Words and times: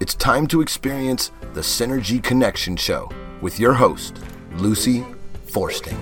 It's 0.00 0.14
time 0.14 0.46
to 0.46 0.62
experience 0.62 1.30
the 1.52 1.60
Synergy 1.60 2.22
Connection 2.22 2.74
Show 2.74 3.10
with 3.42 3.60
your 3.60 3.74
host, 3.74 4.18
Lucy 4.54 5.04
Forsting. 5.48 5.98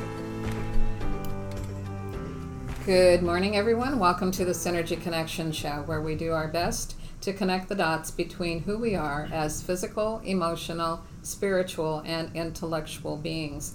Good 2.86 3.24
morning, 3.24 3.56
everyone. 3.56 3.98
Welcome 3.98 4.30
to 4.30 4.44
the 4.44 4.52
Synergy 4.52 5.02
Connection 5.02 5.50
Show, 5.50 5.82
where 5.86 6.00
we 6.00 6.14
do 6.14 6.30
our 6.30 6.46
best 6.46 6.94
to 7.22 7.32
connect 7.32 7.68
the 7.68 7.74
dots 7.74 8.12
between 8.12 8.60
who 8.60 8.78
we 8.78 8.94
are 8.94 9.28
as 9.32 9.62
physical, 9.62 10.20
emotional, 10.24 11.02
spiritual, 11.22 12.04
and 12.06 12.30
intellectual 12.36 13.16
beings. 13.16 13.74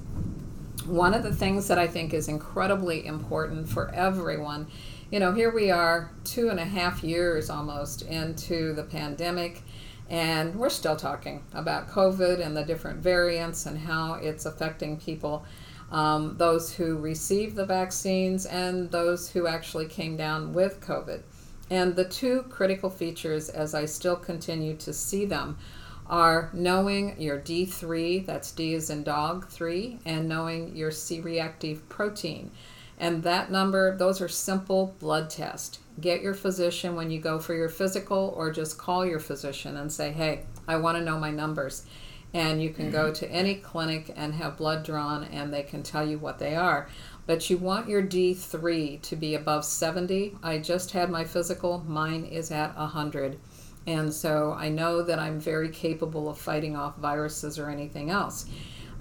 one 0.90 1.14
of 1.14 1.24
the 1.24 1.34
things 1.34 1.68
that 1.68 1.78
I 1.78 1.88
think 1.88 2.14
is 2.14 2.28
incredibly 2.28 3.06
important 3.06 3.70
for 3.70 3.90
everyone, 3.94 4.68
you 5.12 5.20
know, 5.20 5.34
here 5.34 5.50
we 5.50 5.72
are 5.72 6.12
two 6.24 6.50
and 6.50 6.60
a 6.60 6.66
half 6.66 7.04
years 7.04 7.50
almost 7.50 8.04
into 8.04 8.74
the 8.74 8.84
pandemic, 8.84 9.64
and 10.08 10.54
we're 10.56 10.70
still 10.70 10.96
talking 10.96 11.44
about 11.54 11.90
COVID 11.90 12.46
and 12.46 12.56
the 12.56 12.64
different 12.64 13.00
variants 13.00 13.66
and 13.66 13.78
how 13.78 14.14
it's 14.16 14.46
affecting 14.46 14.98
people. 14.98 15.46
Um, 15.92 16.38
those 16.38 16.72
who 16.72 16.98
received 16.98 17.56
the 17.56 17.66
vaccines 17.66 18.46
and 18.46 18.92
those 18.92 19.32
who 19.32 19.48
actually 19.48 19.88
came 19.88 20.16
down 20.16 20.54
with 20.54 20.80
COVID. 20.80 21.24
And 21.72 21.96
the 21.96 22.06
two 22.06 22.44
critical 22.44 22.92
features, 22.92 23.50
as 23.50 23.74
I 23.74 23.86
still 23.86 24.16
continue 24.16 24.76
to 24.78 24.94
see 24.94 25.26
them, 25.26 25.58
are 26.06 26.50
knowing 26.54 27.20
your 27.20 27.40
D3, 27.40 28.26
that's 28.28 28.52
D 28.52 28.76
is 28.76 28.92
in 28.92 29.04
dog 29.04 29.48
3, 29.48 30.00
and 30.06 30.30
knowing 30.30 30.76
your 30.76 30.92
C 30.92 31.20
reactive 31.20 31.88
protein. 31.90 32.52
And 33.00 33.24
that 33.24 33.50
number, 33.50 33.96
those 33.96 34.20
are 34.22 34.28
simple 34.28 34.96
blood 35.00 35.30
tests. 35.30 35.80
Get 36.02 36.22
your 36.22 36.34
physician 36.34 36.96
when 36.96 37.10
you 37.10 37.20
go 37.20 37.40
for 37.40 37.54
your 37.54 37.70
physical, 37.70 38.34
or 38.36 38.52
just 38.52 38.78
call 38.78 39.06
your 39.06 39.20
physician 39.20 39.78
and 39.78 39.92
say, 39.92 40.12
hey, 40.12 40.46
I 40.68 40.76
want 40.78 40.98
to 40.98 41.04
know 41.04 41.18
my 41.18 41.32
numbers. 41.32 41.86
And 42.34 42.62
you 42.62 42.70
can 42.70 42.92
go 42.92 43.06
mm-hmm. 43.06 43.14
to 43.14 43.32
any 43.32 43.56
clinic 43.56 44.14
and 44.16 44.34
have 44.36 44.58
blood 44.58 44.84
drawn, 44.84 45.24
and 45.24 45.54
they 45.54 45.64
can 45.64 45.82
tell 45.82 46.08
you 46.08 46.20
what 46.20 46.40
they 46.40 46.56
are. 46.56 46.88
But 47.26 47.50
you 47.50 47.58
want 47.58 47.88
your 47.88 48.04
D3 48.04 49.02
to 49.02 49.16
be 49.16 49.36
above 49.36 49.64
70. 49.64 50.38
I 50.44 50.58
just 50.58 50.92
had 50.92 51.10
my 51.10 51.24
physical, 51.24 51.84
mine 51.88 52.26
is 52.26 52.52
at 52.52 52.76
100. 52.76 53.40
And 53.88 54.14
so 54.14 54.54
I 54.54 54.70
know 54.70 55.02
that 55.04 55.20
I'm 55.20 55.40
very 55.40 55.70
capable 55.70 56.30
of 56.30 56.38
fighting 56.38 56.76
off 56.76 56.98
viruses 56.98 57.58
or 57.58 57.70
anything 57.70 58.10
else. 58.10 58.46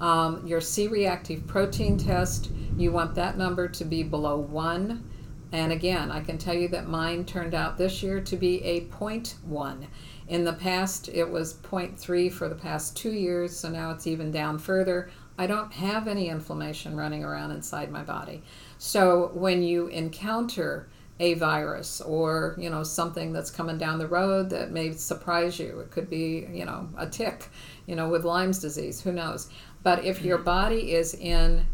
Um, 0.01 0.47
your 0.47 0.61
C 0.61 0.87
reactive 0.89 1.47
protein 1.47 1.97
test, 1.97 2.51
you 2.77 2.93
want 2.93 3.15
that 3.17 3.37
number 3.37 3.69
to 3.69 3.85
be 3.85 4.03
below 4.03 4.39
1. 4.39 5.05
And 5.51 5.73
again, 5.73 6.11
I 6.11 6.21
can 6.21 6.37
tell 6.39 6.55
you 6.55 6.69
that 6.69 6.89
mine 6.89 7.25
turned 7.25 7.55
out 7.55 7.79
this 7.79 8.03
year 8.03 8.21
to 8.21 8.37
be 8.37 8.63
a 8.63 8.83
0.1. 8.83 9.87
In 10.29 10.45
the 10.45 10.53
past, 10.53 11.09
it 11.09 11.29
was 11.29 11.55
0.3 11.55 12.31
for 12.31 12.48
the 12.48 12.55
past 12.55 12.97
two 12.97 13.13
years, 13.13 13.57
so 13.57 13.70
now 13.70 13.91
it's 13.91 14.07
even 14.07 14.31
down 14.31 14.58
further. 14.58 15.11
I 15.39 15.47
don't 15.47 15.73
have 15.73 16.07
any 16.07 16.29
inflammation 16.29 16.97
running 16.97 17.25
around 17.25 17.53
inside 17.53 17.91
my 17.91 18.03
body. 18.03 18.42
So 18.77 19.31
when 19.35 19.63
you 19.63 19.87
encounter 19.87 20.89
a 21.20 21.35
virus 21.35 22.01
or 22.01 22.55
you 22.58 22.70
know 22.70 22.83
something 22.85 23.33
that's 23.33 23.51
coming 23.51 23.77
down 23.77 23.98
the 23.98 24.07
road 24.07 24.51
that 24.51 24.70
may 24.70 24.92
surprise 24.92 25.58
you 25.58 25.81
it 25.81 25.91
could 25.91 26.08
be 26.08 26.47
you 26.53 26.64
know 26.64 26.89
a 26.97 27.08
tick 27.08 27.48
you 27.87 27.97
know 27.97 28.08
with 28.08 28.25
lyme's 28.25 28.61
disease 28.61 29.01
who 29.01 29.11
knows 29.11 29.48
but 29.83 30.05
if 30.05 30.22
your 30.22 30.39
body 30.39 30.92
is 30.92 31.14
in 31.14 31.66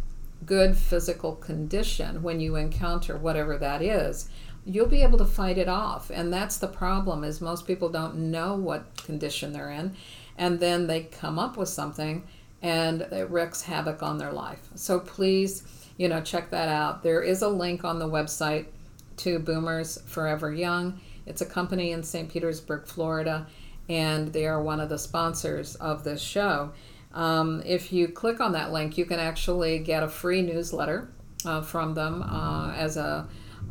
good 0.47 0.76
physical 0.76 1.34
condition 1.37 2.22
when 2.22 2.41
you 2.41 2.56
encounter 2.56 3.16
whatever 3.16 3.56
that 3.56 3.81
is 3.81 4.28
you'll 4.66 4.87
be 4.87 5.03
able 5.03 5.19
to 5.19 5.25
fight 5.25 5.59
it 5.59 5.69
off 5.69 6.10
and 6.10 6.32
that's 6.32 6.59
the 6.59 6.69
problem 6.69 7.25
is 7.25 7.41
most 7.41 7.66
people 7.66 7.88
don't 7.88 8.15
know 8.15 8.54
what 8.54 8.97
condition 8.97 9.53
they're 9.53 9.70
in 9.70 9.94
and 10.37 10.60
then 10.60 10.87
they 10.87 11.03
come 11.03 11.38
up 11.38 11.56
with 11.56 11.69
something 11.69 12.22
and 12.62 13.03
it 13.03 13.31
wreaks 13.31 13.62
havoc 13.62 14.03
on 14.03 14.19
their 14.19 14.32
life 14.32 14.69
so 14.75 14.98
please 14.98 15.62
you 15.97 16.09
know 16.09 16.21
check 16.21 16.50
that 16.50 16.69
out 16.69 17.03
there 17.03 17.22
is 17.22 17.42
a 17.42 17.48
link 17.48 17.84
on 17.84 17.98
the 17.98 18.09
website 18.09 18.66
to 19.19 19.38
Boomers 19.38 19.98
Forever 20.06 20.53
Young. 20.53 21.00
It's 21.26 21.41
a 21.41 21.47
company 21.47 21.92
in 21.92 22.03
St. 22.03 22.28
Petersburg, 22.28 22.86
Florida, 22.86 23.47
and 23.88 24.32
they 24.32 24.47
are 24.47 24.62
one 24.62 24.81
of 24.81 24.88
the 24.88 24.98
sponsors 24.98 25.75
of 25.76 26.04
this 26.04 26.21
show. 26.21 26.72
Um, 27.15 27.63
if 27.65 27.93
you 27.93 28.09
click 28.09 28.41
on 28.41 28.53
that 28.53 28.73
link, 28.73 28.99
you 28.99 29.07
can 29.07 29.21
actually 29.21 29.79
get 29.79 30.03
a 30.03 30.09
free 30.09 30.43
newsletter 30.43 31.09
uh, 31.47 31.63
from 31.63 31.95
them 31.95 32.23
uh, 32.23 32.73
as 32.73 32.97
a 32.97 33.29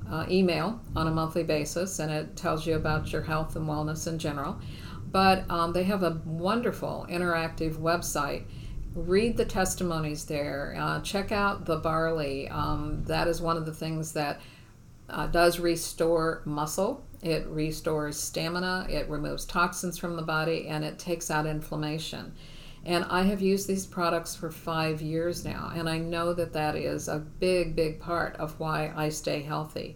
uh, 0.10 0.26
email 0.30 0.80
on 0.96 1.08
a 1.08 1.12
monthly 1.12 1.44
basis, 1.44 2.00
and 2.00 2.12
it 2.12 2.36
tells 2.36 2.66
you 2.66 2.76
about 2.76 3.12
your 3.12 3.22
health 3.22 3.56
and 3.56 3.68
wellness 3.68 4.08
in 4.08 4.18
general. 4.18 4.60
But 5.12 5.50
um, 5.52 5.74
they 5.74 5.84
have 5.84 6.04
a 6.04 6.22
wonderful 6.26 7.06
interactive 7.10 7.76
website. 7.76 8.46
Read 8.96 9.38
the 9.38 9.46
testimonies 9.46 10.26
there. 10.26 10.76
Uh, 10.78 11.02
check 11.02 11.32
out 11.32 11.66
the 11.66 11.78
barley. 11.78 12.48
Um, 12.48 13.04
that 13.06 13.28
is 13.28 13.42
one 13.42 13.58
of 13.58 13.66
the 13.66 13.74
things 13.74 14.14
that 14.14 14.42
uh, 15.10 15.28
does 15.28 15.60
restore 15.60 16.42
muscle, 16.46 17.06
it 17.22 17.46
restores 17.48 18.20
stamina, 18.20 18.88
it 18.90 19.08
removes 19.10 19.46
toxins 19.46 19.98
from 19.98 20.16
the 20.16 20.22
body, 20.22 20.68
and 20.68 20.84
it 20.84 20.98
takes 20.98 21.30
out 21.30 21.46
inflammation. 21.46 22.34
And 22.86 23.06
I 23.06 23.24
have 23.24 23.42
used 23.42 23.68
these 23.68 23.86
products 23.86 24.36
for 24.36 24.52
five 24.52 25.02
years 25.02 25.46
now, 25.46 25.72
and 25.74 25.88
I 25.88 25.98
know 25.98 26.34
that 26.34 26.52
that 26.54 26.76
is 26.76 27.08
a 27.08 27.20
big, 27.20 27.76
big 27.76 28.00
part 28.00 28.36
of 28.36 28.60
why 28.60 28.92
I 28.96 29.08
stay 29.10 29.42
healthy. 29.42 29.96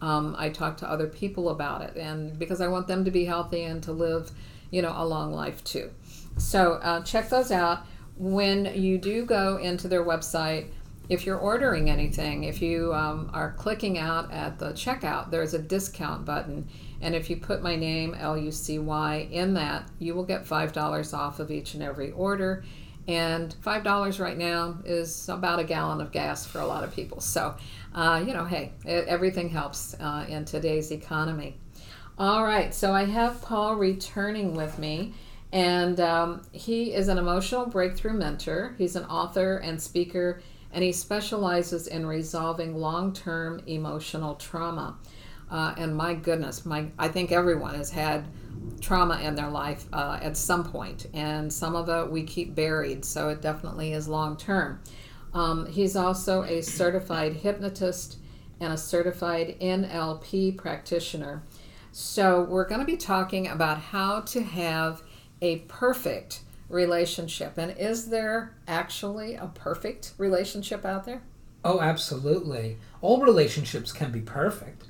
Um, 0.00 0.36
I 0.38 0.50
talk 0.50 0.76
to 0.78 0.90
other 0.90 1.08
people 1.08 1.48
about 1.48 1.82
it, 1.82 1.96
and 1.96 2.38
because 2.38 2.60
I 2.60 2.68
want 2.68 2.86
them 2.86 3.04
to 3.04 3.10
be 3.10 3.24
healthy 3.24 3.64
and 3.64 3.82
to 3.82 3.92
live, 3.92 4.30
you 4.70 4.82
know, 4.82 4.94
a 4.96 5.04
long 5.04 5.32
life 5.32 5.64
too. 5.64 5.90
So 6.36 6.74
uh, 6.74 7.02
check 7.02 7.28
those 7.28 7.50
out. 7.50 7.80
When 8.16 8.66
you 8.80 8.98
do 8.98 9.24
go 9.24 9.56
into 9.56 9.88
their 9.88 10.04
website, 10.04 10.68
if 11.08 11.24
you're 11.24 11.38
ordering 11.38 11.88
anything, 11.88 12.44
if 12.44 12.60
you 12.60 12.92
um, 12.92 13.30
are 13.32 13.52
clicking 13.52 13.98
out 13.98 14.30
at 14.32 14.58
the 14.58 14.72
checkout, 14.72 15.30
there's 15.30 15.54
a 15.54 15.58
discount 15.58 16.24
button. 16.24 16.68
And 17.00 17.14
if 17.14 17.30
you 17.30 17.36
put 17.36 17.62
my 17.62 17.76
name, 17.76 18.14
L 18.14 18.36
U 18.36 18.52
C 18.52 18.78
Y, 18.78 19.28
in 19.30 19.54
that, 19.54 19.88
you 19.98 20.14
will 20.14 20.24
get 20.24 20.44
$5 20.44 21.14
off 21.14 21.40
of 21.40 21.50
each 21.50 21.74
and 21.74 21.82
every 21.82 22.10
order. 22.10 22.64
And 23.06 23.54
$5 23.64 24.20
right 24.20 24.36
now 24.36 24.78
is 24.84 25.30
about 25.30 25.58
a 25.58 25.64
gallon 25.64 26.02
of 26.02 26.12
gas 26.12 26.44
for 26.44 26.60
a 26.60 26.66
lot 26.66 26.84
of 26.84 26.94
people. 26.94 27.20
So, 27.20 27.56
uh, 27.94 28.22
you 28.26 28.34
know, 28.34 28.44
hey, 28.44 28.72
it, 28.84 29.06
everything 29.06 29.48
helps 29.48 29.94
uh, 29.98 30.26
in 30.28 30.44
today's 30.44 30.90
economy. 30.90 31.56
All 32.18 32.44
right, 32.44 32.74
so 32.74 32.92
I 32.92 33.04
have 33.04 33.40
Paul 33.40 33.76
returning 33.76 34.54
with 34.54 34.78
me. 34.78 35.14
And 35.52 35.98
um, 36.00 36.42
he 36.52 36.92
is 36.92 37.08
an 37.08 37.16
emotional 37.16 37.64
breakthrough 37.64 38.12
mentor. 38.12 38.74
He's 38.76 38.96
an 38.96 39.04
author 39.04 39.56
and 39.56 39.80
speaker 39.80 40.42
and 40.72 40.84
he 40.84 40.92
specializes 40.92 41.86
in 41.86 42.06
resolving 42.06 42.76
long-term 42.76 43.62
emotional 43.66 44.34
trauma. 44.34 44.96
Uh, 45.50 45.74
and 45.78 45.96
my 45.96 46.14
goodness, 46.14 46.66
my 46.66 46.88
I 46.98 47.08
think 47.08 47.32
everyone 47.32 47.74
has 47.74 47.90
had 47.90 48.26
trauma 48.80 49.18
in 49.20 49.34
their 49.34 49.48
life 49.48 49.86
uh, 49.92 50.18
at 50.20 50.36
some 50.36 50.64
point, 50.64 51.06
and 51.14 51.52
some 51.52 51.74
of 51.74 51.88
it 51.88 52.10
we 52.10 52.22
keep 52.22 52.54
buried, 52.54 53.04
so 53.04 53.28
it 53.30 53.40
definitely 53.40 53.92
is 53.92 54.08
long 54.08 54.36
term. 54.36 54.80
Um, 55.32 55.66
he's 55.66 55.96
also 55.96 56.42
a 56.42 56.62
certified 56.62 57.34
hypnotist 57.34 58.18
and 58.60 58.72
a 58.72 58.76
certified 58.76 59.56
NLP 59.60 60.56
practitioner. 60.56 61.42
So, 61.92 62.42
we're 62.42 62.68
going 62.68 62.80
to 62.80 62.86
be 62.86 62.96
talking 62.96 63.48
about 63.48 63.78
how 63.78 64.20
to 64.20 64.42
have 64.42 65.02
a 65.40 65.60
perfect 65.60 66.42
relationship. 66.68 67.58
And 67.58 67.76
is 67.78 68.10
there 68.10 68.54
actually 68.66 69.34
a 69.34 69.46
perfect 69.48 70.12
relationship 70.18 70.84
out 70.84 71.04
there? 71.04 71.22
Oh, 71.64 71.80
absolutely. 71.80 72.78
All 73.00 73.20
relationships 73.20 73.92
can 73.92 74.12
be 74.12 74.20
perfect. 74.20 74.84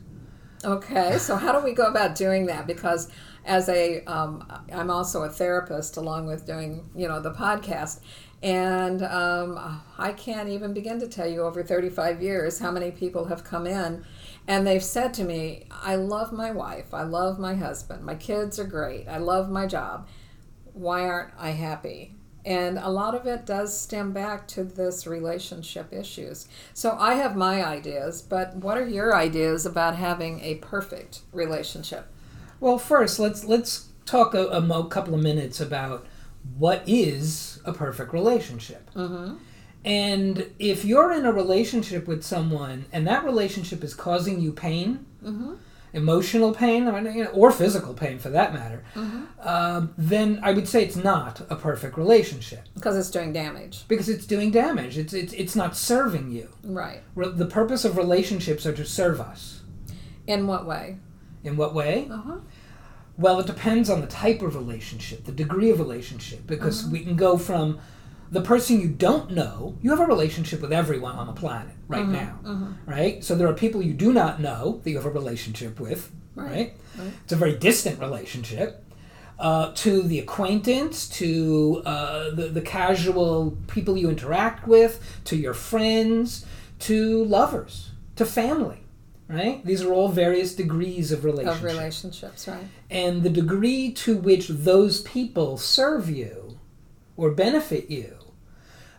Okay, 0.64 1.19
so 1.19 1.36
how 1.36 1.58
do 1.58 1.64
we 1.64 1.72
go 1.72 1.86
about 1.86 2.16
doing 2.16 2.46
that? 2.46 2.66
Because 2.66 3.08
as 3.44 3.69
a, 3.69 4.04
um, 4.04 4.44
I'm 4.72 4.90
also 4.90 5.22
a 5.22 5.28
therapist 5.28 5.96
along 5.96 6.26
with 6.26 6.46
doing, 6.46 6.88
you 6.94 7.08
know, 7.08 7.20
the 7.20 7.32
podcast, 7.32 8.00
And 8.42 9.02
um, 9.02 9.80
I 9.98 10.12
can't 10.12 10.48
even 10.48 10.75
begin 10.75 10.98
to 11.00 11.08
tell 11.08 11.28
you 11.28 11.42
over 11.42 11.62
35 11.62 12.22
years 12.22 12.58
how 12.58 12.70
many 12.70 12.90
people 12.90 13.26
have 13.26 13.44
come 13.44 13.66
in 13.66 14.04
and 14.48 14.66
they've 14.66 14.82
said 14.82 15.12
to 15.14 15.25
me, 15.25 15.64
I 15.70 15.96
love 15.96 16.32
my 16.32 16.50
wife, 16.50 16.94
I 16.94 17.02
love 17.02 17.38
my 17.38 17.54
husband, 17.54 18.02
my 18.02 18.14
kids 18.14 18.58
are 18.58 18.64
great, 18.64 19.06
I 19.06 19.19
love 19.19 19.50
my 19.50 19.66
job. 19.66 20.08
Why 20.78 21.02
aren't 21.02 21.32
I 21.38 21.50
happy? 21.50 22.14
And 22.44 22.78
a 22.78 22.88
lot 22.88 23.14
of 23.14 23.26
it 23.26 23.44
does 23.44 23.78
stem 23.78 24.12
back 24.12 24.48
to 24.48 24.64
this 24.64 25.06
relationship 25.06 25.92
issues. 25.92 26.48
So 26.72 26.96
I 26.98 27.14
have 27.14 27.36
my 27.36 27.64
ideas, 27.64 28.22
but 28.22 28.56
what 28.56 28.78
are 28.78 28.88
your 28.88 29.14
ideas 29.14 29.66
about 29.66 29.96
having 29.96 30.40
a 30.40 30.54
perfect 30.56 31.22
relationship? 31.32 32.06
Well, 32.60 32.78
first, 32.78 33.19
let's 33.19 33.44
let's 33.44 33.88
talk 34.06 34.34
a, 34.34 34.46
a 34.48 34.60
mo- 34.60 34.84
couple 34.84 35.14
of 35.14 35.22
minutes 35.22 35.60
about 35.60 36.06
what 36.56 36.82
is 36.86 37.60
a 37.64 37.72
perfect 37.72 38.12
relationship. 38.12 38.88
Mm-hmm. 38.94 39.34
And 39.84 40.50
if 40.58 40.84
you're 40.84 41.12
in 41.12 41.26
a 41.26 41.32
relationship 41.32 42.06
with 42.06 42.22
someone 42.22 42.86
and 42.92 43.06
that 43.06 43.25
relationship 43.25 43.84
is 43.84 43.94
causing 43.94 44.40
you 44.40 44.52
pain, 44.52 45.06
Mm-hmm. 45.25 45.54
Emotional 45.93 46.52
pain, 46.55 46.87
or, 46.88 47.00
you 47.11 47.25
know, 47.25 47.31
or 47.31 47.50
physical 47.50 47.94
pain 47.94 48.19
for 48.19 48.29
that 48.31 48.52
matter, 48.52 48.82
Mm-hmm. 48.94 49.49
um, 49.49 49.94
then 49.99 50.40
I 50.43 50.52
would 50.52 50.69
say 50.69 50.85
it's 50.85 50.96
not 50.96 51.40
a 51.50 51.56
perfect 51.56 51.96
relationship 51.96 52.62
Because 52.75 52.96
it's 52.96 53.11
doing 53.11 53.32
damage. 53.32 53.85
because 53.88 54.08
it's 54.08 54.26
doing 54.26 54.50
damage. 54.50 54.99
It's 54.99 55.12
it's, 55.12 55.32
it's 55.32 55.56
not 55.56 55.76
serving 55.76 56.31
you. 56.31 56.49
Right. 56.62 57.02
Re- 57.14 57.31
the 57.31 57.46
purpose 57.46 57.85
of 57.85 57.96
relationships 57.96 58.67
are 58.67 58.75
to 58.75 58.85
serve 58.85 59.20
us. 59.20 59.62
In 60.26 60.46
what 60.46 60.67
way? 60.67 60.99
In 61.44 61.56
what 61.56 61.75
way? 61.75 62.08
Uh 62.11 62.17
huh. 62.19 62.37
Well, 63.17 63.40
it 63.40 63.46
depends 63.46 63.90
on 63.90 64.00
the 64.00 64.06
type 64.06 64.43
of 64.43 64.55
relationship, 64.55 65.25
the 65.25 65.32
degree 65.32 65.70
of 65.70 65.81
relationship, 65.81 66.46
because 66.46 66.87
we 66.87 67.00
can 67.00 67.17
go 67.17 67.37
from 67.37 67.81
the 68.30 68.40
person 68.42 68.80
you 68.80 68.88
don't 68.88 69.30
know. 69.30 69.76
You 69.82 69.90
have 69.90 70.00
a 70.00 70.06
relationship 70.06 70.60
with 70.60 70.72
everyone 70.72 71.16
on 71.16 71.26
the 71.26 71.32
planet 71.32 71.75
right 71.88 72.06
now, 72.06 72.38
right? 72.86 73.22
So 73.25 73.34
there 73.34 73.48
are 73.48 73.54
people 73.54 73.82
you 73.82 73.94
do 73.94 74.12
not 74.12 74.40
know 74.40 74.80
that 74.84 74.90
you 74.90 74.96
have 74.96 75.06
a 75.06 75.10
relationship 75.10 75.80
with, 75.80 76.10
Right, 76.34 76.50
right? 76.50 76.75
right. 76.98 77.12
It's 77.25 77.32
a 77.32 77.36
very 77.36 77.54
distant 77.56 78.00
relationship. 78.00 78.84
Uh, 79.38 79.70
to 79.72 80.02
the 80.02 80.19
acquaintance, 80.19 81.08
to 81.08 81.80
uh, 81.86 82.30
the, 82.34 82.48
the 82.48 82.60
casual 82.60 83.56
people 83.69 83.96
you 83.96 84.10
interact 84.10 84.66
with, 84.66 85.00
to 85.25 85.36
your 85.36 85.54
friends, 85.54 86.44
to 86.80 87.25
lovers, 87.25 87.92
to 88.16 88.26
family, 88.26 88.80
right? 89.28 89.64
These 89.64 89.82
are 89.82 89.92
all 89.92 90.08
various 90.08 90.56
degrees 90.56 91.12
of 91.12 91.25
relationship 91.25 91.58
Of 91.58 91.62
relationships, 91.76 92.48
right? 92.48 92.64
and 92.90 93.22
the 93.22 93.30
degree 93.30 93.92
to 93.92 94.16
which 94.16 94.48
those 94.48 95.02
people 95.02 95.56
serve 95.56 96.10
you 96.10 96.58
or 97.16 97.30
benefit 97.30 97.88
you 97.88 98.16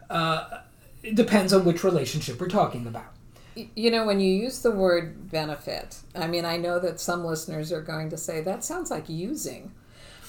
uh, 0.10 0.60
it 1.04 1.16
depends 1.16 1.54
on 1.54 1.66
which 1.66 1.84
relationship 1.84 2.40
we're 2.40 2.48
talking 2.48 2.88
about. 2.88 3.14
You 3.56 3.92
know, 3.92 4.06
when 4.06 4.20
you 4.20 4.34
use 4.34 4.62
the 4.62 4.72
word 4.72 5.30
benefit, 5.30 6.00
I 6.16 6.28
mean, 6.28 6.46
I 6.46 6.58
know 6.58 6.80
that 6.80 7.00
some 7.00 7.26
listeners 7.26 7.72
are 7.72 7.82
going 7.82 8.10
to 8.12 8.18
say 8.18 8.42
that 8.42 8.64
sounds 8.64 8.90
like 8.90 9.10
using. 9.10 9.72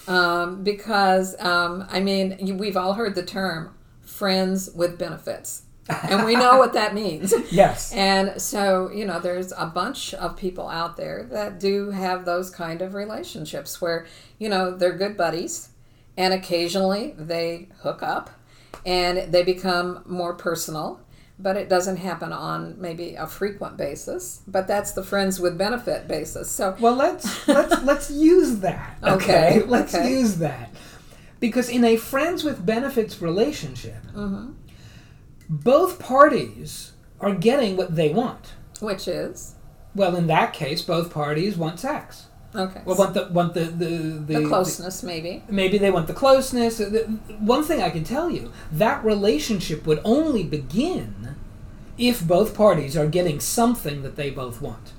Um, 0.07 0.63
because, 0.63 1.39
um, 1.39 1.85
I 1.89 1.99
mean, 1.99 2.57
we've 2.57 2.75
all 2.75 2.93
heard 2.93 3.15
the 3.15 3.23
term 3.23 3.75
friends 4.01 4.69
with 4.73 4.97
benefits, 4.97 5.63
and 6.09 6.25
we 6.25 6.35
know 6.35 6.57
what 6.57 6.73
that 6.73 6.93
means. 6.93 7.33
Yes. 7.51 7.93
And 7.93 8.41
so, 8.41 8.89
you 8.91 9.05
know, 9.05 9.19
there's 9.19 9.51
a 9.51 9.65
bunch 9.65 10.13
of 10.13 10.37
people 10.37 10.67
out 10.67 10.95
there 10.97 11.23
that 11.31 11.59
do 11.59 11.91
have 11.91 12.25
those 12.25 12.49
kind 12.49 12.81
of 12.81 12.93
relationships 12.93 13.81
where, 13.81 14.05
you 14.39 14.47
know, 14.49 14.75
they're 14.75 14.97
good 14.97 15.17
buddies 15.17 15.69
and 16.17 16.33
occasionally 16.33 17.13
they 17.17 17.67
hook 17.79 18.01
up 18.03 18.29
and 18.85 19.31
they 19.31 19.43
become 19.43 20.03
more 20.05 20.33
personal, 20.33 20.99
but 21.39 21.57
it 21.57 21.69
doesn't 21.69 21.97
happen 21.97 22.31
on 22.31 22.79
maybe 22.79 23.15
a 23.15 23.27
frequent 23.27 23.77
basis. 23.77 24.41
But 24.47 24.67
that's 24.67 24.91
the 24.91 25.03
friends 25.03 25.39
with 25.39 25.57
benefit 25.57 26.07
basis. 26.07 26.49
So, 26.51 26.75
Well, 26.79 26.95
let's 26.95 27.47
let's 27.47 27.83
let's 27.91 28.11
use 28.11 28.57
that. 28.59 28.97
Okay, 29.03 29.57
Okay, 29.59 29.63
let's 29.67 29.95
okay. 29.95 30.09
use 30.09 30.37
that 30.37 30.69
because 31.39 31.69
in 31.69 31.83
a 31.83 31.95
friends 31.97 32.43
with 32.43 32.65
benefits 32.65 33.21
relationship, 33.21 34.03
Mm-hmm. 34.15 34.51
both 35.49 35.99
parties 35.99 36.93
are 37.19 37.33
getting 37.35 37.77
what 37.77 37.95
they 37.95 38.09
want. 38.13 38.53
which 38.79 39.07
is 39.07 39.55
Well, 39.95 40.15
in 40.15 40.27
that 40.27 40.53
case, 40.53 40.81
both 40.81 41.11
parties 41.13 41.57
want 41.57 41.79
sex. 41.79 42.27
Okay. 42.55 42.81
Well, 42.85 42.97
want 42.97 43.13
the 43.13 43.29
want 43.31 43.53
the 43.53 43.65
the 43.65 43.85
the, 43.85 44.39
the 44.39 44.47
closeness, 44.47 45.03
maybe. 45.03 45.43
maybe 45.49 45.77
they 45.77 45.91
want 45.91 46.07
the 46.07 46.13
closeness. 46.13 46.81
One 47.39 47.63
thing 47.63 47.81
I 47.81 47.89
can 47.89 48.03
tell 48.03 48.29
you, 48.29 48.51
that 48.71 49.03
relationship 49.03 49.85
would 49.85 50.01
only 50.03 50.43
begin 50.43 51.35
if 51.97 52.25
both 52.25 52.55
parties 52.55 52.97
are 52.97 53.07
getting 53.07 53.39
something 53.39 54.01
that 54.01 54.15
they 54.15 54.29
both 54.29 54.61
want. 54.61 54.93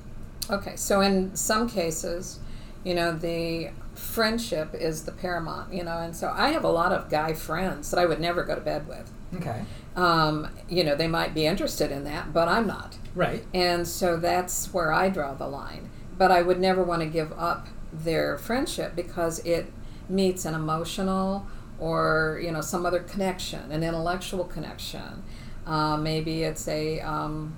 Okay, 0.50 0.76
so 0.76 1.00
in 1.00 1.34
some 1.34 1.68
cases, 1.68 2.40
you 2.84 2.94
know, 2.94 3.12
the 3.12 3.70
friendship 3.94 4.74
is 4.74 5.04
the 5.04 5.12
paramount, 5.12 5.72
you 5.72 5.84
know, 5.84 5.98
and 5.98 6.14
so 6.14 6.32
I 6.34 6.48
have 6.48 6.64
a 6.64 6.70
lot 6.70 6.92
of 6.92 7.10
guy 7.10 7.32
friends 7.32 7.90
that 7.90 7.98
I 7.98 8.06
would 8.06 8.20
never 8.20 8.42
go 8.44 8.54
to 8.54 8.60
bed 8.60 8.86
with. 8.88 9.10
Okay. 9.34 9.64
Um, 9.96 10.48
you 10.68 10.84
know, 10.84 10.94
they 10.94 11.08
might 11.08 11.34
be 11.34 11.46
interested 11.46 11.90
in 11.90 12.04
that, 12.04 12.32
but 12.32 12.48
I'm 12.48 12.66
not. 12.66 12.96
Right. 13.14 13.44
And 13.54 13.86
so 13.86 14.16
that's 14.16 14.72
where 14.72 14.92
I 14.92 15.08
draw 15.08 15.34
the 15.34 15.46
line. 15.46 15.90
But 16.18 16.30
I 16.30 16.42
would 16.42 16.60
never 16.60 16.82
want 16.82 17.00
to 17.02 17.06
give 17.08 17.32
up 17.38 17.68
their 17.92 18.38
friendship 18.38 18.94
because 18.94 19.38
it 19.40 19.72
meets 20.08 20.44
an 20.44 20.54
emotional 20.54 21.46
or, 21.78 22.40
you 22.42 22.52
know, 22.52 22.60
some 22.60 22.86
other 22.86 23.00
connection, 23.00 23.70
an 23.72 23.82
intellectual 23.82 24.44
connection. 24.44 25.22
Uh, 25.66 25.96
maybe 25.96 26.42
it's 26.44 26.68
a, 26.68 27.00
um, 27.00 27.54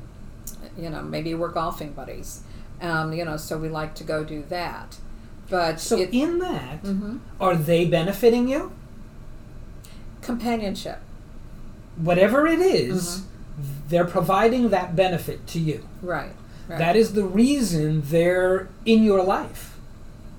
you 0.78 0.88
know, 0.90 1.02
maybe 1.02 1.34
we're 1.34 1.48
golfing 1.50 1.92
buddies. 1.92 2.42
Um, 2.80 3.12
you 3.12 3.24
know, 3.24 3.36
so 3.36 3.58
we 3.58 3.68
like 3.68 3.94
to 3.96 4.04
go 4.04 4.24
do 4.24 4.42
that. 4.48 4.96
But 5.50 5.78
So 5.80 5.98
it, 5.98 6.10
in 6.12 6.38
that, 6.38 6.82
Mhm. 6.82 7.20
are 7.40 7.54
they 7.56 7.84
benefiting 7.86 8.48
you? 8.48 8.72
companionship, 10.22 11.00
Whatever 11.96 12.46
it 12.46 12.58
is, 12.60 13.22
they're 13.88 14.06
providing 14.06 14.70
that 14.70 14.96
benefit 14.96 15.46
to 15.48 15.58
you. 15.60 15.86
right? 16.02 16.32
Right. 16.68 16.78
That 16.78 16.96
is 16.96 17.12
the 17.12 17.24
reason 17.24 18.02
they're 18.06 18.68
in 18.86 19.02
your 19.02 19.22
life. 19.22 19.76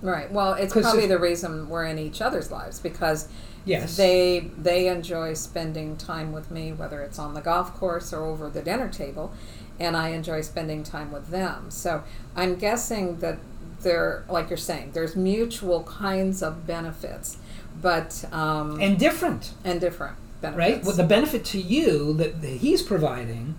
Right. 0.02 0.32
Well, 0.32 0.54
it's 0.54 0.74
probably 0.74 1.04
if- 1.04 1.10
the 1.10 1.20
reason 1.20 1.70
we're 1.70 1.86
in 1.86 1.98
each 2.00 2.22
other's 2.22 2.52
lives 2.52 2.80
because 2.80 3.28
Yes. 3.66 3.98
they 3.98 4.52
they 4.58 4.88
enjoy 4.88 5.34
spending 5.34 5.98
time 5.98 6.32
with 6.32 6.52
me, 6.52 6.72
whether 6.72 7.02
it's 7.02 7.18
on 7.18 7.34
the 7.34 7.42
golf 7.42 7.74
course 7.76 8.14
or 8.14 8.24
over 8.24 8.48
the 8.50 8.62
dinner 8.62 8.88
table, 8.90 9.34
and 9.80 9.98
I 9.98 10.10
enjoy 10.10 10.42
spending 10.42 10.84
time 10.84 11.12
with 11.12 11.30
them. 11.30 11.72
So 11.72 12.04
I'm 12.36 12.56
guessing 12.56 13.18
that 13.22 13.40
there, 13.82 14.24
like 14.30 14.50
you're 14.50 14.58
saying, 14.58 14.92
there's 14.94 15.16
mutual 15.16 15.84
kinds 15.84 16.44
of 16.44 16.68
benefits, 16.68 17.38
but 17.82 18.26
um, 18.32 18.80
and 18.80 19.00
different. 19.00 19.52
and 19.64 19.82
different 19.82 20.16
benefits. 20.42 20.58
right? 20.60 20.84
Well, 20.84 20.96
the 20.96 21.04
benefit 21.04 21.44
to 21.46 21.60
you 21.60 22.14
that, 22.14 22.42
that 22.44 22.48
he's 22.58 22.84
providing 22.84 23.56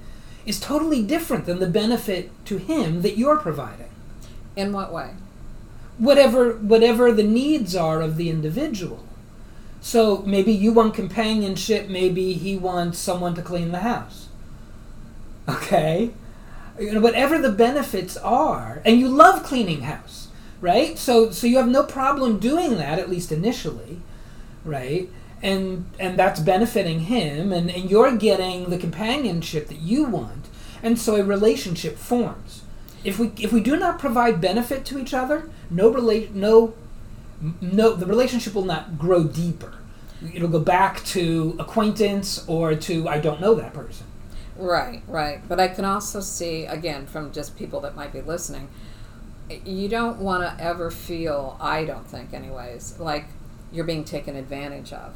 is 0.46 0.60
totally 0.60 1.02
different 1.02 1.44
than 1.46 1.58
the 1.58 1.66
benefit 1.66 2.30
to 2.46 2.56
him 2.58 3.02
that 3.02 3.18
you're 3.18 3.38
providing. 3.38 3.90
in 4.56 4.72
what 4.72 4.92
way? 4.92 5.10
Whatever 5.98 6.52
whatever 6.54 7.12
the 7.12 7.22
needs 7.22 7.74
are 7.76 8.00
of 8.00 8.16
the 8.16 8.30
individual. 8.30 9.04
So 9.80 10.22
maybe 10.26 10.52
you 10.52 10.72
want 10.72 10.94
companionship, 10.94 11.88
maybe 11.88 12.32
he 12.34 12.56
wants 12.56 12.98
someone 12.98 13.34
to 13.34 13.42
clean 13.42 13.72
the 13.72 13.80
house. 13.80 14.28
Okay? 15.48 16.10
You 16.78 16.92
know, 16.92 17.00
whatever 17.00 17.38
the 17.38 17.52
benefits 17.52 18.16
are, 18.16 18.82
and 18.84 18.98
you 19.00 19.08
love 19.08 19.42
cleaning 19.44 19.82
house, 19.82 20.28
right? 20.60 20.98
So 20.98 21.30
so 21.30 21.46
you 21.46 21.56
have 21.58 21.68
no 21.68 21.82
problem 21.84 22.38
doing 22.38 22.76
that, 22.78 22.98
at 22.98 23.10
least 23.10 23.30
initially, 23.32 24.00
right? 24.64 25.08
And 25.42 25.90
and 26.00 26.18
that's 26.18 26.40
benefiting 26.40 27.00
him 27.00 27.52
and, 27.52 27.70
and 27.70 27.90
you're 27.90 28.16
getting 28.16 28.70
the 28.70 28.78
companionship 28.78 29.68
that 29.68 29.78
you 29.78 30.04
want. 30.04 30.46
And 30.82 30.98
so 30.98 31.16
a 31.16 31.24
relationship 31.24 31.96
forms. 31.98 32.62
If 33.04 33.18
we 33.18 33.32
if 33.38 33.52
we 33.52 33.60
do 33.60 33.76
not 33.76 33.98
provide 33.98 34.40
benefit 34.40 34.84
to 34.86 34.98
each 34.98 35.12
other, 35.12 35.50
no 35.70 35.92
rela- 35.92 36.30
no 36.32 36.74
no 37.60 37.94
the 37.94 38.06
relationship 38.06 38.54
will 38.54 38.64
not 38.64 38.98
grow 38.98 39.24
deeper. 39.24 39.74
It'll 40.34 40.48
go 40.48 40.60
back 40.60 41.04
to 41.06 41.54
acquaintance 41.58 42.44
or 42.48 42.74
to 42.74 43.06
I 43.08 43.18
don't 43.18 43.40
know 43.40 43.54
that 43.54 43.74
person. 43.74 44.06
Right, 44.58 45.02
right. 45.06 45.46
But 45.46 45.60
I 45.60 45.68
can 45.68 45.84
also 45.84 46.20
see, 46.20 46.64
again, 46.64 47.06
from 47.06 47.32
just 47.32 47.56
people 47.56 47.80
that 47.80 47.94
might 47.94 48.12
be 48.12 48.22
listening, 48.22 48.68
you 49.64 49.88
don't 49.88 50.18
want 50.18 50.42
to 50.42 50.64
ever 50.64 50.90
feel, 50.90 51.56
I 51.60 51.84
don't 51.84 52.06
think, 52.06 52.32
anyways, 52.32 52.98
like 52.98 53.26
you're 53.76 53.84
being 53.84 54.04
taken 54.04 54.34
advantage 54.36 54.92
of. 54.92 55.14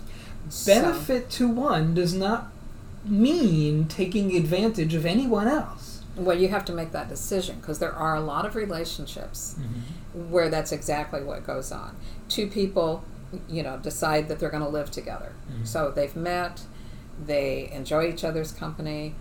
So- 0.49 0.75
Benefit 0.75 1.31
to 1.31 1.49
one 1.49 1.95
does 1.95 2.15
not 2.15 2.51
mean 3.05 3.87
taking 3.89 4.37
advantage 4.37 4.95
of 4.95 5.07
anyone 5.07 5.49
else. 5.49 6.03
well, 6.17 6.37
you 6.39 6.49
have 6.49 6.65
to 6.67 6.73
make 6.73 6.93
that 6.93 7.09
decision 7.09 7.57
because 7.61 7.79
there 7.79 7.93
are 7.95 8.15
a 8.15 8.21
lot 8.21 8.45
of 8.45 8.55
relationships 8.55 9.57
where 10.13 10.51
that's 10.51 10.71
exactly 10.73 11.23
what 11.23 11.47
goes 11.47 11.73
on. 11.73 11.97
Two 12.29 12.47
people, 12.47 13.03
you 13.49 13.63
know, 13.63 13.79
decide 13.79 14.29
that 14.29 14.39
they're 14.39 14.51
going 14.51 14.63
to 14.63 14.69
live 14.69 14.91
together. 14.91 15.33
So 15.65 15.91
they've 15.91 16.15
met, 16.15 16.63
they 17.25 17.71
enjoy 17.73 18.09
each 18.09 18.23
other's 18.25 18.53
company, 18.53 19.15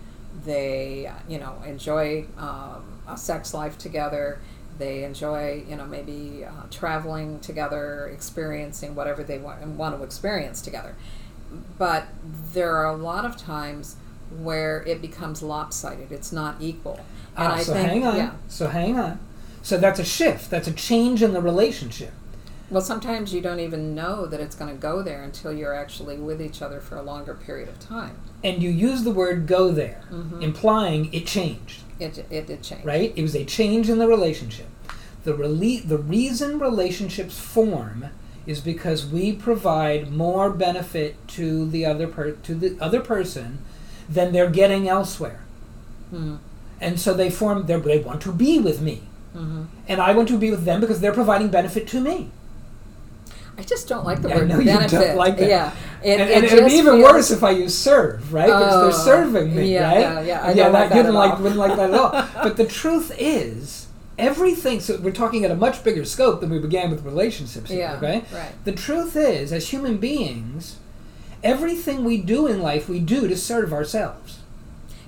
they, 0.44 1.10
you 1.28 1.38
know, 1.38 1.54
enjoy 1.66 2.26
um, 2.36 2.82
a 3.08 3.16
sex 3.16 3.54
life 3.54 3.78
together, 3.78 4.40
they 4.80 5.04
enjoy, 5.04 5.64
you 5.68 5.76
know, 5.76 5.86
maybe 5.86 6.44
uh, 6.44 6.50
traveling 6.70 7.38
together, 7.40 8.08
experiencing 8.12 8.94
whatever 8.94 9.22
they 9.22 9.38
want, 9.38 9.64
want 9.66 9.96
to 9.96 10.02
experience 10.02 10.60
together. 10.62 10.96
But 11.78 12.06
there 12.52 12.74
are 12.76 12.86
a 12.86 12.96
lot 12.96 13.24
of 13.24 13.36
times 13.36 13.96
where 14.38 14.82
it 14.86 15.00
becomes 15.02 15.42
lopsided. 15.42 16.12
It's 16.12 16.32
not 16.32 16.56
equal. 16.60 17.00
And 17.36 17.48
Ah, 17.48 17.54
I 17.56 17.62
so 17.62 17.72
think, 17.74 17.88
hang 17.88 18.06
on. 18.06 18.16
yeah. 18.16 18.30
So 18.48 18.68
hang 18.68 18.98
on. 18.98 19.18
So 19.62 19.76
that's 19.76 19.98
a 20.00 20.04
shift. 20.04 20.50
That's 20.50 20.68
a 20.68 20.72
change 20.72 21.22
in 21.22 21.32
the 21.32 21.40
relationship. 21.40 22.12
Well, 22.70 22.80
sometimes 22.82 23.34
you 23.34 23.40
don't 23.40 23.58
even 23.58 23.96
know 23.96 24.26
that 24.26 24.38
it's 24.40 24.54
going 24.54 24.72
to 24.72 24.80
go 24.80 25.02
there 25.02 25.24
until 25.24 25.52
you're 25.52 25.74
actually 25.74 26.16
with 26.18 26.40
each 26.40 26.62
other 26.62 26.80
for 26.80 26.96
a 26.96 27.02
longer 27.02 27.34
period 27.34 27.68
of 27.68 27.80
time. 27.80 28.16
And 28.44 28.62
you 28.62 28.70
use 28.70 29.02
the 29.02 29.10
word 29.10 29.48
go 29.48 29.72
there, 29.72 30.02
Mm-hmm. 30.12 30.40
implying 30.40 31.12
it 31.12 31.26
changed, 31.26 31.82
It, 32.00 32.24
it 32.30 32.46
did 32.46 32.62
change. 32.62 32.84
right? 32.84 33.12
It 33.14 33.22
was 33.22 33.34
a 33.36 33.44
change 33.44 33.88
in 33.88 33.98
the 33.98 34.08
relationship. 34.08 34.66
The, 35.24 35.32
rele- 35.34 35.86
the 35.86 35.98
reason 35.98 36.58
relationships 36.58 37.38
form 37.38 38.06
is 38.46 38.60
because 38.60 39.04
we 39.06 39.32
provide 39.32 40.10
more 40.10 40.50
benefit 40.50 41.16
to 41.28 41.68
the 41.68 41.84
other 41.84 42.06
per- 42.08 42.32
to 42.32 42.54
the 42.54 42.76
other 42.80 43.00
person 43.00 43.58
than 44.08 44.32
they're 44.32 44.50
getting 44.50 44.88
elsewhere. 44.88 45.40
Mhm. 46.12 46.38
And 46.80 46.98
so 46.98 47.12
they 47.12 47.28
form 47.30 47.66
they 47.66 47.76
want 47.98 48.22
to 48.22 48.32
be 48.32 48.58
with 48.58 48.80
me. 48.80 49.02
Mhm. 49.36 49.66
And 49.86 50.00
I 50.00 50.12
want 50.12 50.28
to 50.28 50.38
be 50.38 50.50
with 50.50 50.64
them 50.64 50.80
because 50.80 51.00
they're 51.00 51.12
providing 51.12 51.48
benefit 51.48 51.86
to 51.88 52.00
me. 52.00 52.30
I 53.60 53.62
just 53.64 53.88
don't 53.88 54.04
like 54.06 54.22
the 54.22 54.32
I 54.32 54.36
word 54.36 54.48
know 54.48 54.58
you 54.58 54.64
benefit. 54.64 54.90
don't 54.90 55.16
like 55.16 55.36
that. 55.36 55.48
Yeah. 55.48 55.72
It, 56.02 56.18
and 56.20 56.30
it 56.30 56.34
and 56.36 56.44
it'd 56.46 56.66
be 56.66 56.72
even 56.74 56.96
feels- 56.96 57.12
worse 57.12 57.30
if 57.30 57.44
I 57.44 57.50
use 57.50 57.76
serve, 57.76 58.32
right? 58.32 58.46
Because 58.46 58.74
Oh, 58.74 58.82
they're 58.84 58.92
serving 58.92 59.54
me, 59.54 59.74
yeah, 59.74 59.86
right? 59.88 60.00
yeah, 60.00 60.20
yeah. 60.22 60.42
I 60.42 60.48
yeah, 60.52 60.54
don't 60.64 60.72
like 60.72 60.88
that, 60.88 60.96
you 60.96 61.02
that 61.02 61.08
didn't 61.08 61.14
like 61.14 61.38
wouldn't 61.38 61.60
like 61.60 61.76
that 61.76 61.90
at 61.90 62.00
all. 62.00 62.28
But 62.42 62.56
the 62.56 62.64
truth 62.66 63.12
is, 63.18 63.86
everything. 64.18 64.80
So 64.80 64.98
we're 64.98 65.12
talking 65.12 65.44
at 65.44 65.50
a 65.50 65.54
much 65.56 65.84
bigger 65.84 66.04
scope 66.06 66.40
than 66.40 66.48
we 66.50 66.58
began 66.58 66.90
with 66.90 67.04
relationships. 67.04 67.70
Yeah, 67.70 67.96
okay. 67.96 68.24
right. 68.32 68.52
The 68.64 68.72
truth 68.72 69.14
is, 69.14 69.52
as 69.52 69.68
human 69.68 69.98
beings, 69.98 70.76
everything 71.44 72.04
we 72.04 72.16
do 72.18 72.46
in 72.46 72.60
life, 72.62 72.88
we 72.88 72.98
do 73.00 73.28
to 73.28 73.36
serve 73.36 73.72
ourselves. 73.72 74.38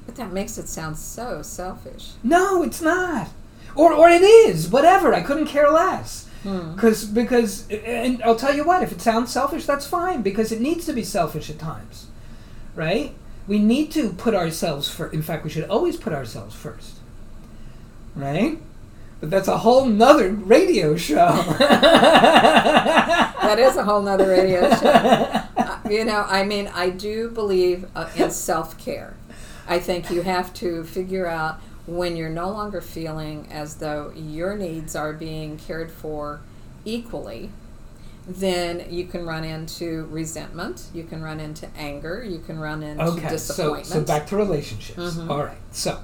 But 0.05 0.17
that 0.17 0.33
makes 0.33 0.59
it 0.59 0.69
sound 0.69 0.99
so 0.99 1.43
selfish. 1.43 2.11
No, 2.23 2.63
it's 2.63 2.83
not. 2.83 3.29
Or, 3.75 3.93
or 3.95 4.09
it 4.11 4.23
is. 4.23 4.69
Whatever. 4.69 5.15
I 5.15 5.23
couldn't 5.23 5.47
care 5.47 5.71
less. 5.71 6.29
Hmm. 6.43 6.77
Cause, 6.77 7.05
because, 7.05 7.69
and 7.71 8.23
I'll 8.23 8.37
tell 8.37 8.55
you 8.55 8.65
what, 8.65 8.83
if 8.83 8.93
it 8.93 9.01
sounds 9.01 9.33
selfish, 9.33 9.65
that's 9.65 9.87
fine, 9.87 10.23
because 10.23 10.51
it 10.51 10.61
needs 10.61 10.87
to 10.87 10.93
be 10.93 11.05
selfish 11.05 11.49
at 11.51 11.59
times. 11.59 12.09
Right? 12.75 13.15
We 13.47 13.59
need 13.59 13.91
to 13.93 14.11
put 14.11 14.35
ourselves 14.35 14.89
first. 14.89 15.15
In 15.15 15.23
fact, 15.23 15.45
we 15.45 15.51
should 15.51 15.69
always 15.69 15.97
put 15.97 16.13
ourselves 16.13 16.55
first. 16.55 16.97
Right? 18.17 18.59
But 19.21 19.31
that's 19.31 19.49
a 19.49 19.59
whole 19.59 19.87
nother 19.87 20.33
radio 20.33 20.97
show. 20.97 21.45
That 23.43 23.59
is 23.59 23.77
a 23.77 23.85
whole 23.85 24.01
nother 24.01 24.29
radio 24.29 24.75
show. 24.75 25.39
Uh, 25.55 25.79
you 25.89 26.05
know, 26.05 26.25
I 26.27 26.45
mean, 26.45 26.69
I 26.75 26.89
do 26.89 27.29
believe 27.29 27.87
uh, 27.95 28.09
in 28.17 28.31
self 28.31 28.79
care. 28.79 29.15
I 29.69 29.79
think 29.79 30.11
you 30.11 30.23
have 30.23 30.53
to 30.55 30.83
figure 30.83 31.27
out 31.27 31.61
when 31.87 32.17
you're 32.17 32.31
no 32.31 32.51
longer 32.51 32.81
feeling 32.81 33.49
as 33.51 33.77
though 33.77 34.13
your 34.17 34.57
needs 34.57 34.95
are 34.95 35.13
being 35.13 35.57
cared 35.59 35.91
for 35.91 36.41
equally, 36.85 37.51
then 38.27 38.87
you 38.89 39.05
can 39.07 39.27
run 39.27 39.43
into 39.43 40.07
resentment, 40.11 40.85
you 40.95 41.03
can 41.03 41.23
run 41.23 41.41
into 41.41 41.69
anger, 41.77 42.25
you 42.25 42.39
can 42.39 42.59
run 42.61 42.83
into 42.83 43.03
okay, 43.05 43.23
so, 43.23 43.29
disappointment. 43.31 43.87
so 43.87 44.01
back 44.03 44.27
to 44.29 44.37
relationships. 44.37 44.99
Mhm. 45.17 45.29
All 45.29 45.45
right. 45.45 45.59
So, 45.73 45.99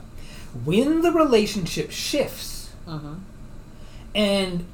when 0.64 1.02
the 1.02 1.12
relationship 1.12 1.92
shifts, 1.92 2.70
Mhm. 2.88 3.20
and 4.14 4.64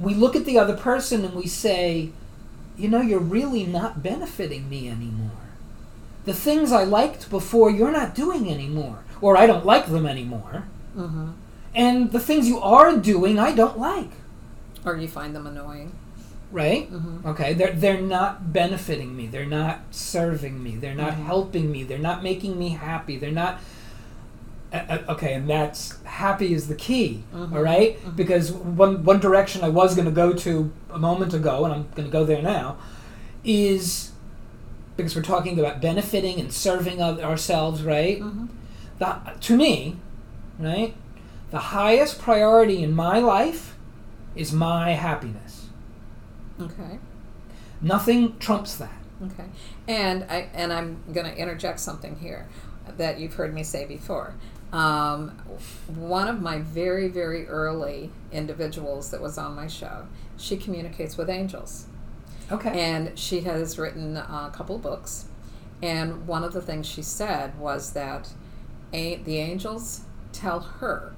we 0.00 0.14
look 0.14 0.34
at 0.36 0.46
the 0.46 0.58
other 0.58 0.76
person 0.76 1.24
and 1.24 1.34
we 1.34 1.46
say, 1.46 2.10
you 2.78 2.88
know, 2.88 3.00
you're 3.02 3.18
really 3.18 3.64
not 3.64 4.02
benefiting 4.02 4.68
me 4.70 4.88
anymore. 4.88 5.30
The 6.24 6.34
things 6.34 6.72
I 6.72 6.84
liked 6.84 7.28
before, 7.30 7.70
you're 7.70 7.92
not 7.92 8.14
doing 8.14 8.50
anymore. 8.50 8.98
Or 9.20 9.36
I 9.36 9.46
don't 9.46 9.64
like 9.66 9.86
them 9.86 10.06
anymore. 10.06 10.64
Mhm. 10.96 11.32
And 11.74 12.12
the 12.12 12.20
things 12.20 12.48
you 12.48 12.58
are 12.60 12.96
doing, 12.96 13.38
I 13.38 13.52
don't 13.52 13.78
like. 13.78 14.10
Or 14.84 14.96
you 14.96 15.08
find 15.08 15.34
them 15.34 15.46
annoying. 15.46 15.92
Right? 16.52 16.90
Mhm. 16.92 17.24
Okay, 17.26 17.54
they're, 17.54 17.72
they're 17.72 18.00
not 18.00 18.52
benefiting 18.52 19.16
me. 19.16 19.26
They're 19.26 19.44
not 19.44 19.80
serving 19.90 20.62
me. 20.62 20.76
They're 20.76 20.94
not 20.94 21.14
Mhm. 21.14 21.24
helping 21.26 21.72
me. 21.72 21.82
They're 21.82 21.98
not 21.98 22.22
making 22.22 22.58
me 22.58 22.70
happy. 22.70 23.16
They're 23.18 23.32
not. 23.32 23.58
Uh, 24.72 24.76
uh, 24.88 24.98
okay, 25.12 25.34
and 25.34 25.48
that's 25.48 25.98
happy 26.04 26.52
is 26.52 26.68
the 26.68 26.74
key. 26.74 27.24
Mhm. 27.34 27.52
all 27.54 27.62
right? 27.62 27.98
Mhm. 28.04 28.16
Because 28.16 28.52
one 28.52 29.04
one 29.04 29.18
direction 29.20 29.62
I 29.64 29.68
was 29.70 29.94
going 29.94 30.06
to 30.06 30.12
go 30.12 30.32
to 30.32 30.70
a 30.92 30.98
moment 30.98 31.34
ago, 31.34 31.64
and 31.64 31.74
I'm 31.74 31.86
going 31.94 32.06
to 32.08 32.12
go 32.12 32.24
there 32.24 32.42
now, 32.42 32.76
is 33.44 34.10
because 34.96 35.14
we're 35.14 35.22
talking 35.22 35.58
about 35.58 35.80
benefiting 35.80 36.40
and 36.40 36.52
serving 36.52 37.02
of 37.02 37.18
ourselves, 37.20 37.82
right? 37.82 38.20
Mhm. 38.20 38.48
The, 38.98 39.18
to 39.40 39.56
me, 39.56 39.96
right, 40.58 40.94
the 41.50 41.58
highest 41.58 42.18
priority 42.20 42.82
in 42.82 42.94
my 42.94 43.18
life 43.18 43.76
is 44.34 44.52
my 44.52 44.92
happiness. 44.92 45.68
Okay. 46.60 46.98
Nothing 47.80 48.38
trumps 48.38 48.76
that. 48.76 48.92
Okay, 49.24 49.46
and 49.88 50.24
I 50.24 50.48
and 50.52 50.72
I'm 50.72 51.02
going 51.12 51.24
to 51.26 51.34
interject 51.34 51.80
something 51.80 52.16
here 52.16 52.46
that 52.98 53.18
you've 53.18 53.34
heard 53.34 53.54
me 53.54 53.62
say 53.62 53.86
before. 53.86 54.34
Um, 54.72 55.30
one 55.86 56.28
of 56.28 56.42
my 56.42 56.58
very 56.58 57.08
very 57.08 57.46
early 57.48 58.10
individuals 58.32 59.10
that 59.10 59.20
was 59.22 59.38
on 59.38 59.54
my 59.54 59.68
show, 59.68 60.06
she 60.36 60.56
communicates 60.58 61.16
with 61.16 61.30
angels, 61.30 61.86
Okay. 62.52 62.78
and 62.78 63.18
she 63.18 63.40
has 63.40 63.78
written 63.78 64.16
a 64.18 64.50
couple 64.54 64.78
books. 64.78 65.26
And 65.82 66.26
one 66.26 66.44
of 66.44 66.52
the 66.52 66.60
things 66.62 66.86
she 66.86 67.02
said 67.02 67.58
was 67.58 67.92
that 67.92 68.28
a, 68.92 69.16
the 69.16 69.38
angels 69.38 70.02
tell 70.32 70.60
her 70.60 71.14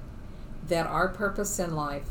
that 0.67 0.87
our 0.87 1.09
purpose 1.09 1.59
in 1.59 1.75
life 1.75 2.07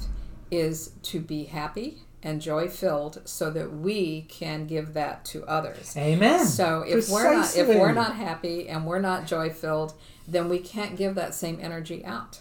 is 0.50 0.92
to 1.02 1.20
be 1.20 1.44
happy 1.44 1.98
and 2.22 2.40
joy 2.40 2.68
filled 2.68 3.20
so 3.24 3.50
that 3.50 3.72
we 3.72 4.22
can 4.22 4.66
give 4.66 4.94
that 4.94 5.24
to 5.24 5.44
others. 5.46 5.96
Amen. 5.96 6.44
So 6.46 6.84
if 6.86 7.08
we're 7.08 7.32
not 7.32 7.56
if 7.56 7.68
we're 7.68 7.92
not 7.92 8.16
happy 8.16 8.68
and 8.68 8.84
we're 8.86 8.98
not 8.98 9.26
joy 9.26 9.50
filled, 9.50 9.94
then 10.26 10.48
we 10.48 10.58
can't 10.58 10.96
give 10.96 11.14
that 11.14 11.34
same 11.34 11.58
energy 11.62 12.04
out. 12.04 12.40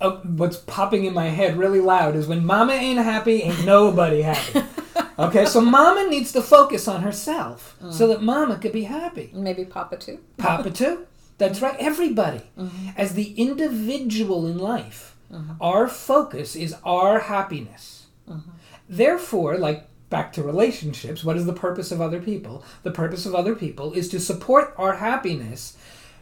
Oh, 0.00 0.16
what's 0.24 0.56
popping 0.56 1.04
in 1.04 1.14
my 1.14 1.28
head 1.28 1.56
really 1.56 1.80
loud 1.80 2.16
is 2.16 2.26
when 2.26 2.44
mama 2.44 2.72
ain't 2.72 2.98
happy, 2.98 3.42
ain't 3.42 3.64
nobody 3.64 4.22
happy. 4.22 4.62
Okay, 5.18 5.44
so 5.44 5.60
mama 5.60 6.08
needs 6.08 6.32
to 6.32 6.42
focus 6.42 6.88
on 6.88 7.02
herself 7.02 7.76
so 7.90 8.06
mm. 8.06 8.08
that 8.08 8.22
mama 8.22 8.56
could 8.56 8.72
be 8.72 8.84
happy. 8.84 9.30
Maybe 9.34 9.64
Papa 9.64 9.96
too. 9.96 10.18
Papa 10.38 10.70
too. 10.70 11.06
That's 11.38 11.60
right. 11.60 11.76
Everybody. 11.78 12.42
Mm-hmm. 12.58 12.90
As 12.96 13.14
the 13.14 13.32
individual 13.34 14.46
in 14.46 14.58
life, 14.58 15.16
mm-hmm. 15.32 15.52
our 15.60 15.88
focus 15.88 16.54
is 16.54 16.74
our 16.84 17.20
happiness. 17.20 18.06
Mm-hmm. 18.28 18.50
Therefore, 18.88 19.56
like 19.58 19.88
back 20.10 20.32
to 20.34 20.42
relationships, 20.42 21.24
what 21.24 21.36
is 21.36 21.46
the 21.46 21.52
purpose 21.52 21.90
of 21.90 22.00
other 22.00 22.20
people? 22.20 22.62
The 22.82 22.90
purpose 22.90 23.24
of 23.26 23.34
other 23.34 23.54
people 23.54 23.92
is 23.94 24.08
to 24.10 24.20
support 24.20 24.74
our 24.76 24.96
happiness. 24.96 25.76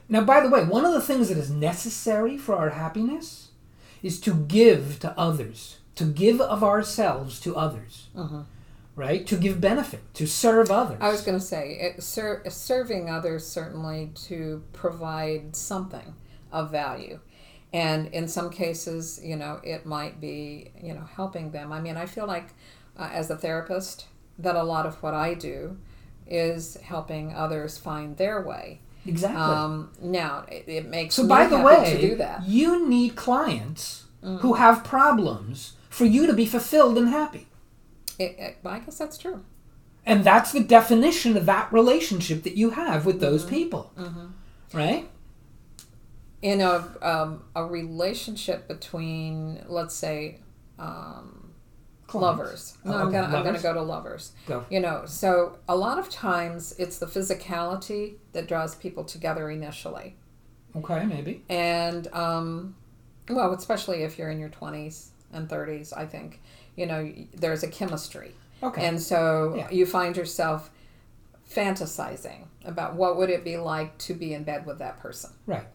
Now, 0.08 0.22
by 0.22 0.40
the 0.40 0.48
way, 0.48 0.64
one 0.64 0.84
of 0.84 0.92
the 0.92 1.00
things 1.00 1.28
that 1.28 1.38
is 1.38 1.50
necessary 1.50 2.38
for 2.38 2.54
our 2.56 2.70
happiness 2.70 3.48
is 4.02 4.20
to 4.20 4.34
give 4.34 4.98
to 5.00 5.18
others, 5.18 5.78
to 5.96 6.04
give 6.04 6.40
of 6.40 6.62
ourselves 6.64 7.40
to 7.40 7.56
others, 7.56 8.06
right? 9.00 9.26
To 9.26 9.36
give 9.36 9.60
benefit, 9.60 10.02
to 10.14 10.26
serve 10.26 10.70
others. 10.70 10.98
I 11.00 11.10
was 11.10 11.22
going 11.22 11.38
to 11.38 11.44
say 11.44 11.78
it, 11.80 12.02
ser- 12.02 12.42
serving 12.48 13.08
others 13.10 13.46
certainly 13.46 14.10
to 14.28 14.62
provide 14.72 15.56
something 15.56 16.14
of 16.52 16.70
value. 16.70 17.18
And 17.72 18.08
in 18.08 18.28
some 18.28 18.50
cases, 18.50 19.20
you 19.22 19.36
know, 19.36 19.60
it 19.62 19.86
might 19.86 20.20
be, 20.20 20.70
you 20.82 20.92
know, 20.92 21.06
helping 21.16 21.50
them. 21.52 21.72
I 21.72 21.80
mean, 21.80 21.96
I 21.96 22.06
feel 22.06 22.26
like 22.26 22.48
uh, 22.98 23.08
as 23.12 23.30
a 23.30 23.36
therapist 23.36 24.06
that 24.38 24.56
a 24.56 24.62
lot 24.62 24.86
of 24.86 25.02
what 25.02 25.14
I 25.14 25.34
do 25.34 25.78
is 26.26 26.76
helping 26.82 27.32
others 27.34 27.78
find 27.78 28.16
their 28.16 28.40
way. 28.42 28.80
exactly. 29.06 29.40
Um, 29.40 29.90
now, 30.02 30.44
it, 30.50 30.64
it 30.66 30.86
makes 30.88 31.14
So 31.14 31.26
by 31.26 31.46
the 31.46 31.60
way, 31.60 31.94
to 31.94 32.08
do 32.08 32.14
that. 32.16 32.44
you 32.46 32.88
need 32.88 33.16
clients 33.16 34.04
who 34.22 34.54
have 34.54 34.84
problems 34.84 35.72
for 35.88 36.04
you 36.04 36.26
to 36.26 36.34
be 36.34 36.44
fulfilled 36.46 36.98
and 36.98 37.08
happy. 37.08 37.46
It, 38.20 38.36
it, 38.38 38.56
I 38.64 38.78
guess 38.80 38.98
that's 38.98 39.16
true. 39.18 39.44
And 40.06 40.24
that's 40.24 40.52
the 40.52 40.60
definition 40.60 41.36
of 41.36 41.46
that 41.46 41.72
relationship 41.72 42.42
that 42.44 42.56
you 42.56 42.70
have 42.70 43.06
with 43.06 43.20
those 43.20 43.44
people. 43.44 43.92
Right? 44.72 45.08
in 46.42 46.60
a 46.62 46.86
um, 47.02 47.44
a 47.54 47.62
relationship 47.64 48.66
between 48.66 49.62
let's 49.68 49.94
say 49.94 50.40
um, 50.78 51.50
lovers. 52.14 52.78
No, 52.84 52.94
Oh, 52.94 52.96
I'm 52.98 53.12
gonna 53.12 53.36
I'm 53.36 53.44
gonna 53.44 53.60
go 53.60 53.74
to 53.74 53.82
lovers. 53.82 54.32
Go. 54.46 54.64
You 54.70 54.80
know, 54.80 55.02
so 55.06 55.58
a 55.68 55.76
lot 55.76 55.98
of 55.98 56.08
times 56.08 56.74
it's 56.78 56.98
the 56.98 57.06
physicality 57.06 58.14
that 58.32 58.48
draws 58.48 58.74
people 58.74 59.04
together 59.04 59.50
initially, 59.50 60.16
Okay, 60.74 61.04
maybe. 61.04 61.44
and 61.50 62.08
um, 62.14 62.74
well, 63.28 63.52
especially 63.52 64.02
if 64.02 64.18
you're 64.18 64.30
in 64.30 64.38
your 64.40 64.48
20s 64.48 65.08
and 65.34 65.46
30s, 65.48 65.92
I 65.96 66.06
think 66.06 66.40
you 66.80 66.86
know 66.86 67.02
there's 67.42 67.62
a 67.62 67.68
chemistry, 67.68 68.30
Okay. 68.62 68.82
and 68.86 68.96
so 69.10 69.54
Yeah. 69.56 69.70
you 69.70 69.84
find 69.86 70.16
yourself 70.16 70.70
fantasizing 71.48 72.46
about 72.64 72.94
what 72.94 73.16
would 73.18 73.30
it 73.30 73.44
be 73.44 73.56
like 73.56 73.96
to 73.98 74.14
be 74.14 74.32
in 74.34 74.44
bed 74.44 74.66
with 74.66 74.78
that 74.78 74.98
person. 75.00 75.30
right. 75.46 75.66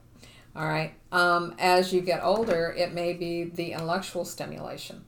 All 0.55 0.65
right. 0.65 0.93
Um, 1.11 1.53
as 1.59 1.91
you 1.93 1.99
get 1.99 2.23
older, 2.23 2.73
it 2.77 2.93
may 2.93 3.11
be 3.11 3.43
the 3.43 3.73
intellectual 3.73 4.23
stimulation. 4.23 5.03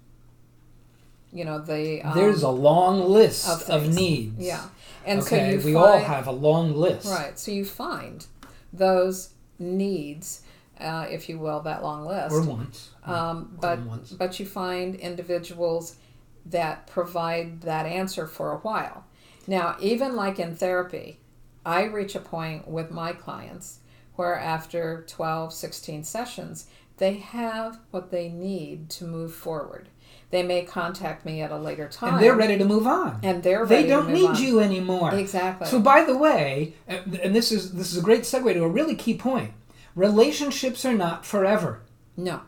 You 1.32 1.46
know 1.46 1.60
the 1.60 2.02
um, 2.02 2.18
There's 2.18 2.44
a 2.44 2.50
long 2.50 3.00
list 3.02 3.48
of 3.48 3.62
of, 3.70 3.94
needs. 3.96 4.36
yeah, 4.46 4.64
and 5.06 5.22
okay, 5.22 5.30
so 5.30 5.52
you 5.52 5.66
we 5.68 5.74
find, 5.74 5.78
all 5.78 6.00
have 6.00 6.28
a 6.28 6.32
long 6.32 6.76
list. 6.76 7.08
right. 7.08 7.38
So 7.40 7.52
you 7.52 7.64
find 7.66 8.26
those 8.74 9.30
needs, 9.60 10.42
uh, 10.80 11.08
if 11.10 11.30
you 11.30 11.40
will, 11.40 11.62
that 11.62 11.84
long 11.84 12.06
list. 12.06 12.34
Or 12.34 12.42
once. 12.42 12.90
um, 13.04 13.14
more 13.14 13.48
but 13.62 13.80
once. 13.80 14.12
but 14.12 14.40
you 14.40 14.46
find 14.46 14.96
individuals 14.96 15.98
that 16.46 16.88
provide 16.88 17.62
that 17.62 17.86
answer 17.86 18.26
for 18.28 18.52
a 18.52 18.58
while. 18.58 19.06
Now, 19.48 19.76
even 19.82 20.16
like 20.16 20.40
in 20.40 20.56
therapy, 20.56 21.20
I 21.66 21.84
reach 21.84 22.16
a 22.16 22.20
point 22.20 22.68
with 22.68 22.92
my 22.92 23.14
clients 23.14 23.80
where 24.16 24.38
after 24.38 25.06
12, 25.08 25.54
16 25.54 26.04
sessions, 26.04 26.68
they 26.98 27.14
have 27.16 27.80
what 27.92 28.12
they 28.12 28.30
need 28.30 28.90
to 28.92 29.06
move 29.06 29.34
forward. 29.34 29.90
They 30.30 30.44
may 30.44 30.64
contact 30.64 31.26
me 31.26 31.42
at 31.42 31.52
a 31.52 31.58
later 31.58 31.88
time. 31.88 32.16
and 32.16 32.24
they're 32.24 32.36
ready 32.36 32.58
to 32.58 32.66
move 32.66 32.86
on. 32.88 33.20
And 33.24 33.44
they're 33.44 33.66
they 33.66 33.76
ready 33.76 33.88
to 33.88 33.94
don't 33.94 34.14
need 34.14 34.30
on. 34.30 34.42
you 34.42 34.60
anymore. 34.60 35.14
Exactly. 35.14 35.68
So, 35.68 35.80
by 35.80 36.04
the 36.04 36.18
way, 36.18 36.74
and 36.88 37.16
and 37.16 37.36
this 37.36 37.52
is 37.52 37.74
this 37.74 37.92
is 37.94 37.98
a 37.98 38.02
great 38.02 38.22
segue 38.22 38.52
to 38.54 38.64
a 38.64 38.68
really 38.70 38.96
key 38.96 39.14
point. 39.14 39.52
Relationships 39.98 40.86
are 40.86 40.94
not 40.94 41.26
forever. 41.26 41.82
no. 42.16 42.42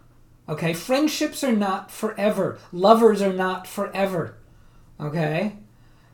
Okay, 0.47 0.73
friendships 0.73 1.43
are 1.43 1.55
not 1.55 1.91
forever. 1.91 2.57
Lovers 2.71 3.21
are 3.23 3.33
not 3.33 3.67
forever. 3.67 4.35
Okay? 4.99 5.57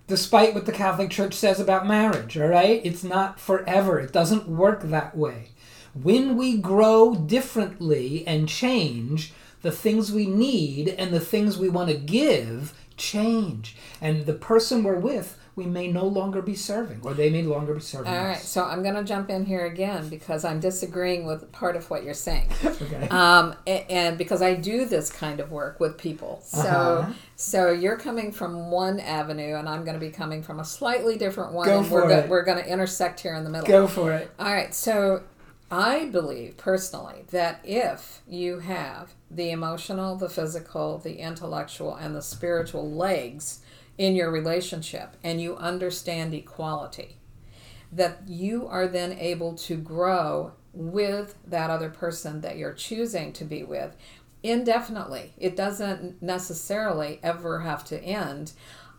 Despite 0.07 0.53
what 0.53 0.65
the 0.65 0.71
Catholic 0.71 1.09
Church 1.09 1.33
says 1.33 1.59
about 1.59 1.87
marriage, 1.87 2.37
all 2.37 2.47
right? 2.47 2.81
It's 2.85 3.03
not 3.03 3.39
forever. 3.39 3.99
It 3.99 4.13
doesn't 4.13 4.47
work 4.47 4.83
that 4.83 5.17
way. 5.17 5.49
When 5.93 6.37
we 6.37 6.57
grow 6.57 7.15
differently 7.15 8.25
and 8.27 8.47
change, 8.47 9.33
the 9.61 9.71
things 9.71 10.11
we 10.11 10.27
need 10.27 10.89
and 10.89 11.13
the 11.13 11.19
things 11.19 11.57
we 11.57 11.69
want 11.69 11.89
to 11.89 11.97
give 11.97 12.73
change. 12.97 13.75
And 13.99 14.25
the 14.25 14.33
person 14.33 14.83
we're 14.83 14.99
with, 14.99 15.37
we 15.55 15.65
may 15.65 15.87
no 15.87 16.05
longer 16.05 16.41
be 16.41 16.53
serving, 16.55 16.99
or 17.03 17.13
they 17.13 17.29
may 17.29 17.41
no 17.41 17.51
longer 17.51 17.73
be 17.75 17.79
serving 17.79 18.11
All 18.11 18.25
right. 18.25 18.35
us. 18.35 18.45
So 18.47 18.65
I'm 18.65 18.83
going 18.83 18.95
to 18.95 19.03
jump 19.05 19.29
in 19.29 19.45
here 19.45 19.65
again 19.65 20.09
because 20.09 20.43
I'm 20.43 20.59
disagreeing 20.59 21.25
with 21.25 21.49
part 21.53 21.75
of 21.77 21.89
what 21.89 22.03
you're 22.03 22.13
saying. 22.13 22.49
Okay. 22.65 23.07
um, 23.09 23.55
a- 23.65 23.89
and 23.89 24.17
because 24.17 24.41
I 24.41 24.53
do 24.55 24.83
this 24.85 25.09
kind 25.09 25.39
of 25.39 25.51
work 25.51 25.79
with 25.79 25.97
people, 25.97 26.41
so 26.43 26.59
Uh-huh. 26.59 27.13
so 27.37 27.71
you're 27.71 27.97
coming 27.97 28.31
from 28.33 28.69
one 28.69 28.99
avenue, 28.99 29.55
and 29.55 29.69
I'm 29.69 29.83
going 29.85 29.93
to 29.97 30.05
be 30.05 30.11
coming 30.11 30.43
from 30.43 30.59
a 30.59 30.65
slightly 30.65 31.17
different 31.17 31.53
one, 31.53 31.67
Go 31.67 31.79
and 31.79 31.89
we're 31.89 32.01
for 32.01 32.07
go- 32.09 32.17
it. 32.19 32.29
we're 32.29 32.43
going 32.43 32.57
to 32.61 32.69
intersect 32.69 33.21
here 33.21 33.33
in 33.35 33.43
the 33.45 33.49
middle. 33.49 33.65
Go 33.67 33.87
for 33.87 34.11
it. 34.11 34.29
All 34.37 34.51
right, 34.53 34.73
so 34.75 35.23
I 35.71 36.05
believe 36.05 36.57
personally 36.57 37.23
that 37.31 37.61
if 37.63 38.21
you 38.27 38.59
have 38.59 39.13
the 39.31 39.51
emotional, 39.51 40.15
the 40.17 40.29
physical, 40.29 40.97
the 40.99 41.15
intellectual, 41.19 41.95
and 41.95 42.13
the 42.15 42.21
spiritual 42.21 42.91
legs 42.91 43.61
in 43.97 44.15
your 44.15 44.31
relationship 44.31 45.15
and 45.23 45.41
you 45.41 45.55
understand 45.57 46.33
equality, 46.33 47.17
that 47.91 48.21
you 48.27 48.67
are 48.67 48.87
then 48.87 49.13
able 49.13 49.53
to 49.53 49.75
grow 49.77 50.51
with 50.73 51.35
that 51.47 51.69
other 51.69 51.89
person 51.89 52.41
that 52.41 52.57
you're 52.57 52.73
choosing 52.73 53.31
to 53.33 53.45
be 53.45 53.63
with 53.63 53.95
indefinitely. 54.43 55.33
It 55.37 55.55
doesn't 55.55 56.21
necessarily 56.21 57.19
ever 57.23 57.61
have 57.61 57.83
to 57.85 58.01
end 58.03 58.51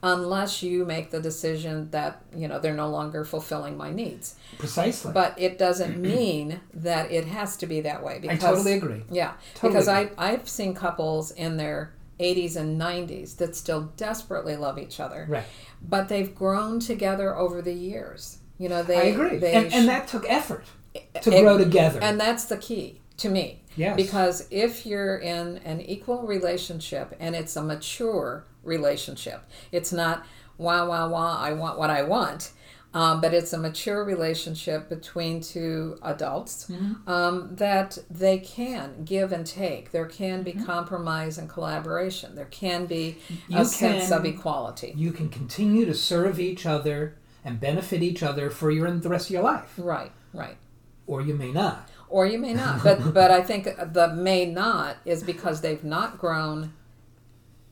unless 0.03 0.63
you 0.63 0.85
make 0.85 1.11
the 1.11 1.21
decision 1.21 1.91
that, 1.91 2.23
you 2.35 2.47
know, 2.49 2.59
they're 2.59 2.75
no 2.75 2.89
longer 2.89 3.25
fulfilling 3.25 3.77
my 3.77 3.91
needs. 3.91 4.37
Precisely. 4.59 5.13
But 5.13 5.39
it 5.39 5.59
doesn't 5.59 5.97
mean 6.01 6.61
that 6.75 7.11
it 7.11 7.27
has 7.27 7.57
to 7.59 7.67
be 7.67 7.81
that 7.83 8.03
way. 8.05 8.19
because 8.21 8.43
I 8.45 8.49
totally 8.51 8.73
agree. 8.75 9.03
Yeah, 9.11 9.33
Totally 9.55 9.73
because 9.73 9.89
I. 9.89 10.11
I've 10.19 10.49
seen 10.49 10.75
couples 10.75 11.31
in 11.33 11.57
their 11.57 11.93
80s 12.21 12.57
and 12.57 12.81
90s 12.81 13.37
that 13.37 13.55
still 13.57 13.93
desperately 13.97 14.57
love 14.57 14.79
each 14.79 15.01
other, 15.01 15.27
Right. 15.29 15.45
but 15.87 16.09
they've 16.09 16.35
grown 16.35 16.81
together 16.81 17.37
over 17.37 17.61
the 17.63 17.75
years. 17.75 18.39
You 18.59 18.69
know, 18.71 18.83
they 18.83 18.97
I 18.97 19.03
agree. 19.15 19.37
They 19.39 19.53
and, 19.53 19.71
sh- 19.71 19.75
and 19.75 19.89
that 19.89 20.09
took 20.09 20.25
effort 20.29 20.65
to 21.23 21.31
and- 21.33 21.45
grow 21.45 21.59
together. 21.59 21.99
and 22.03 22.19
that's 22.19 22.47
the 22.47 22.57
key 22.57 23.01
to 23.19 23.29
me. 23.29 23.63
Yes. 23.77 23.95
Because 23.97 24.47
if 24.51 24.87
you're 24.87 25.19
in 25.19 25.59
an 25.59 25.83
equal 25.83 26.23
relationship 26.27 27.15
and 27.21 27.37
it's 27.37 27.55
a 27.57 27.63
mature 27.63 28.45
relationship, 28.63 29.43
it's 29.73 29.93
not 29.93 30.25
wah 30.57 30.87
wah 30.87 31.07
wah. 31.09 31.37
I 31.39 31.53
want 31.53 31.79
what 31.79 31.91
I 31.91 32.03
want. 32.03 32.53
Um, 32.97 33.21
but 33.21 33.35
it's 33.35 33.53
a 33.53 33.59
mature 33.59 34.03
relationship 34.05 34.89
between 34.89 35.41
two 35.43 35.99
adults 36.03 36.67
Mm-hmm. 36.71 37.09
um, 37.17 37.35
that 37.57 37.99
they 38.11 38.39
can 38.39 39.05
give 39.05 39.33
and 39.37 39.45
take. 39.47 39.85
There 39.93 40.07
can 40.07 40.43
be 40.43 40.53
Mm-hmm. 40.53 40.65
compromise 40.65 41.37
and 41.41 41.47
collaboration. 41.57 42.35
There 42.35 42.47
can 42.63 42.87
be 42.87 43.19
You 43.49 43.59
a 43.61 43.65
sense 43.67 44.11
of 44.11 44.25
equality. 44.25 44.91
you 44.97 45.13
can 45.13 45.29
continue 45.29 45.85
to 45.85 45.95
serve 45.95 46.41
each 46.41 46.65
other 46.65 47.17
and 47.45 47.61
benefit 47.61 48.03
each 48.03 48.23
other 48.23 48.49
for 48.51 48.71
your 48.71 48.91
the 48.91 49.09
rest 49.11 49.27
of 49.29 49.35
your 49.35 49.43
life, 49.43 49.73
Right, 49.77 50.13
right. 50.33 50.57
or 51.07 51.21
you 51.21 51.35
may 51.35 51.53
not. 51.53 51.79
or 52.09 52.25
you 52.33 52.39
may 52.39 52.55
not 52.55 52.83
but 52.87 52.99
but 53.13 53.31
i 53.39 53.43
think 53.43 53.65
the 53.99 54.07
may 54.31 54.43
not 54.47 54.93
is 55.05 55.21
because 55.33 55.61
they've 55.61 55.85
not 55.97 56.11
grown 56.25 56.73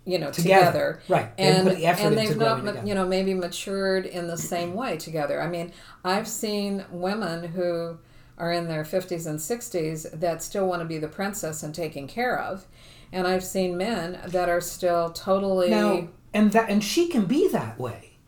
you 0.06 0.18
know 0.18 0.30
Together. 0.30 0.66
together, 0.66 1.00
Right. 1.08 1.36
They 1.36 1.42
and 1.44 1.66
put 1.68 1.76
the 1.76 1.86
effort 1.86 2.02
and 2.08 2.18
they've 2.18 2.36
not 2.36 2.86
you 2.86 2.94
know 2.94 3.06
maybe 3.06 3.32
matured 3.34 4.04
in 4.06 4.26
the 4.28 4.36
same 4.36 4.74
way 4.74 4.96
together 4.98 5.40
i 5.40 5.48
mean 5.48 5.72
i've 6.04 6.28
seen 6.28 6.84
women 6.90 7.44
who 7.52 7.96
are 8.36 8.52
in 8.52 8.68
their 8.68 8.82
50s 8.84 9.26
and 9.26 9.38
60s 9.38 10.20
that 10.20 10.42
still 10.42 10.66
want 10.66 10.80
to 10.82 10.86
be 10.86 10.98
the 10.98 11.08
princess 11.08 11.62
and 11.62 11.74
taken 11.74 12.06
care 12.06 12.38
of 12.38 12.66
and 13.12 13.26
i've 13.26 13.42
seen 13.44 13.78
men 13.78 14.18
that 14.26 14.48
are 14.50 14.60
still 14.60 15.08
totally 15.10 15.70
Now, 15.70 16.08
and 16.34 16.52
that 16.52 16.68
and 16.68 16.84
she 16.84 17.08
can 17.08 17.24
be 17.24 17.48
that 17.48 17.78
way 17.80 18.18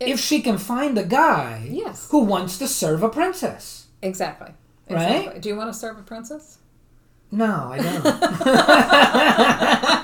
It- 0.00 0.08
if 0.10 0.20
she 0.20 0.42
can 0.42 0.58
find 0.58 0.98
a 0.98 1.04
guy 1.04 1.66
Yes. 1.70 2.08
who 2.10 2.18
wants 2.18 2.58
to 2.58 2.68
serve 2.68 3.02
a 3.02 3.08
princess. 3.08 3.86
exactly 4.02 4.52
Right? 4.90 5.40
do 5.40 5.48
you 5.48 5.56
want 5.56 5.72
to 5.72 5.78
serve 5.78 5.98
a 5.98 6.02
princess 6.02 6.58
No, 7.30 7.70
I 7.72 7.78
don't. 7.78 8.04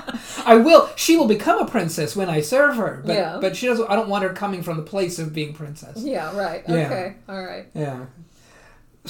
I 0.51 0.57
will. 0.57 0.89
She 0.95 1.15
will 1.17 1.27
become 1.27 1.59
a 1.59 1.65
princess 1.69 2.15
when 2.15 2.29
I 2.29 2.41
serve 2.41 2.75
her, 2.75 3.01
but 3.05 3.15
Yeah. 3.15 3.37
but 3.41 3.55
she 3.55 3.67
doesn't. 3.67 3.89
I 3.89 3.95
don't 3.95 4.09
want 4.09 4.23
her 4.23 4.33
coming 4.33 4.63
from 4.63 4.77
the 4.77 4.83
place 4.83 5.17
of 5.19 5.33
being 5.33 5.53
princess. 5.53 5.97
yeah 5.97 6.35
right 6.37 6.63
Yeah. 6.67 6.75
okay 6.85 7.15
all 7.29 7.41
right 7.43 7.67
Yeah. 7.73 8.05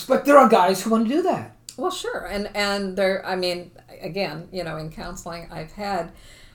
But 0.07 0.25
there 0.25 0.37
are 0.37 0.47
guys 0.47 0.81
who 0.83 0.89
want 0.91 1.07
to 1.07 1.13
do 1.13 1.21
that. 1.23 1.55
Well, 1.77 1.91
sure, 1.91 2.25
and 2.25 2.49
and 2.55 2.95
there. 2.97 3.25
I 3.25 3.35
mean, 3.35 3.71
again, 4.01 4.47
you 4.51 4.63
know, 4.63 4.77
in 4.77 4.89
counseling, 4.91 5.47
I've 5.51 5.71
had 5.73 6.11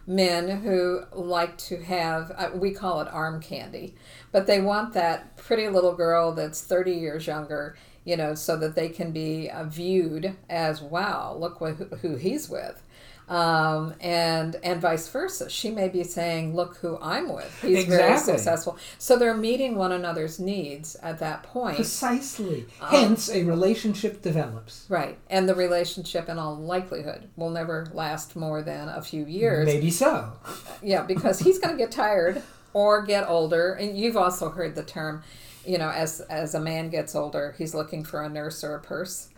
men 0.06 0.48
who 0.62 1.02
like 1.12 1.58
to 1.58 1.82
have 1.82 2.30
uh, 2.36 2.50
we 2.54 2.70
call 2.72 3.00
it 3.00 3.08
arm 3.08 3.40
candy, 3.42 3.94
but 4.32 4.46
they 4.46 4.60
want 4.60 4.92
that 4.94 5.36
pretty 5.36 5.68
little 5.68 5.94
girl 5.94 6.32
that's 6.32 6.60
thirty 6.62 6.92
years 6.92 7.26
younger, 7.26 7.76
you 8.04 8.16
know, 8.16 8.34
so 8.34 8.56
that 8.56 8.74
they 8.74 8.88
can 8.88 9.10
be 9.10 9.50
uh, 9.50 9.64
viewed 9.64 10.36
as 10.48 10.80
wow, 10.80 11.36
look 11.38 11.60
what, 11.60 11.74
who 12.02 12.16
he's 12.16 12.48
with. 12.48 12.82
Um, 13.28 13.94
and 14.00 14.54
and 14.62 14.80
vice 14.80 15.08
versa. 15.08 15.50
She 15.50 15.70
may 15.70 15.88
be 15.88 16.04
saying, 16.04 16.54
"Look 16.54 16.76
who 16.76 16.96
I'm 17.02 17.32
with. 17.32 17.60
He's 17.60 17.84
very 17.84 18.18
successful." 18.18 18.78
So 18.98 19.16
they're 19.16 19.36
meeting 19.36 19.76
one 19.76 19.90
another's 19.90 20.38
needs 20.38 20.94
at 21.02 21.18
that 21.18 21.42
point. 21.42 21.74
Precisely. 21.74 22.66
Uh, 22.80 22.90
Hence, 22.90 23.28
a 23.28 23.42
relationship 23.42 24.22
develops. 24.22 24.86
Right. 24.88 25.18
And 25.28 25.48
the 25.48 25.56
relationship, 25.56 26.28
in 26.28 26.38
all 26.38 26.56
likelihood, 26.56 27.28
will 27.36 27.50
never 27.50 27.88
last 27.92 28.36
more 28.36 28.62
than 28.62 28.88
a 28.88 29.02
few 29.02 29.24
years. 29.26 29.66
Maybe 29.66 29.90
so. 29.90 30.32
Yeah, 30.80 31.02
because 31.02 31.40
he's 31.40 31.58
going 31.58 31.76
to 31.76 31.82
get 31.82 31.90
tired 31.90 32.42
or 32.76 33.02
get 33.02 33.28
older. 33.28 33.72
And 33.72 33.98
you've 33.98 34.16
also 34.16 34.50
heard 34.50 34.74
the 34.74 34.84
term, 34.84 35.22
you 35.64 35.78
know, 35.78 35.90
as 35.90 36.20
as 36.20 36.54
a 36.54 36.60
man 36.60 36.90
gets 36.90 37.14
older, 37.14 37.54
he's 37.58 37.74
looking 37.74 38.04
for 38.04 38.22
a 38.22 38.28
nurse 38.28 38.62
or 38.62 38.74
a 38.74 38.80
purse. 38.80 39.30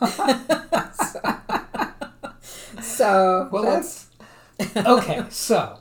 so, 0.00 1.20
so 2.82 3.48
Well, 3.52 3.62
that's 3.64 4.08
okay. 4.76 5.24
So, 5.30 5.78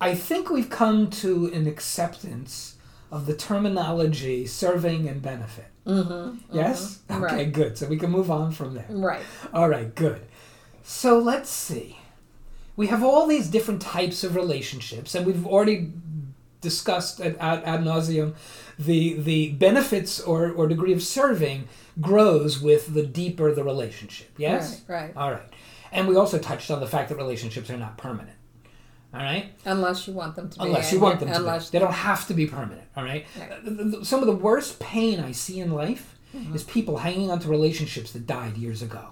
I 0.00 0.14
think 0.14 0.50
we've 0.50 0.70
come 0.70 1.10
to 1.10 1.46
an 1.52 1.66
acceptance 1.66 2.76
of 3.10 3.26
the 3.26 3.34
terminology 3.34 4.46
serving 4.46 5.08
and 5.08 5.20
benefit. 5.22 5.66
Mm-hmm, 5.86 6.56
yes. 6.56 7.00
Okay. 7.10 7.20
right. 7.20 7.52
Good. 7.52 7.76
So 7.78 7.86
we 7.86 7.98
can 7.98 8.10
move 8.10 8.30
on 8.30 8.52
from 8.52 8.74
there. 8.74 8.86
right. 8.88 9.22
All 9.52 9.68
right. 9.68 9.94
Good. 9.94 10.22
So 10.82 11.18
let's 11.18 11.50
see. 11.50 11.98
we 12.76 12.86
have 12.88 13.02
all 13.04 13.26
these 13.26 13.48
different 13.48 13.82
types 13.82 14.24
of 14.24 14.34
relationships, 14.34 15.14
and 15.14 15.26
we've 15.26 15.46
already 15.46 15.92
discussed 16.60 17.20
ad, 17.20 17.36
ad, 17.40 17.62
ad 17.64 17.80
nauseum 17.80 18.34
the 18.78 19.14
the 19.14 19.50
benefits 19.52 20.20
or, 20.20 20.50
or 20.52 20.66
degree 20.66 20.92
of 20.92 21.02
serving 21.02 21.68
grows 22.00 22.60
with 22.60 22.94
the 22.94 23.04
deeper 23.04 23.52
the 23.54 23.64
relationship. 23.64 24.30
Yes. 24.38 24.82
Right. 24.88 25.02
Right. 25.02 25.16
All 25.16 25.30
right. 25.32 25.48
And 25.92 26.08
we 26.08 26.16
also 26.16 26.38
touched 26.38 26.70
on 26.70 26.80
the 26.80 26.86
fact 26.86 27.10
that 27.10 27.16
relationships 27.16 27.70
are 27.70 27.76
not 27.76 27.96
permanent. 27.98 28.36
All 29.14 29.20
right. 29.20 29.52
Unless 29.66 30.08
you 30.08 30.14
want 30.14 30.34
them 30.36 30.48
to 30.48 30.58
be. 30.58 30.64
Unless 30.64 30.92
you 30.92 30.98
want 31.00 31.20
them 31.20 31.28
to 31.28 31.36
unless 31.36 31.70
be. 31.70 31.78
They 31.78 31.84
don't 31.84 31.92
have 31.92 32.26
to 32.28 32.34
be 32.34 32.46
permanent. 32.46 32.88
All 32.96 33.04
right. 33.04 33.26
Right. 33.38 34.04
Some 34.06 34.20
of 34.20 34.26
the 34.26 34.34
worst 34.34 34.80
pain 34.80 35.20
I 35.20 35.32
see 35.32 35.60
in 35.60 35.70
life 35.72 36.18
Mm-hmm. 36.34 36.54
is 36.54 36.64
people 36.64 36.96
hanging 36.96 37.30
on 37.30 37.40
to 37.40 37.48
relationships 37.48 38.12
that 38.12 38.26
died 38.26 38.56
years 38.56 38.80
ago. 38.80 39.08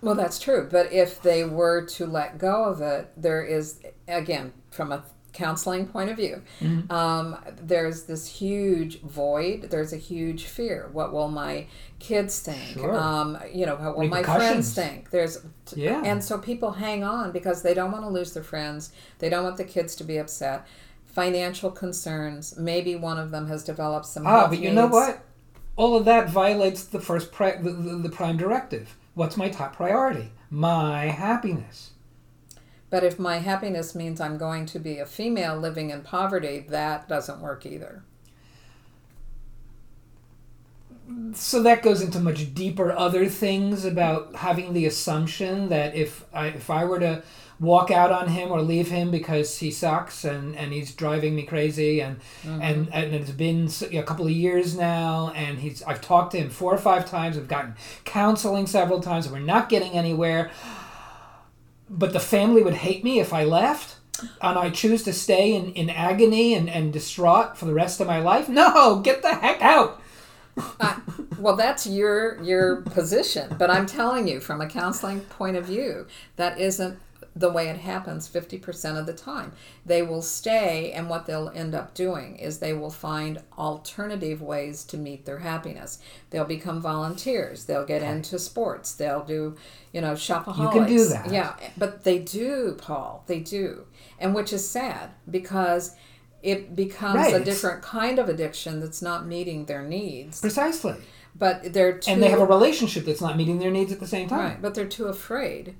Well, 0.00 0.14
that's 0.14 0.38
true. 0.38 0.66
But 0.70 0.90
if 0.94 1.20
they 1.20 1.44
were 1.44 1.84
to 1.88 2.06
let 2.06 2.38
go 2.38 2.64
of 2.64 2.80
it, 2.80 3.10
there 3.18 3.44
is, 3.44 3.80
again, 4.08 4.54
from 4.70 4.90
a 4.90 5.04
counseling 5.34 5.86
point 5.86 6.08
of 6.10 6.16
view, 6.16 6.40
Mm-hmm. 6.60 6.90
um, 6.90 7.36
there's 7.60 8.04
this 8.04 8.26
huge 8.26 9.00
void. 9.02 9.68
There's 9.70 9.92
a 9.92 9.96
huge 9.98 10.44
fear. 10.44 10.88
What 10.92 11.12
will 11.12 11.28
my 11.28 11.66
kids 11.98 12.40
think? 12.40 12.78
Sure. 12.78 12.94
Um, 12.96 13.38
you 13.52 13.66
know, 13.66 13.76
what 13.76 13.96
will 13.98 14.08
my 14.08 14.22
friends 14.22 14.74
think? 14.74 15.10
There's, 15.10 15.44
Yeah. 15.74 16.00
and 16.04 16.22
so 16.24 16.38
people 16.38 16.70
hang 16.72 17.04
on 17.04 17.32
because 17.32 17.62
they 17.62 17.74
don't 17.74 17.92
want 17.92 18.04
to 18.04 18.10
lose 18.10 18.32
their 18.32 18.42
friends. 18.44 18.92
They 19.18 19.28
don't 19.28 19.44
want 19.44 19.56
the 19.58 19.64
kids 19.64 19.94
to 19.96 20.04
be 20.04 20.16
upset. 20.18 20.66
Financial 21.06 21.70
concerns. 21.70 22.56
Maybe 22.56 22.96
one 22.96 23.18
of 23.18 23.30
them 23.30 23.46
has 23.48 23.62
developed 23.64 24.06
some. 24.06 24.26
Ah, 24.26 24.46
but 24.48 24.58
you 24.60 24.72
know 24.72 24.86
what? 24.88 25.20
All 25.76 25.96
of 25.96 26.04
that 26.06 26.30
violates 26.30 26.84
the 26.84 27.00
first 27.00 27.32
pri- 27.32 27.56
the, 27.60 27.70
the, 27.70 27.96
the 27.96 28.08
prime 28.08 28.36
directive. 28.36 28.96
What's 29.14 29.36
my 29.36 29.48
top 29.48 29.76
priority? 29.76 30.32
My 30.50 31.06
happiness. 31.06 31.90
But 32.94 33.02
if 33.02 33.18
my 33.18 33.38
happiness 33.38 33.96
means 33.96 34.20
I'm 34.20 34.38
going 34.38 34.66
to 34.66 34.78
be 34.78 35.00
a 35.00 35.04
female 35.04 35.56
living 35.56 35.90
in 35.90 36.02
poverty, 36.02 36.64
that 36.68 37.08
doesn't 37.08 37.40
work 37.40 37.66
either. 37.66 38.04
So 41.32 41.60
that 41.64 41.82
goes 41.82 42.00
into 42.02 42.20
much 42.20 42.54
deeper 42.54 42.92
other 42.92 43.26
things 43.26 43.84
about 43.84 44.36
having 44.36 44.74
the 44.74 44.86
assumption 44.86 45.70
that 45.70 45.96
if 45.96 46.24
I 46.32 46.46
if 46.46 46.70
I 46.70 46.84
were 46.84 47.00
to 47.00 47.24
walk 47.58 47.90
out 47.90 48.12
on 48.12 48.28
him 48.28 48.52
or 48.52 48.62
leave 48.62 48.90
him 48.90 49.10
because 49.10 49.58
he 49.58 49.72
sucks 49.72 50.24
and, 50.24 50.54
and 50.54 50.72
he's 50.72 50.94
driving 50.94 51.34
me 51.34 51.42
crazy 51.42 52.00
and 52.00 52.20
mm-hmm. 52.44 52.62
and 52.62 52.94
and 52.94 53.12
it's 53.12 53.32
been 53.32 53.68
a 53.92 54.04
couple 54.04 54.26
of 54.26 54.30
years 54.30 54.76
now 54.76 55.32
and 55.34 55.58
he's 55.58 55.82
I've 55.82 56.00
talked 56.00 56.30
to 56.32 56.38
him 56.38 56.48
four 56.48 56.72
or 56.72 56.78
five 56.78 57.10
times 57.10 57.36
we've 57.36 57.48
gotten 57.48 57.74
counseling 58.04 58.68
several 58.68 59.00
times 59.00 59.26
and 59.26 59.34
we're 59.34 59.40
not 59.40 59.68
getting 59.68 59.94
anywhere 59.94 60.52
but 61.98 62.12
the 62.12 62.20
family 62.20 62.62
would 62.62 62.74
hate 62.74 63.04
me 63.04 63.20
if 63.20 63.32
I 63.32 63.44
left 63.44 63.96
and 64.40 64.58
I 64.58 64.70
choose 64.70 65.02
to 65.04 65.12
stay 65.12 65.54
in, 65.54 65.72
in 65.72 65.90
agony 65.90 66.54
and, 66.54 66.68
and 66.68 66.92
distraught 66.92 67.56
for 67.56 67.64
the 67.64 67.74
rest 67.74 68.00
of 68.00 68.06
my 68.06 68.20
life? 68.20 68.48
No 68.48 69.00
get 69.00 69.22
the 69.22 69.34
heck 69.34 69.62
out! 69.62 70.00
Well, 71.38 71.56
that's 71.56 71.86
your 71.86 72.40
your 72.42 72.76
position, 72.76 73.56
but 73.58 73.70
I'm 73.70 73.84
telling 73.86 74.28
you, 74.28 74.40
from 74.40 74.60
a 74.60 74.68
counseling 74.68 75.20
point 75.20 75.56
of 75.56 75.66
view, 75.66 76.06
that 76.36 76.58
isn't 76.58 76.98
the 77.36 77.50
way 77.50 77.68
it 77.68 77.78
happens 77.78 78.28
50% 78.28 78.98
of 78.98 79.06
the 79.06 79.12
time. 79.12 79.52
They 79.84 80.02
will 80.02 80.22
stay, 80.22 80.92
and 80.92 81.08
what 81.08 81.26
they'll 81.26 81.50
end 81.54 81.74
up 81.74 81.94
doing 81.94 82.36
is 82.36 82.58
they 82.58 82.72
will 82.72 82.90
find 82.90 83.42
alternative 83.58 84.40
ways 84.40 84.84
to 84.84 84.96
meet 84.96 85.24
their 85.24 85.38
happiness. 85.38 85.98
They'll 86.30 86.44
become 86.44 86.80
volunteers. 86.80 87.64
They'll 87.64 87.84
get 87.86 88.02
into 88.02 88.38
sports. 88.38 88.92
They'll 88.94 89.24
do, 89.24 89.56
you 89.92 90.00
know, 90.00 90.12
shopaholics. 90.12 90.58
You 90.62 90.70
can 90.70 90.86
do 90.86 91.08
that. 91.08 91.30
Yeah, 91.30 91.54
but 91.76 92.04
they 92.04 92.18
do, 92.20 92.76
Paul. 92.78 93.24
They 93.26 93.40
do, 93.40 93.86
and 94.18 94.34
which 94.34 94.52
is 94.52 94.68
sad 94.68 95.10
because 95.28 95.96
it 96.42 96.76
becomes 96.76 97.16
Right, 97.16 97.34
a 97.34 97.44
different 97.44 97.82
kind 97.82 98.18
of 98.18 98.28
addiction 98.28 98.78
that's 98.78 99.00
not 99.02 99.26
meeting 99.26 99.64
their 99.64 99.82
needs. 99.82 100.40
precisely 100.40 100.94
But 101.34 101.72
they're 101.72 101.98
too 101.98 102.12
and 102.12 102.22
they 102.22 102.28
have 102.28 102.38
a 102.40 102.44
relationship 102.46 103.06
that's 103.06 103.22
not 103.22 103.36
meeting 103.36 103.58
their 103.58 103.70
needs 103.70 103.90
at 103.90 103.98
the 103.98 104.06
same 104.06 104.28
time 104.28 104.38
right, 104.38 104.62
but 104.62 104.74
they're 104.74 104.84
too 104.84 105.06
afraid 105.06 105.74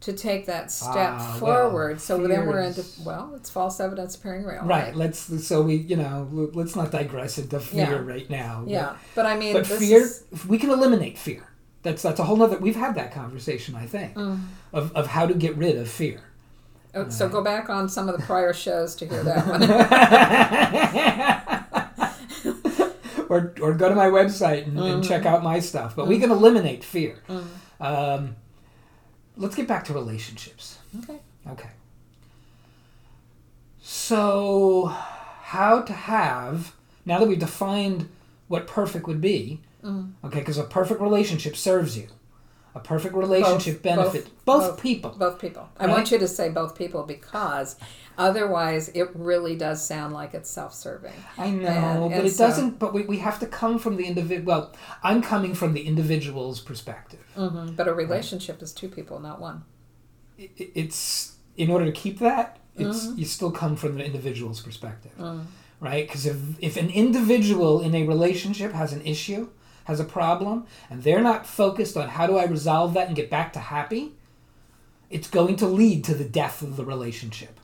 to 0.00 0.12
take 0.12 0.46
that 0.46 0.70
step 0.70 1.14
Ah, 1.16 1.38
well, 1.40 1.70
forward. 1.70 2.00
so 2.00 2.18
then 2.18 2.46
we're 2.46 2.60
into 2.60 2.84
well, 3.04 3.32
it's 3.34 3.50
false 3.50 3.80
evidence 3.80 4.14
appearing 4.14 4.44
real. 4.44 4.62
Right. 4.62 4.94
Let's. 4.94 5.18
So 5.46 5.62
we, 5.62 5.76
you 5.76 5.96
know, 5.96 6.50
let's 6.54 6.76
not 6.76 6.90
digress 6.90 7.38
into 7.38 7.58
fear 7.60 7.90
Yeah. 7.92 8.02
right 8.14 8.28
now. 8.30 8.60
but- 8.64 8.70
Yeah, 8.70 8.96
but 9.14 9.26
I 9.26 9.36
mean, 9.36 9.54
But, 9.54 9.64
this 9.66 9.78
fear, 9.78 10.00
is- 10.02 10.24
we 10.46 10.58
can 10.58 10.70
eliminate 10.70 11.18
fear. 11.18 11.42
That's 11.82 12.02
that's 12.02 12.20
a 12.20 12.24
whole 12.24 12.36
nother. 12.36 12.58
We've 12.58 12.76
had 12.76 12.94
that 12.96 13.12
conversation, 13.12 13.74
I 13.74 13.86
think, 13.86 14.14
Mm. 14.14 14.40
of 14.72 14.92
of 14.94 15.06
how 15.08 15.26
to 15.26 15.34
get 15.34 15.56
rid 15.56 15.76
of 15.78 15.88
fear. 15.88 16.20
oh, 16.94 17.08
so 17.08 17.28
go 17.28 17.42
back 17.42 17.70
on 17.70 17.88
some 17.88 18.08
of 18.08 18.16
the 18.18 18.22
prior 18.26 18.52
shows 18.52 18.94
to 18.96 19.06
hear 19.06 19.22
that 19.22 19.46
one. 19.46 19.62
or 23.28 23.52
or 23.60 23.74
go 23.74 23.88
to 23.88 23.94
my 23.94 24.06
website 24.06 24.66
and, 24.66 24.78
and 24.78 25.04
check 25.04 25.22
Mm-hmm. 25.22 25.34
out 25.34 25.42
my 25.42 25.60
stuff. 25.60 25.96
But 25.96 26.06
we 26.06 26.18
can 26.18 26.30
eliminate 26.30 26.84
fear. 26.84 27.16
Um, 27.80 28.36
let's 29.36 29.54
get 29.54 29.68
back 29.68 29.84
to 29.86 29.92
relationships. 29.92 30.78
okay. 30.98 31.18
Okay. 31.48 31.70
So, 33.80 34.86
how 34.86 35.82
to 35.82 35.92
have, 35.92 36.74
now 37.04 37.20
that 37.20 37.28
we've 37.28 37.38
defined 37.38 38.08
what 38.48 38.66
perfect 38.66 39.06
would 39.06 39.20
be, 39.20 39.60
mm-hmm. 39.84 40.26
okay, 40.26 40.40
because 40.40 40.58
a 40.58 40.64
perfect 40.64 41.00
relationship 41.00 41.56
serves 41.56 41.96
you. 41.96 42.08
A 42.76 42.80
perfect 42.80 43.14
relationship 43.14 43.76
Both- 43.82 43.96
benefits 43.96 44.28
both, 44.28 44.44
both- 44.44 44.70
both- 44.72 44.82
people. 44.82 45.10
Both 45.18 45.40
people. 45.40 45.66
I 45.80 45.86
want 45.86 46.10
you 46.10 46.18
to 46.18 46.28
say 46.28 46.50
both 46.50 46.76
people 46.76 47.04
because 47.04 47.76
otherwise 48.18 48.90
it 48.90 49.08
really 49.14 49.56
does 49.56 49.82
sound 49.84 50.12
like 50.12 50.34
it's 50.34 50.50
self-serving. 50.50 51.14
I 51.38 51.48
know, 51.50 51.68
And- 51.68 52.10
but 52.10 52.18
and 52.18 52.26
it 52.26 52.32
so- 52.34 52.46
doesn't. 52.46 52.78
But 52.78 52.92
we, 52.92 53.02
we 53.06 53.18
have 53.20 53.38
to 53.40 53.46
come 53.46 53.78
from 53.78 53.96
the 53.96 54.04
individual. 54.04 54.44
Well, 54.46 54.72
I'm 55.02 55.22
coming 55.22 55.54
from 55.54 55.72
the 55.72 55.86
individual's 55.86 56.60
perspective. 56.60 57.24
Mhm. 57.34 57.76
But 57.76 57.88
a 57.88 57.94
relationship 57.94 58.60
is 58.62 58.72
two 58.72 58.88
people, 58.90 59.20
not 59.20 59.40
one. 59.40 59.64
I- 60.38 60.50
i- 60.60 60.70
It's 60.74 61.32
in 61.56 61.70
order 61.70 61.86
to 61.86 61.92
keep 61.92 62.18
that. 62.18 62.58
It's 62.76 63.06
Mm-hmm. 63.06 63.18
you 63.20 63.24
still 63.24 63.50
come 63.52 63.74
from 63.76 63.96
the 63.96 64.04
individual's 64.04 64.60
perspective, 64.60 65.12
Mm. 65.18 65.44
right? 65.80 66.06
Because 66.06 66.26
if 66.26 66.36
if 66.60 66.76
an 66.76 66.90
individual 66.90 67.80
in 67.80 67.94
a 67.94 68.06
relationship 68.06 68.72
has 68.72 68.92
an 68.92 69.00
issue, 69.00 69.48
has 69.86 70.00
a 70.00 70.04
problem, 70.04 70.66
and 70.90 71.02
they're 71.02 71.22
not 71.22 71.46
focused 71.46 71.96
on 71.96 72.08
how 72.08 72.26
do 72.26 72.36
I 72.36 72.44
resolve 72.44 72.94
that 72.94 73.06
and 73.06 73.16
get 73.16 73.30
back 73.30 73.52
to 73.54 73.60
happy, 73.60 74.14
it's 75.10 75.28
going 75.28 75.56
to 75.56 75.66
lead 75.66 76.04
to 76.04 76.14
the 76.14 76.24
death 76.24 76.60
of 76.60 76.76
the 76.76 76.84
relationship. 76.84 77.60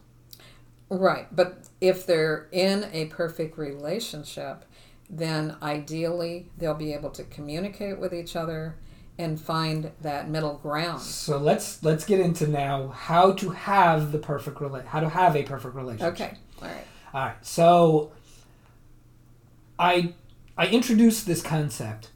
Right, 0.88 1.26
but 1.34 1.64
if 1.80 2.06
they're 2.06 2.48
in 2.52 2.84
a 2.92 3.06
perfect 3.06 3.58
relationship, 3.58 4.64
then 5.10 5.56
ideally 5.62 6.50
they'll 6.58 6.74
be 6.74 6.92
able 6.92 7.10
to 7.10 7.24
communicate 7.24 7.98
with 7.98 8.14
each 8.14 8.36
other 8.36 8.76
and 9.18 9.40
find 9.40 9.90
that 10.00 10.30
middle 10.30 10.54
ground. 10.58 11.00
So 11.00 11.38
let's 11.38 11.82
let's 11.82 12.04
get 12.04 12.20
into 12.20 12.46
now 12.46 12.88
how 12.88 13.32
to 13.32 13.50
have 13.50 14.12
the 14.12 14.18
perfect 14.18 14.58
rela- 14.58 14.86
how 14.86 15.00
to 15.00 15.08
have 15.08 15.34
a 15.34 15.42
perfect 15.42 15.74
relationship. 15.74 16.14
Okay, 16.14 16.38
all 16.60 16.68
right. 16.68 16.86
All 17.14 17.20
right. 17.20 17.46
So 17.46 18.12
I 19.78 20.14
I 20.56 20.68
introduced 20.68 21.26
this 21.26 21.42
concept 21.42 22.11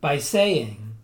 by 0.00 0.18
saying 0.18 0.94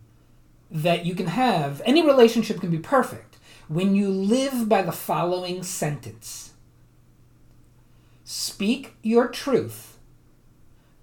that 0.71 1.05
you 1.05 1.15
can 1.15 1.27
have 1.27 1.81
any 1.85 2.05
relationship 2.05 2.59
can 2.59 2.71
be 2.71 2.79
perfect 2.79 3.37
when 3.67 3.95
you 3.95 4.09
live 4.09 4.69
by 4.69 4.81
the 4.81 4.91
following 4.91 5.63
sentence. 5.63 6.53
Speak 8.23 8.95
your 9.01 9.27
truth 9.27 9.97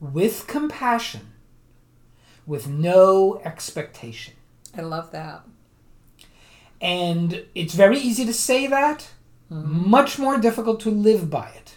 with 0.01 0.47
compassion 0.47 1.33
with 2.47 2.69
no 2.69 3.41
expectation. 3.45 4.35
I 4.77 4.83
love 4.83 5.13
that. 5.13 5.45
And 6.81 7.45
it's 7.55 7.75
very 7.75 7.99
easy 7.99 8.25
to 8.27 8.33
say 8.33 8.67
that, 8.67 9.11
mm-hmm. 9.51 9.89
much 9.89 10.19
more 10.19 10.39
difficult 10.39 10.81
to 10.81 10.91
live 10.91 11.31
by 11.31 11.51
it. 11.51 11.77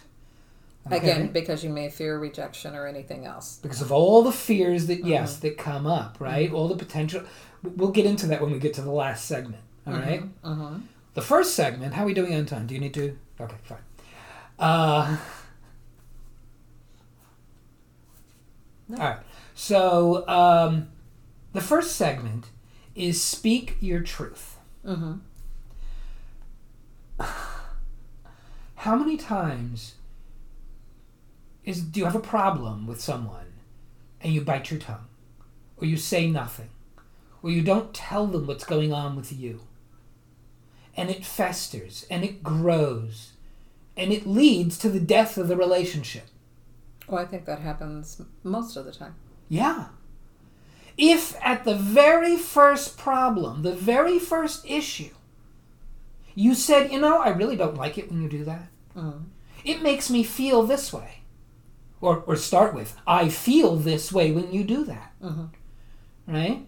Okay? 0.86 0.96
Again, 0.98 1.32
because 1.32 1.64
you 1.64 1.70
may 1.70 1.88
fear 1.90 2.18
rejection 2.18 2.74
or 2.76 2.86
anything 2.86 3.24
else. 3.26 3.58
because 3.62 3.82
of 3.82 3.90
all 3.90 4.22
the 4.22 4.30
fears 4.32 4.86
that 4.86 5.04
yes 5.04 5.36
that 5.38 5.58
come 5.58 5.86
up 5.86 6.16
right 6.20 6.52
all 6.52 6.68
the 6.68 6.76
potential 6.76 7.22
we'll 7.76 7.90
get 7.90 8.06
into 8.06 8.26
that 8.28 8.40
when 8.40 8.52
we 8.52 8.58
get 8.60 8.72
to 8.74 8.82
the 8.82 8.90
last 8.92 9.24
segment 9.26 9.62
All 9.86 9.94
right. 9.94 10.22
Mm-hmm. 10.42 10.76
the 11.14 11.22
first 11.22 11.54
segment 11.54 11.94
how 11.94 12.02
are 12.04 12.06
we 12.06 12.14
doing 12.14 12.32
on 12.34 12.46
time 12.46 12.66
do 12.68 12.74
you 12.74 12.80
need 12.80 12.94
to 12.94 13.18
okay 13.40 13.56
fine 13.64 13.78
uh, 14.58 15.16
No. 18.88 18.98
all 18.98 19.04
right 19.10 19.18
so 19.54 20.26
um, 20.28 20.88
the 21.52 21.60
first 21.60 21.96
segment 21.96 22.50
is 22.94 23.20
speak 23.22 23.76
your 23.80 24.00
truth 24.00 24.52
Mm-hmm. 24.86 25.14
how 28.76 28.94
many 28.94 29.16
times 29.16 29.94
is 31.66 31.82
do 31.82 32.00
you 32.00 32.06
have 32.06 32.14
a 32.14 32.20
problem 32.20 32.86
with 32.86 33.00
someone 33.00 33.52
and 34.22 34.32
you 34.32 34.40
bite 34.40 34.70
your 34.70 34.80
tongue 34.80 35.08
or 35.76 35.86
you 35.86 35.98
say 35.98 36.26
nothing 36.26 36.70
or 37.42 37.50
you 37.50 37.60
don't 37.60 37.92
tell 37.92 38.26
them 38.26 38.46
what's 38.46 38.64
going 38.64 38.92
on 38.92 39.16
with 39.16 39.32
you 39.32 39.60
and 40.96 41.10
it 41.10 41.26
festers 41.26 42.06
and 42.10 42.24
it 42.24 42.42
grows 42.42 43.32
and 43.96 44.12
it 44.12 44.26
leads 44.26 44.78
to 44.78 44.88
the 44.88 45.00
death 45.00 45.36
of 45.36 45.48
the 45.48 45.56
relationship. 45.56 46.26
Well, 47.06 47.20
I 47.20 47.26
think 47.26 47.44
that 47.46 47.60
happens 47.60 48.20
most 48.42 48.76
of 48.76 48.84
the 48.84 48.92
time. 48.92 49.14
Yeah. 49.48 49.86
If 50.96 51.36
at 51.42 51.64
the 51.64 51.74
very 51.74 52.36
first 52.36 52.96
problem, 52.96 53.62
the 53.62 53.74
very 53.74 54.18
first 54.18 54.68
issue, 54.68 55.10
you 56.34 56.54
said, 56.54 56.90
you 56.90 57.00
know, 57.00 57.18
I 57.18 57.28
really 57.30 57.56
don't 57.56 57.76
like 57.76 57.98
it 57.98 58.10
when 58.10 58.22
you 58.22 58.28
do 58.28 58.44
that. 58.44 58.68
Mm. 58.96 59.24
It 59.64 59.82
makes 59.82 60.10
me 60.10 60.22
feel 60.22 60.62
this 60.62 60.92
way. 60.92 61.22
Or, 62.00 62.18
or 62.26 62.36
start 62.36 62.74
with, 62.74 62.94
I 63.06 63.28
feel 63.28 63.76
this 63.76 64.12
way 64.12 64.30
when 64.30 64.52
you 64.52 64.64
do 64.64 64.84
that. 64.84 65.12
Mhm. 65.22 65.48
Right? 66.26 66.66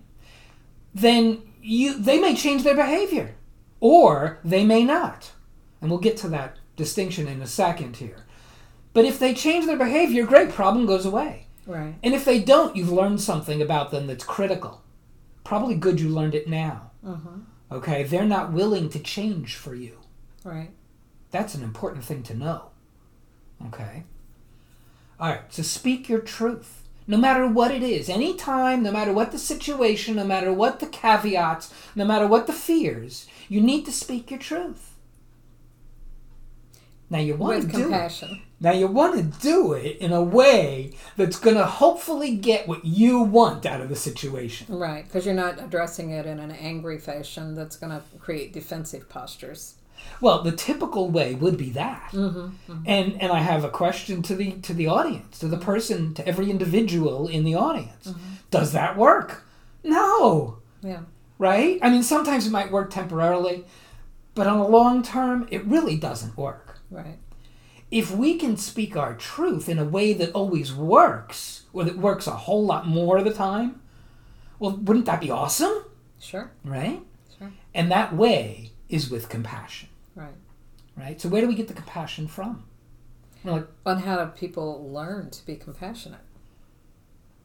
Then 0.94 1.42
you 1.60 1.98
they 1.98 2.18
may 2.18 2.34
change 2.34 2.62
their 2.62 2.74
behavior. 2.76 3.34
Or 3.80 4.40
they 4.44 4.64
may 4.64 4.84
not. 4.84 5.32
And 5.80 5.90
we'll 5.90 6.00
get 6.00 6.16
to 6.18 6.28
that 6.28 6.56
distinction 6.76 7.28
in 7.28 7.42
a 7.42 7.46
second 7.46 7.96
here. 7.96 8.24
But 8.92 9.04
if 9.04 9.18
they 9.18 9.34
change 9.34 9.66
their 9.66 9.76
behavior, 9.76 10.26
great, 10.26 10.50
problem 10.50 10.86
goes 10.86 11.04
away. 11.04 11.46
Right. 11.66 11.94
And 12.02 12.14
if 12.14 12.24
they 12.24 12.40
don't, 12.40 12.74
you've 12.74 12.90
learned 12.90 13.20
something 13.20 13.60
about 13.60 13.90
them 13.90 14.06
that's 14.06 14.24
critical. 14.24 14.82
Probably 15.44 15.74
good 15.74 16.00
you 16.00 16.08
learned 16.08 16.34
it 16.34 16.48
now. 16.48 16.90
Mm-hmm. 17.04 17.40
Okay? 17.70 18.02
They're 18.04 18.24
not 18.24 18.52
willing 18.52 18.88
to 18.90 18.98
change 18.98 19.54
for 19.54 19.74
you. 19.74 19.98
Right. 20.42 20.70
That's 21.30 21.54
an 21.54 21.62
important 21.62 22.04
thing 22.04 22.22
to 22.24 22.34
know. 22.34 22.70
Okay? 23.66 24.04
All 25.20 25.30
right, 25.30 25.42
so 25.48 25.62
speak 25.62 26.08
your 26.08 26.20
truth. 26.20 26.82
No 27.06 27.16
matter 27.16 27.46
what 27.46 27.70
it 27.70 27.82
is, 27.82 28.08
anytime, 28.08 28.82
no 28.82 28.92
matter 28.92 29.12
what 29.12 29.32
the 29.32 29.38
situation, 29.38 30.16
no 30.16 30.24
matter 30.24 30.52
what 30.52 30.78
the 30.78 30.86
caveats, 30.86 31.72
no 31.96 32.04
matter 32.04 32.26
what 32.26 32.46
the 32.46 32.52
fears, 32.52 33.26
you 33.48 33.60
need 33.60 33.86
to 33.86 33.92
speak 33.92 34.30
your 34.30 34.38
truth. 34.38 34.94
Now 37.10 37.18
you 37.18 37.34
want 37.34 37.64
With 37.64 37.72
to 37.72 37.78
do 37.78 37.94
it. 37.94 38.40
Now 38.60 38.72
you 38.72 38.86
want 38.86 39.16
to 39.16 39.40
do 39.40 39.72
it 39.72 39.96
in 39.96 40.12
a 40.12 40.22
way 40.22 40.92
that's 41.16 41.38
going 41.38 41.56
to 41.56 41.64
hopefully 41.64 42.36
get 42.36 42.68
what 42.68 42.84
you 42.84 43.20
want 43.20 43.64
out 43.64 43.80
of 43.80 43.88
the 43.88 43.96
situation. 43.96 44.66
Right. 44.68 45.04
Because 45.04 45.24
you're 45.24 45.34
not 45.34 45.62
addressing 45.62 46.10
it 46.10 46.26
in 46.26 46.38
an 46.38 46.50
angry 46.50 46.98
fashion 46.98 47.54
that's 47.54 47.76
going 47.76 47.92
to 47.92 48.02
create 48.18 48.52
defensive 48.52 49.08
postures. 49.08 49.76
Well, 50.20 50.42
the 50.42 50.52
typical 50.52 51.10
way 51.10 51.34
would 51.34 51.56
be 51.56 51.70
that. 51.70 52.10
Mm-hmm, 52.12 52.38
mm-hmm. 52.38 52.82
And 52.86 53.20
and 53.20 53.32
I 53.32 53.40
have 53.40 53.64
a 53.64 53.70
question 53.70 54.22
to 54.22 54.34
the 54.34 54.52
to 54.52 54.74
the 54.74 54.86
audience, 54.86 55.38
to 55.40 55.48
the 55.48 55.56
mm-hmm. 55.56 55.64
person, 55.64 56.14
to 56.14 56.26
every 56.26 56.50
individual 56.50 57.28
in 57.28 57.44
the 57.44 57.54
audience. 57.54 58.08
Mm-hmm. 58.08 58.34
Does 58.50 58.72
that 58.72 58.96
work? 58.96 59.44
No. 59.84 60.58
Yeah. 60.82 61.00
Right? 61.38 61.78
I 61.82 61.90
mean, 61.90 62.02
sometimes 62.02 62.46
it 62.46 62.50
might 62.50 62.72
work 62.72 62.90
temporarily, 62.90 63.64
but 64.34 64.46
on 64.46 64.58
a 64.58 64.66
long 64.66 65.02
term, 65.02 65.46
it 65.50 65.64
really 65.64 65.96
doesn't 65.96 66.36
work. 66.36 66.78
Right. 66.90 67.18
If 67.90 68.10
we 68.10 68.36
can 68.36 68.56
speak 68.56 68.96
our 68.96 69.14
truth 69.14 69.68
in 69.68 69.78
a 69.78 69.84
way 69.84 70.12
that 70.12 70.32
always 70.32 70.74
works, 70.74 71.64
or 71.72 71.84
that 71.84 71.96
works 71.96 72.26
a 72.26 72.32
whole 72.32 72.64
lot 72.66 72.86
more 72.86 73.18
of 73.18 73.24
the 73.24 73.32
time, 73.32 73.80
well, 74.58 74.72
wouldn't 74.72 75.06
that 75.06 75.20
be 75.20 75.30
awesome? 75.30 75.84
Sure. 76.20 76.50
Right? 76.64 77.00
Sure. 77.38 77.50
And 77.74 77.90
that 77.90 78.14
way 78.14 78.72
is 78.88 79.10
with 79.10 79.28
compassion. 79.28 79.88
Right. 80.14 80.34
Right? 80.96 81.20
So 81.20 81.28
where 81.28 81.40
do 81.40 81.48
we 81.48 81.54
get 81.54 81.68
the 81.68 81.74
compassion 81.74 82.26
from? 82.26 82.64
You 83.44 83.50
know, 83.50 83.56
like, 83.56 83.66
And 83.86 84.00
how 84.00 84.24
do 84.24 84.30
people 84.32 84.90
learn 84.90 85.30
to 85.30 85.46
be 85.46 85.56
compassionate? 85.56 86.20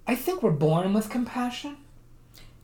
I 0.08 0.15
think 0.15 0.43
we're 0.43 0.51
born 0.51 0.93
with 0.93 1.10
compassion. 1.10 1.77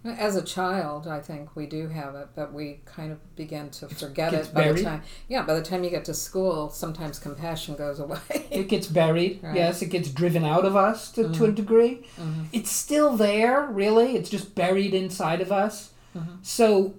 As 0.05 0.37
a 0.37 0.41
child, 0.41 1.07
I 1.07 1.19
think 1.19 1.57
we 1.57 1.65
do 1.65 1.89
have 1.89 2.15
it, 2.15 2.29
but 2.33 2.53
we 2.53 2.79
kind 2.85 3.11
of 3.11 3.35
begin 3.35 3.69
to 3.71 3.89
forget 3.89 4.31
gets 4.31 4.47
it 4.47 4.53
by 4.53 4.71
the 4.71 4.81
time. 4.81 5.01
Yeah, 5.27 5.41
by 5.41 5.55
the 5.55 5.61
time 5.61 5.83
you 5.83 5.89
get 5.89 6.05
to 6.05 6.13
school, 6.13 6.69
sometimes 6.69 7.19
compassion 7.19 7.75
goes 7.75 7.99
away. 7.99 8.19
It 8.49 8.69
gets 8.69 8.87
buried. 8.87 9.41
Right. 9.43 9.55
Yes, 9.55 9.81
it 9.81 9.87
gets 9.87 10.09
driven 10.09 10.45
out 10.45 10.63
of 10.63 10.77
us 10.77 11.11
to, 11.11 11.23
to 11.23 11.27
a 11.27 11.31
mm-hmm. 11.31 11.53
degree. 11.53 12.07
Mm-hmm. 12.17 12.43
It's 12.53 12.71
still 12.71 13.17
there, 13.17 13.65
really. 13.65 14.15
It's 14.15 14.29
just 14.29 14.55
buried 14.55 14.93
inside 14.93 15.41
of 15.41 15.51
us. 15.51 15.91
Mm-hmm. 16.15 16.35
So, 16.43 16.95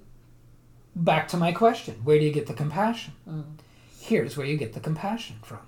back 0.94 1.28
to 1.28 1.36
my 1.36 1.52
question 1.52 1.96
where 2.04 2.18
do 2.18 2.24
you 2.24 2.32
get 2.32 2.46
the 2.46 2.54
compassion? 2.54 3.14
Mm. 3.28 3.44
Here's 3.98 4.36
where 4.36 4.46
you 4.46 4.56
get 4.56 4.72
the 4.72 4.80
compassion 4.80 5.36
from. 5.42 5.60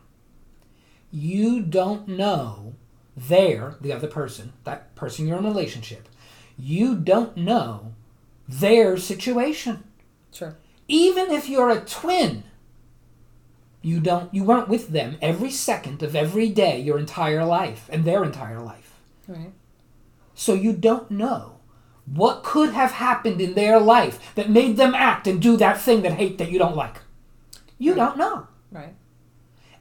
You 1.10 1.60
don't 1.60 2.08
know 2.08 2.74
their, 3.16 3.76
the 3.80 3.92
other 3.92 4.08
person, 4.08 4.52
that 4.64 4.94
person 4.94 5.26
you're 5.26 5.36
in 5.38 5.44
a 5.44 5.48
relationship, 5.48 6.08
you 6.56 6.96
don't 6.96 7.36
know 7.36 7.92
their 8.48 8.96
situation. 8.96 9.84
sure. 10.32 10.56
even 10.88 11.30
if 11.30 11.48
you're 11.48 11.70
a 11.70 11.80
twin 11.80 12.44
you 13.84 13.98
don't 14.00 14.32
you 14.32 14.44
weren't 14.44 14.68
with 14.68 14.88
them 14.88 15.16
every 15.20 15.50
second 15.50 16.02
of 16.02 16.14
every 16.14 16.48
day 16.48 16.78
your 16.80 16.98
entire 16.98 17.44
life 17.44 17.88
and 17.92 18.04
their 18.04 18.22
entire 18.24 18.60
life 18.60 19.00
Right. 19.26 19.52
so 20.34 20.54
you 20.54 20.72
don't 20.72 21.10
know 21.10 21.51
what 22.06 22.42
could 22.42 22.70
have 22.72 22.92
happened 22.92 23.40
in 23.40 23.54
their 23.54 23.78
life 23.78 24.18
that 24.34 24.50
made 24.50 24.76
them 24.76 24.94
act 24.94 25.26
and 25.26 25.40
do 25.40 25.56
that 25.56 25.80
thing 25.80 26.02
that 26.02 26.12
hate 26.12 26.38
that 26.38 26.50
you 26.50 26.58
don't 26.58 26.76
like 26.76 26.96
you 27.78 27.92
Right. 27.92 27.98
don't 27.98 28.16
know 28.18 28.46
Right. 28.70 28.94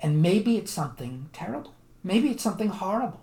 and 0.01 0.21
maybe 0.21 0.57
it's 0.57 0.71
something 0.71 1.29
terrible 1.34 1.73
maybe 2.03 2.29
it's 2.29 2.43
something 2.43 2.69
horrible 2.69 3.21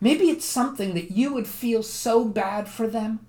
maybe 0.00 0.24
it's 0.30 0.44
something 0.44 0.94
that 0.94 1.10
you 1.12 1.32
would 1.32 1.46
feel 1.46 1.82
so 1.82 2.24
bad 2.24 2.68
for 2.68 2.86
them 2.86 3.20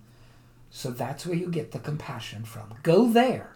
so 0.72 0.92
that's 0.92 1.26
where 1.26 1.38
you 1.38 1.48
get 1.48 1.72
the 1.72 1.80
compassion 1.80 2.44
from. 2.44 2.74
Go 2.84 3.08
there. 3.08 3.52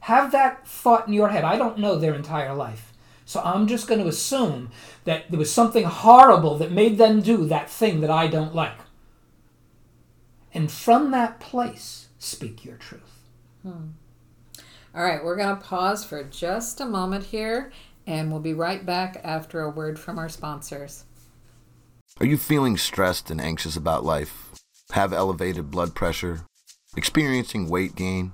Have 0.00 0.32
that 0.32 0.66
thought 0.66 1.06
in 1.06 1.12
your 1.12 1.28
head. 1.28 1.44
I 1.44 1.58
don't 1.58 1.76
know 1.78 1.96
their 1.98 2.14
entire 2.14 2.54
life. 2.54 2.90
So 3.26 3.42
I'm 3.44 3.66
just 3.66 3.86
going 3.86 4.00
to 4.00 4.08
assume 4.08 4.70
that 5.04 5.30
there 5.30 5.38
was 5.38 5.52
something 5.52 5.84
horrible 5.84 6.56
that 6.56 6.72
made 6.72 6.96
them 6.96 7.20
do 7.20 7.44
that 7.48 7.68
thing 7.68 8.00
that 8.00 8.08
I 8.10 8.28
don't 8.28 8.54
like. 8.54 8.78
And 10.54 10.70
from 10.70 11.10
that 11.10 11.40
place, 11.40 12.08
speak 12.18 12.64
your 12.64 12.76
truth. 12.76 13.28
Hmm. 13.62 13.88
All 14.94 15.02
right, 15.02 15.24
we're 15.24 15.36
going 15.36 15.56
to 15.56 15.62
pause 15.62 16.04
for 16.04 16.22
just 16.22 16.80
a 16.80 16.86
moment 16.86 17.24
here, 17.24 17.72
and 18.06 18.30
we'll 18.30 18.40
be 18.40 18.54
right 18.54 18.86
back 18.86 19.20
after 19.24 19.60
a 19.60 19.70
word 19.70 19.98
from 19.98 20.16
our 20.16 20.28
sponsors. 20.28 21.04
Are 22.20 22.26
you 22.26 22.36
feeling 22.36 22.76
stressed 22.76 23.28
and 23.28 23.40
anxious 23.40 23.76
about 23.76 24.04
life? 24.04 24.52
Have 24.92 25.12
elevated 25.12 25.72
blood 25.72 25.96
pressure? 25.96 26.42
Experiencing 26.96 27.68
weight 27.68 27.96
gain? 27.96 28.32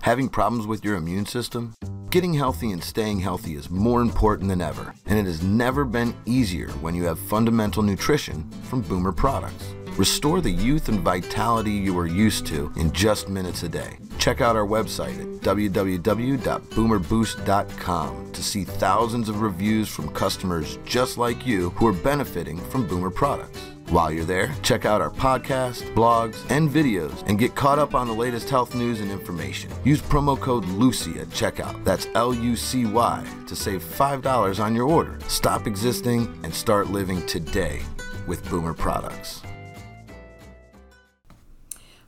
Having 0.00 0.30
problems 0.30 0.66
with 0.66 0.84
your 0.84 0.96
immune 0.96 1.26
system? 1.26 1.74
Getting 2.10 2.34
healthy 2.34 2.72
and 2.72 2.82
staying 2.82 3.20
healthy 3.20 3.54
is 3.54 3.70
more 3.70 4.02
important 4.02 4.48
than 4.48 4.60
ever, 4.60 4.92
and 5.06 5.16
it 5.16 5.26
has 5.26 5.44
never 5.44 5.84
been 5.84 6.16
easier 6.26 6.70
when 6.80 6.96
you 6.96 7.04
have 7.04 7.20
fundamental 7.20 7.84
nutrition 7.84 8.50
from 8.64 8.80
Boomer 8.80 9.12
products. 9.12 9.76
Restore 9.96 10.40
the 10.40 10.50
youth 10.50 10.88
and 10.88 11.00
vitality 11.00 11.72
you 11.72 11.98
are 11.98 12.06
used 12.06 12.46
to 12.46 12.72
in 12.76 12.90
just 12.92 13.28
minutes 13.28 13.62
a 13.62 13.68
day. 13.68 13.98
Check 14.18 14.40
out 14.40 14.56
our 14.56 14.66
website 14.66 15.20
at 15.20 15.26
www.boomerboost.com 15.42 18.32
to 18.32 18.42
see 18.42 18.64
thousands 18.64 19.28
of 19.28 19.42
reviews 19.42 19.90
from 19.90 20.08
customers 20.14 20.78
just 20.86 21.18
like 21.18 21.46
you 21.46 21.68
who 21.70 21.86
are 21.86 21.92
benefiting 21.92 22.56
from 22.56 22.88
Boomer 22.88 23.10
products. 23.10 23.58
While 23.90 24.10
you're 24.10 24.24
there, 24.24 24.54
check 24.62 24.86
out 24.86 25.02
our 25.02 25.10
podcast, 25.10 25.82
blogs, 25.94 26.38
and 26.50 26.70
videos 26.70 27.22
and 27.28 27.38
get 27.38 27.54
caught 27.54 27.78
up 27.78 27.94
on 27.94 28.06
the 28.06 28.14
latest 28.14 28.48
health 28.48 28.74
news 28.74 29.00
and 29.00 29.10
information. 29.10 29.70
Use 29.84 30.00
promo 30.00 30.40
code 30.40 30.64
LUCY 30.64 31.20
at 31.20 31.28
checkout. 31.28 31.84
That's 31.84 32.08
L 32.14 32.32
U 32.32 32.56
C 32.56 32.86
Y 32.86 33.22
to 33.46 33.54
save 33.54 33.84
$5 33.84 34.64
on 34.64 34.74
your 34.74 34.88
order. 34.88 35.18
Stop 35.28 35.66
existing 35.66 36.34
and 36.42 36.54
start 36.54 36.88
living 36.88 37.20
today 37.26 37.82
with 38.26 38.42
Boomer 38.48 38.72
products. 38.72 39.42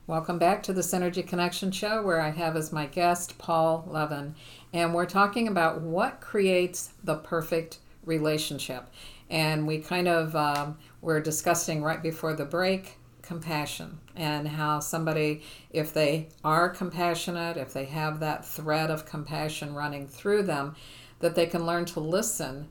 Welcome 0.07 0.37
back 0.37 0.61
to 0.63 0.73
the 0.73 0.83
Synergy 0.83 1.27
Connection 1.27 1.71
Show, 1.71 2.03
where 2.03 2.21
I 2.21 2.29
have 2.29 2.55
as 2.55 2.71
my 2.71 2.85
guest 2.85 3.39
Paul 3.39 3.87
Levin. 3.87 4.35
And 4.71 4.93
we're 4.93 5.07
talking 5.07 5.47
about 5.47 5.81
what 5.81 6.21
creates 6.21 6.93
the 7.03 7.15
perfect 7.15 7.79
relationship. 8.03 8.87
And 9.31 9.65
we 9.65 9.79
kind 9.79 10.07
of 10.07 10.35
um, 10.35 10.77
were 11.01 11.19
discussing 11.19 11.81
right 11.81 12.03
before 12.03 12.35
the 12.35 12.45
break 12.45 12.99
compassion 13.23 13.97
and 14.15 14.47
how 14.47 14.79
somebody, 14.79 15.41
if 15.71 15.91
they 15.91 16.29
are 16.43 16.69
compassionate, 16.69 17.57
if 17.57 17.73
they 17.73 17.85
have 17.85 18.19
that 18.19 18.45
thread 18.45 18.91
of 18.91 19.07
compassion 19.07 19.73
running 19.73 20.07
through 20.07 20.43
them, 20.43 20.75
that 21.17 21.33
they 21.33 21.47
can 21.47 21.65
learn 21.65 21.85
to 21.85 21.99
listen 21.99 22.69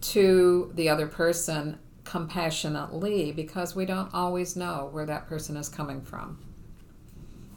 to 0.00 0.72
the 0.76 0.88
other 0.88 1.06
person 1.06 1.78
compassionately 2.04 3.32
because 3.32 3.76
we 3.76 3.84
don't 3.84 4.14
always 4.14 4.56
know 4.56 4.88
where 4.92 5.04
that 5.04 5.28
person 5.28 5.58
is 5.58 5.68
coming 5.68 6.00
from. 6.00 6.38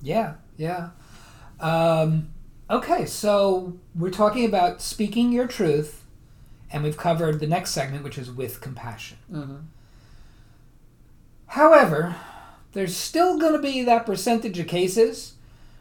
Yeah, 0.04 0.34
yeah. 0.58 0.90
Um, 1.60 2.30
okay, 2.70 3.06
so 3.06 3.80
we're 3.96 4.12
talking 4.12 4.46
about 4.46 4.82
speaking 4.82 5.32
your 5.32 5.48
truth, 5.48 6.04
and 6.72 6.84
we've 6.84 6.98
covered 6.98 7.40
the 7.40 7.48
next 7.48 7.72
segment, 7.72 8.04
which 8.04 8.18
is 8.18 8.30
with 8.30 8.60
compassion. 8.62 9.18
Mhm. 9.32 9.62
However, 11.48 12.16
there's 12.74 12.96
still 12.96 13.38
going 13.40 13.54
to 13.54 13.60
be 13.60 13.84
that 13.84 14.06
percentage 14.06 14.58
of 14.60 14.68
cases 14.68 15.34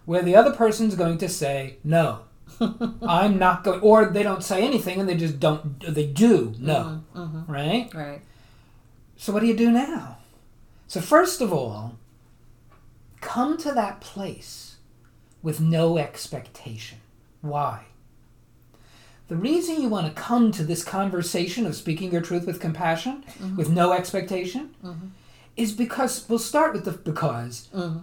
where 0.04 0.22
the 0.22 0.36
other 0.36 0.52
person's 0.52 0.94
going 0.94 1.18
to 1.18 1.28
say, 1.28 1.76
no, 1.82 2.20
I'm 3.02 3.38
not 3.38 3.64
going, 3.64 3.80
or 3.80 4.04
they 4.06 4.22
don't 4.22 4.44
say 4.44 4.62
anything 4.62 5.00
and 5.00 5.08
they 5.08 5.16
just 5.16 5.40
don't, 5.40 5.80
they 5.80 6.06
do 6.06 6.54
no, 6.58 7.02
Mm-hmm. 7.14 7.50
right? 7.50 7.90
Right. 7.94 8.20
So 9.16 9.32
what 9.32 9.40
do 9.40 9.46
you 9.46 9.56
do 9.56 9.70
now? 9.70 10.18
So 10.88 11.00
first 11.00 11.40
of 11.40 11.52
all, 11.52 11.96
come 13.22 13.56
to 13.56 13.72
that 13.72 14.02
place 14.02 14.76
with 15.42 15.60
no 15.60 15.96
expectation. 15.96 16.98
Why? 17.40 17.86
The 19.28 19.36
reason 19.36 19.80
you 19.80 19.88
want 19.88 20.06
to 20.14 20.22
come 20.22 20.52
to 20.52 20.62
this 20.62 20.84
conversation 20.84 21.64
of 21.64 21.74
speaking 21.74 22.12
your 22.12 22.20
truth 22.20 22.46
with 22.46 22.60
compassion, 22.60 23.24
mm-hmm. 23.38 23.56
with 23.56 23.70
no 23.70 23.92
expectation, 23.92 24.74
mm-hmm. 24.84 25.06
is 25.56 25.72
because 25.72 26.28
we'll 26.28 26.38
start 26.38 26.74
with 26.74 26.84
the 26.84 26.92
because 26.92 27.68
mm-hmm. 27.74 28.00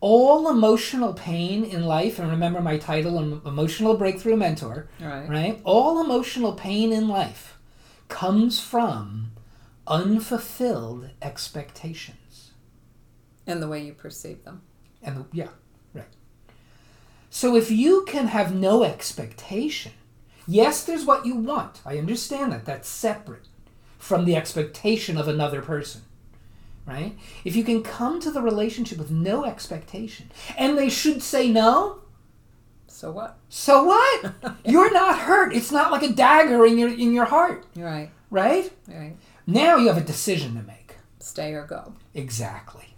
all 0.00 0.50
emotional 0.50 1.14
pain 1.14 1.64
in 1.64 1.84
life, 1.84 2.18
and 2.18 2.30
remember 2.30 2.60
my 2.60 2.76
title, 2.76 3.18
emotional 3.46 3.96
breakthrough 3.96 4.36
mentor, 4.36 4.88
Right. 5.00 5.28
right? 5.28 5.60
All 5.64 6.04
emotional 6.04 6.52
pain 6.52 6.92
in 6.92 7.08
life 7.08 7.56
comes 8.08 8.60
from 8.60 9.30
unfulfilled 9.86 11.10
expectations. 11.22 12.19
And 13.46 13.62
the 13.62 13.68
way 13.68 13.82
you 13.84 13.92
perceive 13.92 14.44
them. 14.44 14.62
And 15.02 15.16
the, 15.16 15.24
yeah, 15.32 15.48
right. 15.94 16.04
So 17.30 17.56
if 17.56 17.70
you 17.70 18.04
can 18.06 18.28
have 18.28 18.54
no 18.54 18.82
expectation, 18.84 19.92
yes, 20.46 20.84
there's 20.84 21.04
what 21.04 21.24
you 21.26 21.36
want. 21.36 21.80
I 21.86 21.98
understand 21.98 22.52
that. 22.52 22.64
That's 22.66 22.88
separate 22.88 23.48
from 23.98 24.24
the 24.24 24.36
expectation 24.36 25.16
of 25.16 25.26
another 25.28 25.62
person. 25.62 26.02
Right? 26.86 27.16
If 27.44 27.54
you 27.54 27.62
can 27.62 27.82
come 27.82 28.18
to 28.20 28.30
the 28.30 28.40
relationship 28.42 28.98
with 28.98 29.10
no 29.10 29.44
expectation, 29.44 30.30
and 30.58 30.76
they 30.76 30.88
should 30.88 31.22
say 31.22 31.48
no, 31.48 32.00
So 32.88 33.12
what? 33.12 33.38
so 33.48 33.84
what? 33.84 34.34
You're 34.64 34.92
not 34.92 35.18
hurt. 35.20 35.54
It's 35.54 35.70
not 35.70 35.92
like 35.92 36.02
a 36.02 36.12
dagger 36.12 36.66
in 36.66 36.78
your 36.78 36.88
in 36.88 37.12
your 37.12 37.26
heart, 37.26 37.64
Right. 37.76 38.10
right? 38.30 38.72
Right. 38.88 39.14
Now 39.46 39.76
you 39.76 39.86
have 39.88 39.98
a 39.98 40.02
decision 40.02 40.56
to 40.56 40.62
make. 40.62 40.96
Stay 41.20 41.52
or 41.54 41.64
go. 41.64 41.94
Exactly. 42.14 42.89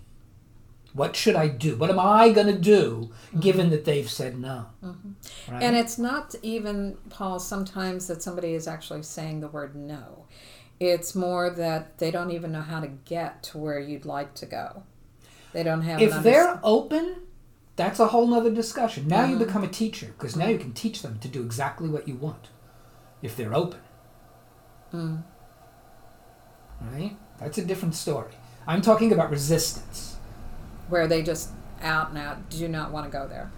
What 0.95 1.17
should 1.17 1.37
I 1.37 1.49
do? 1.49 1.77
What 1.77 1.91
am 1.91 1.99
I 1.99 2.31
going 2.31 2.49
to 2.49 2.59
do 2.59 3.11
mm-hmm. 3.29 3.41
given 3.41 3.71
that 3.71 3.85
they've 3.85 4.11
said 4.11 4.39
no? 4.39 4.67
Mm-hmm. 4.85 5.53
Right? 5.53 5.63
And 5.63 5.77
it's 5.77 5.99
not 5.99 6.35
even, 6.43 6.99
Paul, 7.09 7.39
sometimes 7.39 8.07
that 8.09 8.23
somebody 8.23 8.55
is 8.55 8.69
actually 8.69 9.03
saying 9.03 9.41
the 9.41 9.49
word 9.49 9.75
no. 9.75 10.27
It's 10.81 11.15
more 11.15 11.49
that 11.51 11.99
they 11.99 12.11
don't 12.11 12.31
even 12.31 12.53
know 12.53 12.61
how 12.61 12.81
to 12.81 12.89
get 12.89 13.43
to 13.45 13.59
where 13.59 13.79
you'd 13.79 14.05
like 14.05 14.35
to 14.35 14.47
go. 14.47 14.83
They 15.53 15.63
don't 15.63 15.83
have 15.83 16.01
if 16.01 16.23
they're 16.23 16.59
open, 16.63 17.23
that's 17.77 18.01
a 18.01 18.09
whole 18.09 18.27
nother 18.27 18.51
discussion. 18.51 19.09
Now 19.09 19.25
you 19.25 19.37
mm-hmm. 19.37 19.45
become 19.45 19.65
a 19.65 19.69
teacher 19.69 20.07
because 20.19 20.37
now 20.37 20.49
you 20.49 20.59
can 20.59 20.73
teach 20.73 21.03
them 21.03 21.19
to 21.21 21.29
do 21.29 21.43
exactly 21.43 21.89
what 21.89 22.09
you 22.09 22.17
want 22.17 22.49
if 23.23 23.37
they're 23.37 23.55
open. 23.55 23.81
Mm. 24.93 25.23
Right? 26.81 27.17
That's 27.39 27.59
a 27.59 27.65
different 27.65 27.95
story. 27.95 28.33
I'm 28.67 28.83
talking 28.83 29.13
about 29.13 29.31
resistance. 29.31 30.12
Where 30.93 31.07
they 31.09 31.23
just 31.23 31.49
out 31.83 32.11
and 32.11 32.19
out 32.19 32.49
do 32.51 32.69
not 32.69 32.93
want 32.93 33.07
to 33.07 33.11
go 33.11 33.27
there. 33.27 33.51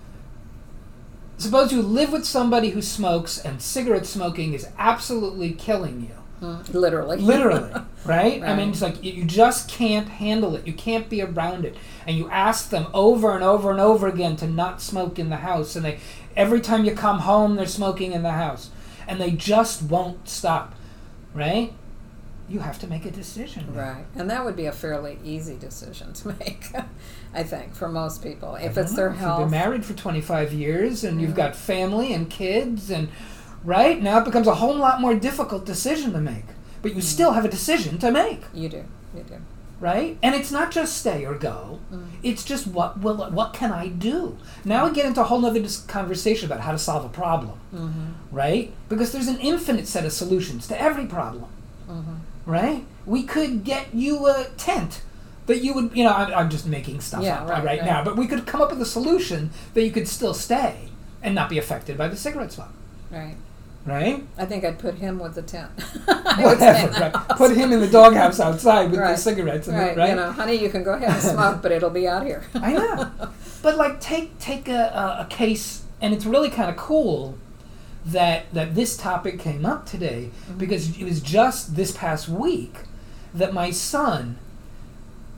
Suppose 1.37 1.73
you 1.73 1.83
live 1.83 2.13
with 2.13 2.25
somebody 2.25 2.71
who 2.71 2.81
smokes 2.81 3.39
and 3.39 3.61
cigarette 3.61 4.07
smoking 4.07 4.55
is 4.55 4.69
absolutely 4.79 5.51
killing 5.53 6.01
you. 6.03 6.15
Mm, 6.41 6.73
literally. 6.75 7.17
literally 7.19 7.71
right? 8.05 8.43
i 8.43 8.57
mean 8.57 8.71
it's 8.71 8.83
like 8.83 9.03
you- 9.05 9.13
you 9.13 9.25
just 9.25 9.69
can't 9.69 10.09
handle 10.09 10.57
it 10.57 10.67
you 10.67 10.73
can't 10.73 11.09
be 11.09 11.23
around 11.23 11.65
it 11.65 11.77
and 12.09 12.17
you 12.19 12.29
ask 12.29 12.71
them 12.71 12.89
over 12.93 13.35
and 13.37 13.45
over 13.45 13.71
and 13.71 13.79
over 13.79 14.09
again 14.09 14.35
to 14.37 14.47
not 14.49 14.83
smoke 14.83 15.17
in 15.21 15.31
the 15.31 15.37
house 15.37 15.77
and 15.77 15.85
they 15.85 16.01
every 16.37 16.61
time 16.61 16.85
you 16.85 16.93
come 16.93 17.21
home 17.21 17.55
they're 17.55 17.67
smoking 17.67 18.11
in 18.13 18.25
the 18.25 18.33
house 18.33 18.71
and 19.07 19.21
they 19.21 19.31
just 19.31 19.85
won't 19.85 20.29
stop 20.29 20.75
right 21.35 21.73
you 22.49 22.59
have 22.59 22.81
to 22.81 22.89
make 22.89 23.07
a 23.07 23.11
decision 23.13 23.73
Right. 23.73 24.05
And 24.17 24.29
that 24.29 24.45
would 24.45 24.57
be 24.57 24.67
a 24.67 24.73
fairly 24.73 25.19
easy 25.25 25.57
decision 25.57 26.13
to 26.15 26.29
make, 26.41 26.67
I 27.35 27.43
think, 27.43 27.75
for 27.75 27.89
most 27.89 28.23
people. 28.23 28.55
If 28.57 28.79
it's 28.79 28.95
their 28.95 29.09
know, 29.11 29.15
if 29.15 29.21
You've 29.21 29.29
health. 29.29 29.41
been 29.43 29.51
married 29.51 29.85
for 29.85 29.95
25 29.95 30.53
years 30.53 31.03
and 31.05 31.21
you've 31.21 31.35
got 31.35 31.57
family 31.57 32.13
and 32.13 32.31
kids, 32.31 32.91
and 32.91 33.09
right 33.65 34.01
now 34.01 34.19
it 34.21 34.25
becomes 34.25 34.47
a 34.47 34.55
whole 34.55 34.77
lot 34.77 35.01
more 35.01 35.15
difficult 35.15 35.67
decision 35.67 36.13
to 36.13 36.21
make. 36.21 36.45
But 36.83 36.93
Mm. 36.93 36.97
you 36.97 37.03
still 37.03 37.33
have 37.33 37.45
a 37.45 37.49
decision 37.49 37.99
to 37.99 38.11
make. 38.11 38.43
You 38.53 38.69
do. 38.69 38.85
You 39.17 39.23
do. 39.25 39.37
right? 39.81 40.17
And 40.23 40.35
it's 40.35 40.51
not 40.53 40.71
just 40.71 40.97
stay 40.97 41.27
or 41.27 41.35
go. 41.35 41.81
Mm. 41.93 42.05
It's 42.23 42.43
just 42.45 42.67
what 42.67 43.01
will 43.01 43.17
what 43.31 43.53
can 43.53 43.71
I 43.73 43.89
do? 43.89 44.39
Now 44.65 44.87
we 44.87 44.93
get 44.95 45.05
into 45.05 45.21
a 45.21 45.25
whole 45.25 45.45
other 45.45 45.61
dis- 45.61 45.81
conversation 45.83 46.47
about 46.47 46.61
how 46.61 46.73
to 46.73 46.79
solve 46.79 47.05
a 47.05 47.09
problem, 47.09 47.59
mm-hmm. 47.75 48.11
right? 48.31 48.73
Because 48.89 49.13
there's 49.13 49.29
an 49.29 49.39
infinite 49.41 49.87
set 49.89 50.07
of 50.07 50.13
solutions 50.13 50.67
to 50.69 50.81
every 50.81 51.05
problem, 51.07 51.51
mm-hmm. 51.91 52.15
right? 52.47 52.85
We 53.05 53.25
could 53.25 53.65
get 53.65 53.93
you 53.93 54.27
a 54.29 54.47
tent 54.57 55.03
that 55.47 55.63
you 55.63 55.75
would, 55.75 55.91
you 55.95 56.05
know, 56.05 56.13
I'm, 56.13 56.33
I'm 56.35 56.51
just 56.51 56.67
making 56.67 57.01
stuff 57.01 57.23
Yeah, 57.23 57.43
up 57.43 57.49
right, 57.49 57.65
right, 57.65 57.79
right. 57.81 57.87
now, 57.87 58.03
but 58.05 58.17
we 58.17 58.27
could 58.27 58.47
come 58.47 58.61
up 58.63 58.71
with 58.71 58.81
a 58.81 58.87
solution 58.87 59.51
that 59.75 59.83
you 59.83 59.91
could 59.91 60.09
still 60.09 60.35
stay 60.35 60.89
and 61.23 61.35
not 61.35 61.49
be 61.49 61.59
affected 61.59 61.99
by 61.99 62.09
the 62.09 62.17
cigarette 62.17 62.53
smoke, 62.53 62.69
Right. 63.11 63.37
right? 63.85 64.25
I 64.39 64.45
think 64.47 64.65
I'd 64.65 64.79
put 64.79 64.97
him 64.97 65.19
with 65.19 65.35
the 65.35 65.43
tent. 65.43 65.71
I 66.09 66.43
would 66.45 66.59
say 66.59 66.87
Whatever, 66.87 67.01
right? 67.01 67.29
Put 67.37 67.57
him 67.57 67.73
in 67.73 67.81
the 67.81 67.89
doghouse 67.89 68.41
outside 68.41 68.91
with 68.91 69.01
the 69.01 69.17
cigarettes, 69.17 69.69
and 69.69 69.77
the- 69.77 69.83
Right, 69.83 69.97
right? 69.97 70.11
You 70.11 70.17
know, 70.17 70.33
honey, 70.33 70.55
you 70.55 70.71
can 70.71 70.83
go 70.83 70.95
ahead 70.95 71.11
and 71.11 71.23
smoke, 71.35 71.63
but 71.63 71.73
it'll 71.73 71.91
be 71.91 72.09
out 72.09 72.25
here. 72.25 72.45
I 72.55 72.73
know. 72.73 73.11
But 73.63 73.77
like 73.77 74.01
take 74.01 74.39
take 74.39 74.69
a, 74.69 75.19
a, 75.19 75.23
a 75.23 75.27
case 75.31 75.85
and 76.01 76.13
it's 76.13 76.27
really 76.27 76.51
kind 76.51 76.69
of 76.71 76.77
cool 76.77 77.39
that 78.05 78.53
that 78.53 78.75
this 78.75 78.97
topic 78.97 79.39
came 79.39 79.65
up 79.65 79.87
today 79.87 80.29
mm-hmm. 80.43 80.59
because 80.59 80.99
it 80.99 81.05
was 81.05 81.21
just 81.23 81.75
this 81.75 81.91
past 81.93 82.29
week 82.29 82.81
that 83.33 83.55
my 83.55 83.71
son 83.71 84.37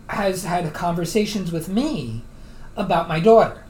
has 0.08 0.44
had 0.44 0.72
conversations 0.72 1.52
with 1.52 1.68
me 1.68 2.22
about 2.76 3.08
my 3.08 3.20
daughter. 3.20 3.64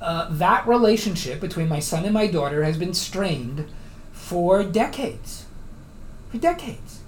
Uh, 0.00 0.28
that 0.30 0.66
relationship 0.66 1.40
between 1.40 1.68
my 1.68 1.78
son 1.78 2.04
and 2.04 2.14
my 2.14 2.26
daughter 2.26 2.64
has 2.64 2.76
been 2.76 2.94
strained 2.94 3.66
for 4.12 4.62
decades. 4.62 5.46
For 6.30 6.38
decades. 6.38 7.00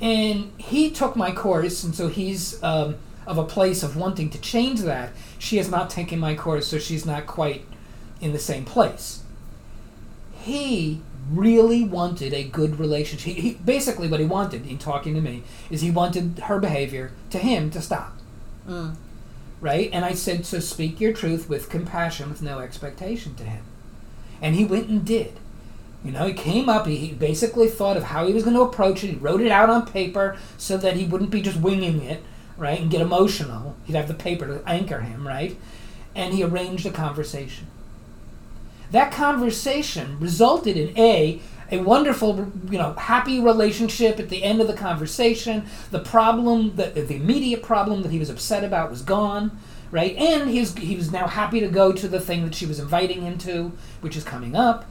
And 0.00 0.52
he 0.58 0.90
took 0.90 1.16
my 1.16 1.32
course, 1.32 1.84
and 1.84 1.94
so 1.94 2.08
he's 2.08 2.62
um, 2.62 2.96
of 3.26 3.38
a 3.38 3.44
place 3.44 3.82
of 3.82 3.96
wanting 3.96 4.30
to 4.30 4.40
change 4.40 4.80
that. 4.80 5.10
She 5.38 5.56
has 5.56 5.70
not 5.70 5.88
taken 5.88 6.18
my 6.18 6.34
course, 6.34 6.68
so 6.68 6.78
she's 6.78 7.06
not 7.06 7.26
quite 7.26 7.64
in 8.20 8.32
the 8.32 8.38
same 8.38 8.64
place. 8.64 9.22
He 10.32 11.00
really 11.30 11.84
wanted 11.84 12.32
a 12.32 12.44
good 12.44 12.78
relationship. 12.78 13.34
He, 13.34 13.40
he, 13.40 13.54
basically, 13.54 14.08
what 14.08 14.20
he 14.20 14.26
wanted 14.26 14.66
in 14.66 14.78
talking 14.78 15.14
to 15.14 15.20
me 15.20 15.42
is 15.70 15.80
he 15.80 15.90
wanted 15.90 16.38
her 16.40 16.58
behavior 16.58 17.12
to 17.30 17.38
him 17.38 17.70
to 17.70 17.80
stop. 17.80 18.16
Mm. 18.68 18.96
Right? 19.60 19.90
And 19.92 20.04
I 20.04 20.12
said, 20.12 20.44
so 20.44 20.60
speak 20.60 21.00
your 21.00 21.12
truth 21.12 21.48
with 21.48 21.70
compassion, 21.70 22.28
with 22.28 22.42
no 22.42 22.58
expectation 22.58 23.34
to 23.36 23.44
him. 23.44 23.64
And 24.42 24.54
he 24.54 24.64
went 24.64 24.88
and 24.88 25.04
did. 25.04 25.38
You 26.04 26.12
know, 26.12 26.26
he 26.26 26.34
came 26.34 26.68
up, 26.68 26.86
he, 26.86 26.96
he 26.96 27.12
basically 27.12 27.68
thought 27.68 27.96
of 27.96 28.04
how 28.04 28.26
he 28.26 28.34
was 28.34 28.44
going 28.44 28.56
to 28.56 28.62
approach 28.62 29.02
it. 29.02 29.08
He 29.08 29.16
wrote 29.16 29.40
it 29.40 29.50
out 29.50 29.70
on 29.70 29.86
paper 29.86 30.36
so 30.58 30.76
that 30.76 30.96
he 30.96 31.06
wouldn't 31.06 31.30
be 31.30 31.40
just 31.40 31.58
winging 31.58 32.02
it, 32.02 32.22
right, 32.58 32.78
and 32.78 32.90
get 32.90 33.00
emotional. 33.00 33.74
He'd 33.84 33.96
have 33.96 34.08
the 34.08 34.14
paper 34.14 34.46
to 34.46 34.68
anchor 34.68 35.00
him, 35.00 35.26
right? 35.26 35.56
And 36.14 36.34
he 36.34 36.44
arranged 36.44 36.84
a 36.84 36.90
conversation. 36.90 37.68
That 38.90 39.12
conversation 39.12 40.18
resulted 40.20 40.76
in 40.76 40.96
A, 40.98 41.40
a 41.70 41.78
wonderful, 41.78 42.52
you 42.70 42.78
know, 42.78 42.92
happy 42.92 43.40
relationship 43.40 44.18
at 44.20 44.28
the 44.28 44.42
end 44.42 44.60
of 44.60 44.66
the 44.66 44.74
conversation. 44.74 45.66
The 45.90 46.00
problem, 46.00 46.76
that 46.76 46.94
the 46.94 47.16
immediate 47.16 47.62
problem 47.62 48.02
that 48.02 48.12
he 48.12 48.18
was 48.18 48.30
upset 48.30 48.64
about 48.64 48.90
was 48.90 49.02
gone, 49.02 49.58
right? 49.90 50.14
And 50.16 50.50
he 50.50 50.60
was, 50.60 50.74
he 50.76 50.96
was 50.96 51.10
now 51.10 51.26
happy 51.26 51.60
to 51.60 51.68
go 51.68 51.92
to 51.92 52.08
the 52.08 52.20
thing 52.20 52.44
that 52.44 52.54
she 52.54 52.66
was 52.66 52.78
inviting 52.78 53.22
him 53.22 53.38
to, 53.38 53.72
which 54.00 54.16
is 54.16 54.24
coming 54.24 54.54
up. 54.54 54.86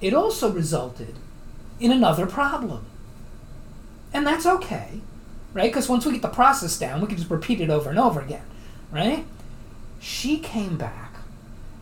It 0.00 0.14
also 0.14 0.50
resulted 0.50 1.14
in 1.78 1.92
another 1.92 2.26
problem. 2.26 2.86
And 4.12 4.26
that's 4.26 4.46
okay, 4.46 5.00
right? 5.52 5.70
Because 5.70 5.88
once 5.88 6.06
we 6.06 6.12
get 6.12 6.22
the 6.22 6.28
process 6.28 6.78
down, 6.78 7.00
we 7.00 7.08
can 7.08 7.16
just 7.16 7.30
repeat 7.30 7.60
it 7.60 7.70
over 7.70 7.90
and 7.90 7.98
over 7.98 8.20
again, 8.20 8.44
right? 8.92 9.24
She 10.00 10.38
came 10.38 10.76
back 10.76 11.03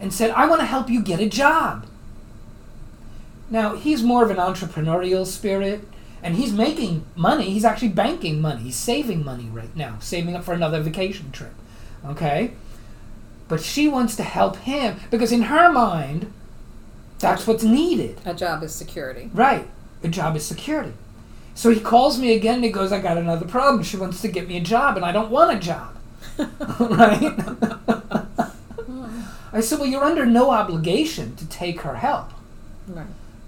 and 0.03 0.13
said, 0.13 0.33
I 0.33 0.47
want 0.49 0.61
to 0.61 0.67
help 0.67 0.91
you 0.91 1.01
get 1.01 1.21
a 1.21 1.29
job. 1.29 1.87
Now, 3.49 3.77
he's 3.77 4.03
more 4.03 4.25
of 4.25 4.31
an 4.31 4.37
entrepreneurial 4.37 5.25
spirit, 5.25 5.85
and 6.25 6.35
he's 6.35 6.53
making 6.53 7.07
money. 7.15 7.51
He's 7.51 7.65
actually 7.65 7.91
banking 7.91 8.41
money. 8.41 8.63
He's 8.63 8.77
saving 8.77 9.25
money 9.25 9.49
right 9.53 9.75
now, 9.77 9.99
saving 10.01 10.35
up 10.35 10.43
for 10.43 10.55
another 10.55 10.81
vacation 10.81 11.31
trip. 11.31 11.55
Okay? 12.05 12.51
But 13.47 13.61
she 13.61 13.87
wants 13.87 14.17
to 14.17 14.25
help 14.25 14.57
him 14.57 14.99
because, 15.09 15.31
in 15.31 15.43
her 15.43 15.71
mind, 15.71 16.33
that's 17.21 17.47
what's 17.47 17.63
needed. 17.63 18.21
A 18.25 18.35
job 18.35 18.65
is 18.65 18.75
security. 18.75 19.31
Right. 19.33 19.69
A 20.03 20.09
job 20.09 20.35
is 20.35 20.45
security. 20.45 20.95
So 21.55 21.71
he 21.71 21.79
calls 21.79 22.19
me 22.19 22.35
again 22.35 22.57
and 22.57 22.65
he 22.65 22.71
goes, 22.71 22.91
I 22.91 23.01
got 23.01 23.19
another 23.19 23.47
problem. 23.47 23.85
She 23.85 23.97
wants 23.97 24.21
to 24.23 24.29
get 24.29 24.49
me 24.49 24.57
a 24.57 24.61
job 24.61 24.97
and 24.97 25.05
I 25.05 25.13
don't 25.13 25.31
want 25.31 25.57
a 25.57 25.61
job. 25.61 25.97
right? 26.81 28.19
I 29.53 29.61
said, 29.61 29.79
well, 29.79 29.89
you're 29.89 30.05
under 30.05 30.25
no 30.25 30.51
obligation 30.51 31.37
to 31.37 31.47
take 31.47 31.83
her 31.83 31.97
help. 31.97 32.31
Right. 32.87 33.07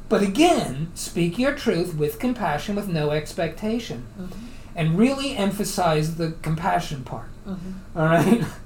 But 0.08 0.22
again, 0.22 0.90
speak 0.94 1.38
your 1.38 1.54
truth 1.54 1.94
with 1.96 2.18
compassion, 2.18 2.76
with 2.76 2.88
no 2.88 3.10
expectation. 3.10 4.06
Mm-hmm. 4.18 4.46
And 4.76 4.98
really 4.98 5.36
emphasize 5.36 6.16
the 6.16 6.32
compassion 6.42 7.04
part. 7.04 7.28
Mm-hmm. 7.46 7.98
All 7.98 8.06
right? 8.06 8.40
Mm-hmm. 8.40 8.50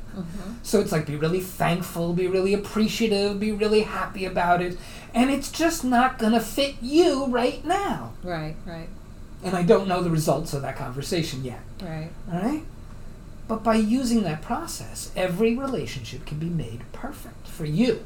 So 0.64 0.80
it's 0.80 0.90
like 0.90 1.06
be 1.06 1.14
really 1.14 1.40
thankful, 1.40 2.12
be 2.12 2.26
really 2.26 2.52
appreciative, 2.52 3.38
be 3.38 3.52
really 3.52 3.82
happy 3.82 4.24
about 4.24 4.60
it. 4.60 4.76
And 5.14 5.30
it's 5.30 5.50
just 5.52 5.84
not 5.84 6.18
going 6.18 6.32
to 6.32 6.40
fit 6.40 6.74
you 6.82 7.26
right 7.26 7.64
now. 7.64 8.14
Right. 8.24 8.56
Right. 8.66 8.88
And 9.44 9.54
I 9.54 9.62
don't 9.62 9.86
know 9.86 10.02
the 10.02 10.10
results 10.10 10.52
of 10.52 10.62
that 10.62 10.76
conversation 10.76 11.44
yet. 11.44 11.60
Right. 11.80 12.10
All 12.30 12.40
right? 12.40 12.64
But 13.48 13.64
by 13.64 13.76
using 13.76 14.22
that 14.22 14.42
process, 14.42 15.10
every 15.16 15.56
relationship 15.56 16.26
can 16.26 16.38
be 16.38 16.50
made 16.50 16.82
perfect 16.92 17.48
for 17.48 17.64
you. 17.64 18.04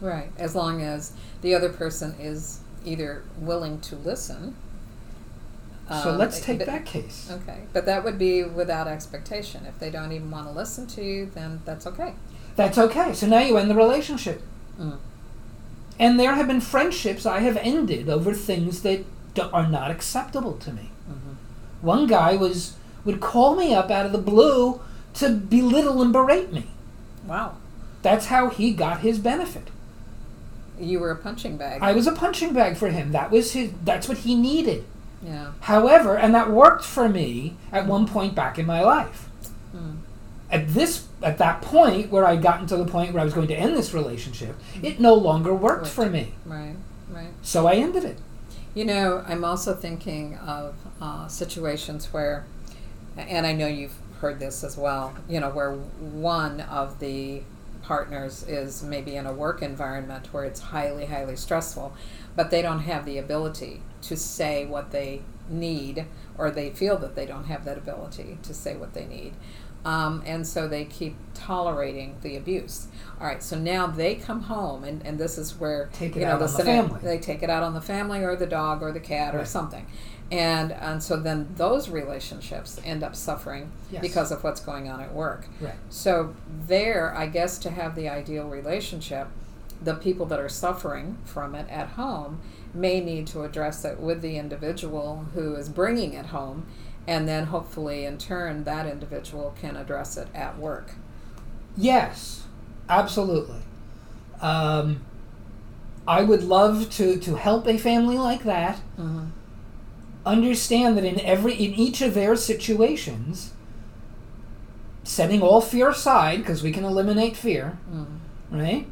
Right. 0.00 0.30
As 0.36 0.54
long 0.56 0.82
as 0.82 1.12
the 1.42 1.54
other 1.54 1.68
person 1.68 2.14
is 2.18 2.60
either 2.84 3.22
willing 3.38 3.80
to 3.82 3.96
listen. 3.96 4.56
So 5.88 6.10
um, 6.10 6.18
let's 6.18 6.40
take 6.40 6.58
but- 6.58 6.66
that 6.66 6.84
case. 6.86 7.30
Okay, 7.30 7.60
but 7.72 7.86
that 7.86 8.04
would 8.04 8.18
be 8.18 8.44
without 8.44 8.86
expectation. 8.86 9.66
If 9.66 9.78
they 9.78 9.90
don't 9.90 10.12
even 10.12 10.30
want 10.30 10.46
to 10.46 10.52
listen 10.52 10.86
to 10.88 11.04
you, 11.04 11.30
then 11.34 11.62
that's 11.64 11.86
okay. 11.86 12.14
That's 12.56 12.78
okay. 12.78 13.14
So 13.14 13.26
now 13.26 13.40
you 13.40 13.56
end 13.56 13.70
the 13.70 13.74
relationship. 13.74 14.42
Mm. 14.78 14.98
And 15.98 16.18
there 16.18 16.34
have 16.34 16.46
been 16.46 16.60
friendships 16.60 17.26
I 17.26 17.40
have 17.40 17.56
ended 17.58 18.08
over 18.08 18.32
things 18.34 18.82
that 18.82 19.04
d- 19.34 19.42
are 19.52 19.68
not 19.68 19.90
acceptable 19.90 20.54
to 20.58 20.72
me. 20.72 20.90
Mm-hmm. 21.08 21.32
One 21.86 22.06
guy 22.06 22.36
was 22.36 22.74
would 23.04 23.20
call 23.20 23.54
me 23.56 23.74
up 23.74 23.90
out 23.90 24.06
of 24.06 24.12
the 24.12 24.18
blue 24.18 24.80
to 25.14 25.30
belittle 25.30 26.02
and 26.02 26.12
berate 26.12 26.52
me. 26.52 26.66
Wow, 27.26 27.56
That's 28.02 28.26
how 28.26 28.48
he 28.48 28.72
got 28.72 29.00
his 29.00 29.18
benefit. 29.18 29.68
you 30.78 30.98
were 31.00 31.10
a 31.10 31.16
punching 31.16 31.56
bag. 31.56 31.82
I 31.82 31.92
was 31.92 32.06
a 32.06 32.12
punching 32.12 32.52
bag 32.54 32.76
for 32.76 32.88
him. 32.88 33.12
That 33.12 33.30
was 33.30 33.52
his 33.52 33.72
that's 33.84 34.08
what 34.08 34.18
he 34.18 34.34
needed. 34.34 34.84
yeah. 35.22 35.52
However, 35.60 36.16
and 36.16 36.34
that 36.34 36.50
worked 36.50 36.84
for 36.84 37.08
me 37.08 37.56
at 37.72 37.86
one 37.86 38.06
point 38.06 38.34
back 38.34 38.58
in 38.58 38.64
my 38.66 38.82
life. 38.82 39.28
Mm. 39.76 39.98
At 40.50 40.68
this 40.68 41.06
at 41.22 41.36
that 41.38 41.60
point 41.60 42.10
where 42.10 42.24
I'd 42.24 42.42
gotten 42.42 42.66
to 42.68 42.76
the 42.78 42.86
point 42.86 43.12
where 43.12 43.20
I 43.20 43.24
was 43.24 43.34
going 43.34 43.48
to 43.48 43.54
end 43.54 43.76
this 43.76 43.92
relationship, 43.92 44.56
it 44.82 44.98
no 44.98 45.14
longer 45.14 45.52
worked 45.54 45.82
Worked. 45.82 45.92
for 45.94 46.08
me. 46.08 46.32
Right. 46.46 46.76
Right. 47.10 47.28
So 47.42 47.66
I 47.66 47.74
ended 47.74 48.04
it. 48.04 48.18
You 48.74 48.84
know, 48.86 49.22
I'm 49.28 49.44
also 49.44 49.74
thinking 49.74 50.36
of 50.38 50.74
uh, 51.00 51.26
situations 51.28 52.12
where, 52.12 52.46
and 53.16 53.46
I 53.46 53.52
know 53.52 53.66
you've 53.66 53.96
heard 54.20 54.38
this 54.38 54.62
as 54.64 54.76
well. 54.76 55.14
You 55.28 55.40
know, 55.40 55.50
where 55.50 55.72
one 55.72 56.60
of 56.62 56.98
the 56.98 57.42
partners 57.82 58.44
is 58.46 58.82
maybe 58.82 59.16
in 59.16 59.26
a 59.26 59.32
work 59.32 59.62
environment 59.62 60.32
where 60.32 60.44
it's 60.44 60.60
highly, 60.60 61.06
highly 61.06 61.36
stressful, 61.36 61.92
but 62.36 62.50
they 62.50 62.62
don't 62.62 62.80
have 62.80 63.04
the 63.04 63.18
ability 63.18 63.82
to 64.02 64.16
say 64.16 64.64
what 64.66 64.90
they 64.92 65.22
need, 65.48 66.06
or 66.38 66.50
they 66.50 66.70
feel 66.70 66.96
that 66.98 67.16
they 67.16 67.26
don't 67.26 67.44
have 67.44 67.64
that 67.64 67.76
ability 67.76 68.38
to 68.42 68.54
say 68.54 68.76
what 68.76 68.94
they 68.94 69.06
need. 69.06 69.32
Um, 69.84 70.22
and 70.26 70.46
so 70.46 70.68
they 70.68 70.84
keep 70.84 71.16
tolerating 71.32 72.16
the 72.20 72.36
abuse. 72.36 72.88
All 73.18 73.26
right, 73.26 73.42
so 73.42 73.58
now 73.58 73.86
they 73.86 74.14
come 74.14 74.42
home, 74.42 74.84
and, 74.84 75.04
and 75.06 75.18
this 75.18 75.38
is 75.38 75.58
where 75.58 75.88
Take 75.92 76.16
it 76.16 76.20
you 76.20 76.26
know 76.26 76.32
out 76.32 76.38
the 76.40 76.46
on 76.46 76.52
the 76.52 76.64
family. 76.64 77.00
They 77.02 77.18
take 77.18 77.42
it 77.42 77.48
out 77.48 77.62
on 77.62 77.72
the 77.72 77.80
family 77.80 78.22
or 78.22 78.36
the 78.36 78.46
dog 78.46 78.82
or 78.82 78.92
the 78.92 79.00
cat 79.00 79.34
or 79.34 79.44
something, 79.46 79.86
and 80.30 80.70
and 80.72 81.02
so 81.02 81.16
then 81.16 81.48
those 81.56 81.88
relationships 81.88 82.80
end 82.84 83.02
up 83.02 83.16
suffering 83.16 83.72
Yes. 83.90 84.00
because 84.02 84.30
of 84.30 84.44
what's 84.44 84.60
going 84.60 84.88
on 84.88 85.00
at 85.00 85.12
work. 85.12 85.46
Right. 85.60 85.74
So 85.88 86.34
there, 86.66 87.14
I 87.16 87.26
guess, 87.26 87.58
to 87.58 87.70
have 87.70 87.94
the 87.96 88.08
ideal 88.08 88.48
relationship, 88.48 89.28
the 89.82 89.94
people 89.94 90.26
that 90.26 90.38
are 90.38 90.48
suffering 90.48 91.18
from 91.24 91.54
it 91.54 91.68
at 91.68 91.88
home 91.90 92.40
may 92.72 93.00
need 93.00 93.26
to 93.28 93.42
address 93.42 93.84
it 93.84 93.98
with 93.98 94.22
the 94.22 94.36
individual 94.38 95.26
who 95.34 95.54
is 95.56 95.68
bringing 95.68 96.12
it 96.14 96.26
home, 96.26 96.66
and 97.08 97.26
then 97.26 97.46
hopefully, 97.46 98.04
in 98.04 98.16
turn, 98.18 98.62
that 98.64 98.86
individual 98.86 99.52
can 99.60 99.76
address 99.76 100.16
it 100.16 100.28
at 100.34 100.56
work. 100.58 100.92
Yes, 101.76 102.44
absolutely. 102.88 103.62
Um, 104.40 105.00
I 106.06 106.22
would 106.22 106.44
love 106.44 106.90
to, 106.90 107.18
to 107.18 107.34
help 107.36 107.66
a 107.66 107.76
family 107.78 108.16
like 108.18 108.44
that 108.44 108.76
Mm-hmm. 108.98 109.26
Understand 110.26 110.96
that 110.96 111.04
in 111.04 111.20
every 111.20 111.54
in 111.54 111.74
each 111.74 112.02
of 112.02 112.14
their 112.14 112.36
situations, 112.36 113.52
setting 115.04 115.42
all 115.42 115.60
fear 115.60 115.88
aside 115.90 116.38
because 116.38 116.62
we 116.62 116.72
can 116.72 116.84
eliminate 116.84 117.36
fear, 117.36 117.78
Mm, 117.92 118.06
right? 118.50 118.86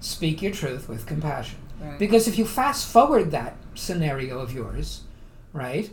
Speak 0.00 0.42
your 0.42 0.52
truth 0.52 0.88
with 0.88 1.06
compassion. 1.06 1.58
right. 1.80 1.98
Because 1.98 2.26
if 2.26 2.38
you 2.38 2.44
fast 2.44 2.88
forward 2.88 3.30
that 3.30 3.56
scenario 3.74 4.38
of 4.40 4.52
yours, 4.52 5.02
right? 5.52 5.90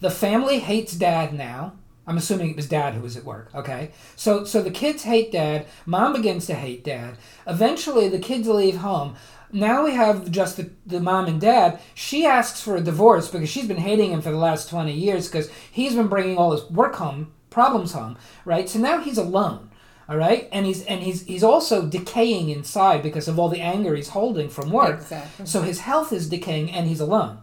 The 0.00 0.10
family 0.10 0.58
hates 0.58 0.94
dad 0.94 1.32
now. 1.32 1.74
I'm 2.04 2.16
assuming 2.18 2.50
it 2.50 2.56
was 2.56 2.68
dad 2.68 2.94
who 2.94 3.02
was 3.02 3.16
at 3.16 3.24
work, 3.24 3.48
okay? 3.54 3.92
So 4.16 4.42
so 4.44 4.60
the 4.60 4.72
kids 4.72 5.04
hate 5.04 5.30
dad, 5.30 5.66
mom 5.86 6.12
begins 6.14 6.46
to 6.46 6.54
hate 6.54 6.82
dad. 6.82 7.16
Eventually 7.46 8.08
the 8.08 8.18
kids 8.18 8.48
leave 8.48 8.78
home. 8.78 9.14
Now 9.52 9.84
we 9.84 9.92
have 9.92 10.30
just 10.30 10.56
the, 10.56 10.70
the 10.86 11.00
mom 11.00 11.26
and 11.26 11.40
dad. 11.40 11.78
She 11.94 12.24
asks 12.24 12.60
for 12.60 12.76
a 12.76 12.80
divorce 12.80 13.28
because 13.28 13.50
she's 13.50 13.68
been 13.68 13.76
hating 13.76 14.12
him 14.12 14.22
for 14.22 14.30
the 14.30 14.38
last 14.38 14.70
20 14.70 14.92
years 14.92 15.28
because 15.28 15.50
he's 15.70 15.94
been 15.94 16.08
bringing 16.08 16.38
all 16.38 16.52
his 16.52 16.68
work 16.70 16.94
home, 16.94 17.32
problems 17.50 17.92
home, 17.92 18.16
right? 18.46 18.68
So 18.68 18.78
now 18.78 19.00
he's 19.00 19.18
alone. 19.18 19.70
All 20.08 20.16
right? 20.16 20.48
And 20.52 20.66
he's 20.66 20.84
and 20.86 21.02
he's 21.02 21.24
he's 21.26 21.44
also 21.44 21.86
decaying 21.86 22.48
inside 22.48 23.02
because 23.02 23.28
of 23.28 23.38
all 23.38 23.48
the 23.48 23.60
anger 23.60 23.94
he's 23.94 24.08
holding 24.08 24.48
from 24.48 24.70
work. 24.70 25.00
Exactly. 25.00 25.46
So 25.46 25.62
his 25.62 25.80
health 25.80 26.12
is 26.12 26.28
decaying 26.28 26.70
and 26.70 26.88
he's 26.88 27.00
alone. 27.00 27.38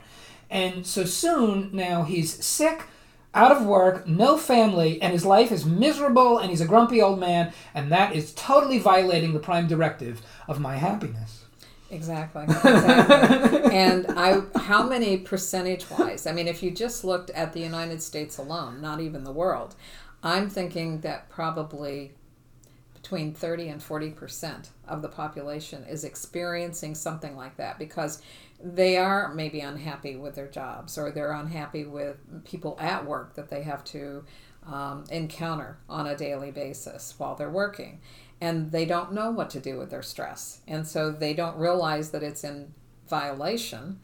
And 0.50 0.86
so 0.86 1.06
soon 1.06 1.70
now 1.74 2.04
he's 2.04 2.44
sick, 2.44 2.84
out 3.34 3.52
of 3.52 3.66
work, 3.66 4.08
no 4.08 4.38
family, 4.38 5.02
and 5.02 5.14
his 5.14 5.26
life 5.26 5.52
is 5.52 5.66
miserable 5.66 6.40
and 6.40 6.50
he's 6.50 6.62
a 6.62 6.66
grumpy 6.66 7.02
old 7.02 7.20
man, 7.20 7.54
and 7.74 7.92
that 7.92 8.16
is 8.16 8.34
totally 8.34 8.80
violating 8.80 9.34
the 9.34 9.40
prime 9.40 9.68
directive 9.68 10.22
of 10.48 10.60
my 10.60 10.78
happiness. 10.78 11.46
Exactly. 11.92 12.44
exactly. 12.44 13.72
and 13.74 14.06
I, 14.10 14.42
how 14.60 14.88
many 14.88 15.18
percentage 15.18 15.90
wise? 15.90 16.28
I 16.28 16.32
mean, 16.32 16.48
if 16.48 16.62
you 16.62 16.72
just 16.72 17.04
looked 17.04 17.30
at 17.32 17.54
the 17.54 17.60
United 17.62 18.02
States 18.02 18.38
alone, 18.38 18.82
not 18.82 19.02
even 19.02 19.24
the 19.24 19.32
world, 19.32 19.76
I'm 20.24 20.50
thinking 20.50 21.02
that 21.02 21.30
probably 21.30 22.12
between 22.94 23.34
30 23.34 23.70
and 23.70 23.82
40 23.84 24.12
percent 24.12 24.70
of 24.88 25.02
the 25.02 25.08
population 25.08 25.84
is 25.86 26.04
experiencing 26.04 26.96
something 26.96 27.36
like 27.36 27.56
that 27.58 27.80
because 27.80 28.22
they 28.62 28.98
are 28.98 29.34
maybe 29.34 29.62
unhappy 29.62 30.16
with 30.16 30.36
their 30.36 30.48
jobs 30.48 30.98
or 30.98 31.12
they're 31.12 31.32
unhappy 31.32 31.86
with 31.86 32.18
people 32.44 32.78
at 32.80 33.06
work 33.06 33.36
that 33.36 33.50
they 33.50 33.64
have 33.64 33.84
to 33.86 34.24
um, 34.68 35.06
encounter 35.10 35.78
on 35.88 36.08
a 36.08 36.18
daily 36.18 36.52
basis 36.52 37.16
while 37.18 37.36
they're 37.36 37.50
working 37.50 38.02
and 38.42 38.72
they 38.72 38.86
don't 38.86 39.14
know 39.14 39.32
what 39.32 39.50
to 39.52 39.60
do 39.60 39.78
with 39.78 39.90
their 39.90 40.02
stress. 40.02 40.62
And 40.68 40.88
so 40.88 41.12
they 41.12 41.34
don't 41.34 41.58
realize 41.58 42.12
that 42.12 42.24
it's 42.24 42.44
in 42.44 42.74
violation 43.08 44.00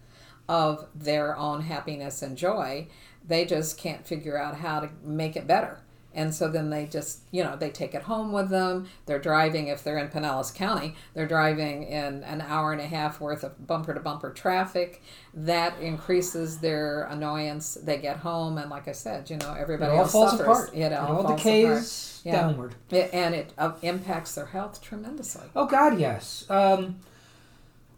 of 0.47 0.87
their 0.93 1.37
own 1.37 1.61
happiness 1.61 2.21
and 2.21 2.37
joy. 2.37 2.87
They 3.25 3.45
just 3.45 3.77
can't 3.77 4.05
figure 4.05 4.37
out 4.37 4.57
how 4.57 4.81
to 4.81 4.89
make 5.03 5.35
it 5.35 5.47
better 5.47 5.79
and 6.15 6.33
so 6.33 6.47
then 6.49 6.69
they 6.69 6.85
just 6.85 7.19
you 7.31 7.43
know 7.43 7.55
they 7.55 7.69
take 7.69 7.93
it 7.93 8.01
home 8.03 8.31
with 8.31 8.49
them 8.49 8.87
they're 9.05 9.19
driving 9.19 9.67
if 9.67 9.83
they're 9.83 9.97
in 9.97 10.07
pinellas 10.07 10.53
county 10.53 10.95
they're 11.13 11.27
driving 11.27 11.83
in 11.83 12.23
an 12.23 12.41
hour 12.41 12.71
and 12.71 12.81
a 12.81 12.87
half 12.87 13.19
worth 13.21 13.43
of 13.43 13.67
bumper 13.67 13.93
to 13.93 13.99
bumper 13.99 14.31
traffic 14.31 15.03
that 15.33 15.77
increases 15.79 16.57
their 16.59 17.03
annoyance 17.03 17.75
they 17.83 17.97
get 17.97 18.17
home 18.17 18.57
and 18.57 18.69
like 18.71 18.87
i 18.87 18.91
said 18.91 19.29
you 19.29 19.37
know 19.37 19.53
It 19.53 19.59
everybody 19.59 19.91
all 19.91 19.99
else 19.99 20.11
falls 20.13 20.31
suffers 20.31 20.47
apart. 20.47 20.71
it 20.73 20.93
all, 20.93 21.17
all 21.17 21.23
falls 21.23 21.35
decays 21.43 22.21
apart. 22.23 22.35
Yeah. 22.35 22.41
downward. 22.41 22.75
It- 22.89 23.13
and 23.13 23.35
it 23.35 23.53
uh, 23.57 23.73
impacts 23.83 24.33
their 24.33 24.47
health 24.47 24.81
tremendously 24.81 25.43
Oh 25.55 25.67
God, 25.67 25.99
yes. 25.99 26.45
Um, 26.49 26.97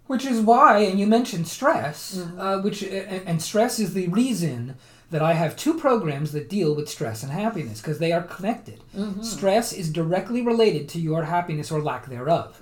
which 0.08 0.26
is 0.26 0.40
why, 0.42 0.80
and 0.80 0.98
you 1.00 1.06
mentioned 1.06 1.48
stress, 1.50 2.18
uh, 2.38 2.60
which 2.60 2.82
and 2.82 3.42
stress 3.42 3.78
is 3.78 3.94
the 3.94 4.08
reason 4.08 4.76
that 5.10 5.22
I 5.22 5.34
have 5.34 5.56
two 5.56 5.76
programs 5.80 6.32
that 6.34 6.50
deal 6.50 6.76
with 6.76 6.90
stress 6.90 7.24
and 7.24 7.32
happiness 7.32 7.80
because 7.82 8.00
they 8.00 8.12
are 8.12 8.22
connected. 8.24 8.82
Stress 9.22 9.72
is 9.74 9.92
directly 9.92 10.42
related 10.42 10.90
to 10.90 11.00
your 11.00 11.24
happiness 11.24 11.72
or 11.72 11.82
lack 11.82 12.08
thereof. 12.08 12.58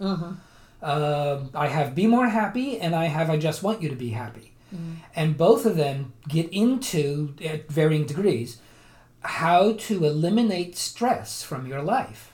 Uh, 0.82 1.46
I 1.56 1.68
have 1.68 1.96
Be 1.96 2.06
More 2.06 2.28
Happy 2.28 2.80
and 2.80 2.94
I 2.96 3.06
have 3.06 3.30
I 3.32 3.38
Just 3.38 3.64
Want 3.64 3.82
You 3.82 3.90
to 3.90 3.96
Be 3.96 4.10
Happy. 4.10 4.52
And 5.16 5.38
both 5.38 5.66
of 5.66 5.78
them 5.78 6.14
get 6.28 6.50
into, 6.52 7.34
at 7.44 7.70
varying 7.70 8.06
degrees, 8.06 8.58
how 9.22 9.74
to 9.74 10.04
eliminate 10.06 10.76
stress 10.78 11.42
from 11.42 11.66
your 11.66 11.82
life. 11.82 12.34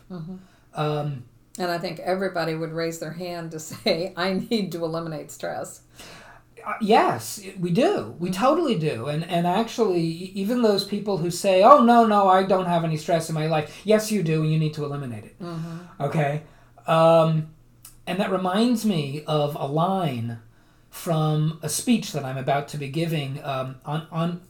Um, 0.73 1.23
and 1.59 1.69
i 1.69 1.77
think 1.77 1.99
everybody 1.99 2.55
would 2.55 2.71
raise 2.71 2.99
their 2.99 3.11
hand 3.11 3.51
to 3.51 3.59
say 3.71 4.13
i 4.15 4.33
need 4.33 4.71
to 4.71 4.83
eliminate 4.85 5.29
stress 5.31 5.81
Uh, 6.65 6.73
yes, 6.81 7.41
we 7.59 7.71
do. 7.71 8.15
We 8.19 8.31
totally 8.31 8.75
do. 8.77 9.07
And 9.07 9.23
and 9.25 9.45
actually, 9.47 10.01
even 10.41 10.61
those 10.61 10.83
people 10.85 11.17
who 11.17 11.29
say, 11.31 11.63
"Oh 11.63 11.83
no, 11.83 12.05
no, 12.05 12.27
I 12.27 12.43
don't 12.43 12.65
have 12.67 12.83
any 12.83 12.97
stress 12.97 13.29
in 13.29 13.35
my 13.35 13.47
life," 13.47 13.81
yes, 13.83 14.11
you 14.11 14.23
do, 14.23 14.41
and 14.43 14.51
you 14.51 14.59
need 14.59 14.73
to 14.75 14.83
eliminate 14.85 15.25
it. 15.25 15.35
Okay. 15.99 16.43
Um, 16.87 17.47
And 18.07 18.19
that 18.19 18.31
reminds 18.31 18.83
me 18.85 19.23
of 19.27 19.55
a 19.55 19.65
line 19.67 20.39
from 20.89 21.59
a 21.61 21.69
speech 21.69 22.11
that 22.13 22.25
I'm 22.25 22.37
about 22.37 22.67
to 22.69 22.77
be 22.77 22.89
giving 22.89 23.39
um, 23.43 23.75
on, 23.85 24.07
on 24.11 24.41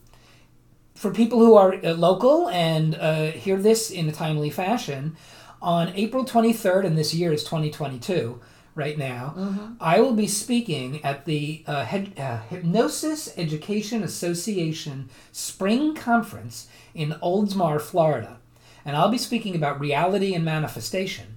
for 0.94 1.10
people 1.12 1.38
who 1.38 1.54
are 1.54 1.74
uh, 1.74 1.92
local 1.94 2.48
and 2.48 2.94
uh, 2.96 3.26
hear 3.32 3.56
this 3.56 3.90
in 3.90 4.08
a 4.08 4.12
timely 4.12 4.50
fashion. 4.50 5.16
On 5.60 5.92
April 5.94 6.24
23rd, 6.24 6.84
and 6.86 6.98
this 6.98 7.14
year 7.14 7.32
is 7.32 7.44
2022 7.44 8.40
right 8.74 8.96
now, 8.96 9.34
I 9.80 10.00
will 10.00 10.14
be 10.14 10.26
speaking 10.26 11.04
at 11.04 11.24
the 11.24 11.64
uh, 11.66 11.86
uh, 12.16 12.40
Hypnosis 12.48 13.32
Education 13.36 14.02
Association 14.02 15.08
Spring 15.30 15.94
Conference 15.94 16.68
in 16.94 17.10
Oldsmar, 17.22 17.80
Florida. 17.80 18.38
And 18.84 18.96
I'll 18.96 19.10
be 19.10 19.18
speaking 19.18 19.54
about 19.54 19.78
reality 19.80 20.34
and 20.34 20.44
manifestation. 20.44 21.36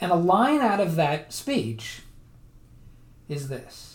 And 0.00 0.10
a 0.12 0.16
line 0.16 0.60
out 0.60 0.80
of 0.80 0.96
that 0.96 1.32
speech 1.32 2.02
is 3.28 3.48
this 3.48 3.90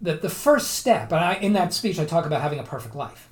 that 0.00 0.20
the 0.20 0.28
first 0.28 0.72
step, 0.72 1.10
and 1.10 1.24
I, 1.24 1.34
in 1.34 1.54
that 1.54 1.72
speech, 1.72 1.98
I 1.98 2.04
talk 2.04 2.26
about 2.26 2.42
having 2.42 2.58
a 2.58 2.62
perfect 2.62 2.94
life. 2.94 3.28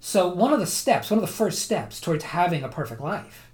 So, 0.00 0.28
one 0.28 0.52
of 0.52 0.60
the 0.60 0.66
steps, 0.66 1.10
one 1.10 1.18
of 1.18 1.22
the 1.26 1.32
first 1.32 1.62
steps 1.62 1.98
towards 2.00 2.24
having 2.24 2.62
a 2.62 2.68
perfect 2.68 3.00
life 3.00 3.50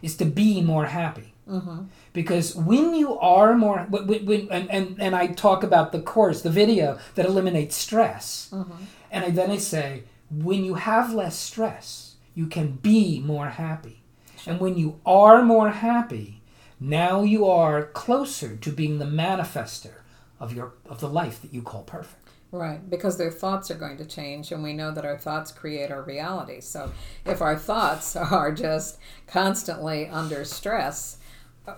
is 0.00 0.16
to 0.16 0.24
be 0.24 0.62
more 0.62 0.86
happy. 0.86 1.34
Mm-hmm. 1.48 1.84
Because 2.12 2.56
when 2.56 2.94
you 2.94 3.18
are 3.18 3.54
more, 3.54 3.86
when, 3.88 4.26
when, 4.26 4.48
and, 4.50 4.70
and, 4.70 4.96
and 5.00 5.14
I 5.14 5.28
talk 5.28 5.62
about 5.62 5.92
the 5.92 6.00
course, 6.00 6.42
the 6.42 6.50
video 6.50 6.98
that 7.14 7.26
eliminates 7.26 7.76
stress, 7.76 8.50
mm-hmm. 8.52 8.84
and 9.10 9.24
I, 9.24 9.30
then 9.30 9.50
I 9.50 9.58
say, 9.58 10.04
when 10.30 10.64
you 10.64 10.74
have 10.74 11.14
less 11.14 11.38
stress, 11.38 12.16
you 12.34 12.46
can 12.46 12.72
be 12.72 13.20
more 13.20 13.50
happy. 13.50 14.02
And 14.46 14.60
when 14.60 14.76
you 14.76 15.00
are 15.06 15.42
more 15.42 15.70
happy, 15.70 16.42
now 16.78 17.22
you 17.22 17.46
are 17.46 17.86
closer 17.86 18.56
to 18.56 18.70
being 18.70 18.98
the 18.98 19.04
manifester 19.06 20.02
of 20.38 20.52
your 20.52 20.74
of 20.88 21.00
the 21.00 21.08
life 21.08 21.40
that 21.42 21.52
you 21.52 21.62
call 21.62 21.82
perfect. 21.82 22.28
Right, 22.52 22.88
because 22.88 23.18
their 23.18 23.30
thoughts 23.30 23.70
are 23.70 23.76
going 23.76 23.96
to 23.96 24.04
change, 24.04 24.52
and 24.52 24.62
we 24.62 24.72
know 24.72 24.92
that 24.92 25.04
our 25.04 25.18
thoughts 25.18 25.50
create 25.50 25.90
our 25.90 26.02
reality. 26.02 26.60
So, 26.60 26.92
if 27.24 27.42
our 27.42 27.56
thoughts 27.56 28.14
are 28.16 28.52
just 28.52 28.98
constantly 29.26 30.06
under 30.06 30.44
stress, 30.44 31.18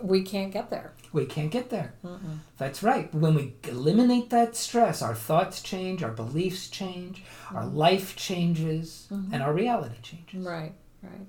we 0.03 0.22
can't 0.22 0.53
get 0.53 0.70
there. 0.70 0.93
We 1.12 1.24
can't 1.26 1.51
get 1.51 1.70
there. 1.70 1.95
That's 2.59 2.82
right. 2.82 3.12
When 3.14 3.34
we 3.34 3.55
eliminate 3.64 4.30
that 4.30 4.57
stress, 4.57 5.01
our 5.03 5.14
thoughts 5.14 5.62
change, 5.62 6.03
our 6.03 6.11
beliefs 6.12 6.68
change, 6.68 7.24
our 7.55 7.64
life 7.66 8.14
changes, 8.16 9.07
and 9.11 9.43
our 9.43 9.53
reality 9.53 9.97
changes. 10.03 10.45
Right, 10.47 10.72
right. 11.03 11.26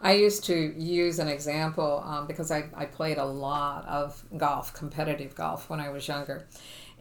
I 0.00 0.12
used 0.12 0.44
to 0.44 0.54
use 0.80 1.18
an 1.18 1.28
example 1.28 2.02
um, 2.06 2.26
because 2.28 2.50
I, 2.52 2.70
I 2.76 2.84
played 2.86 3.18
a 3.18 3.24
lot 3.24 3.84
of 3.86 4.22
golf, 4.36 4.72
competitive 4.72 5.34
golf, 5.34 5.68
when 5.68 5.80
I 5.80 5.88
was 5.90 6.06
younger. 6.06 6.46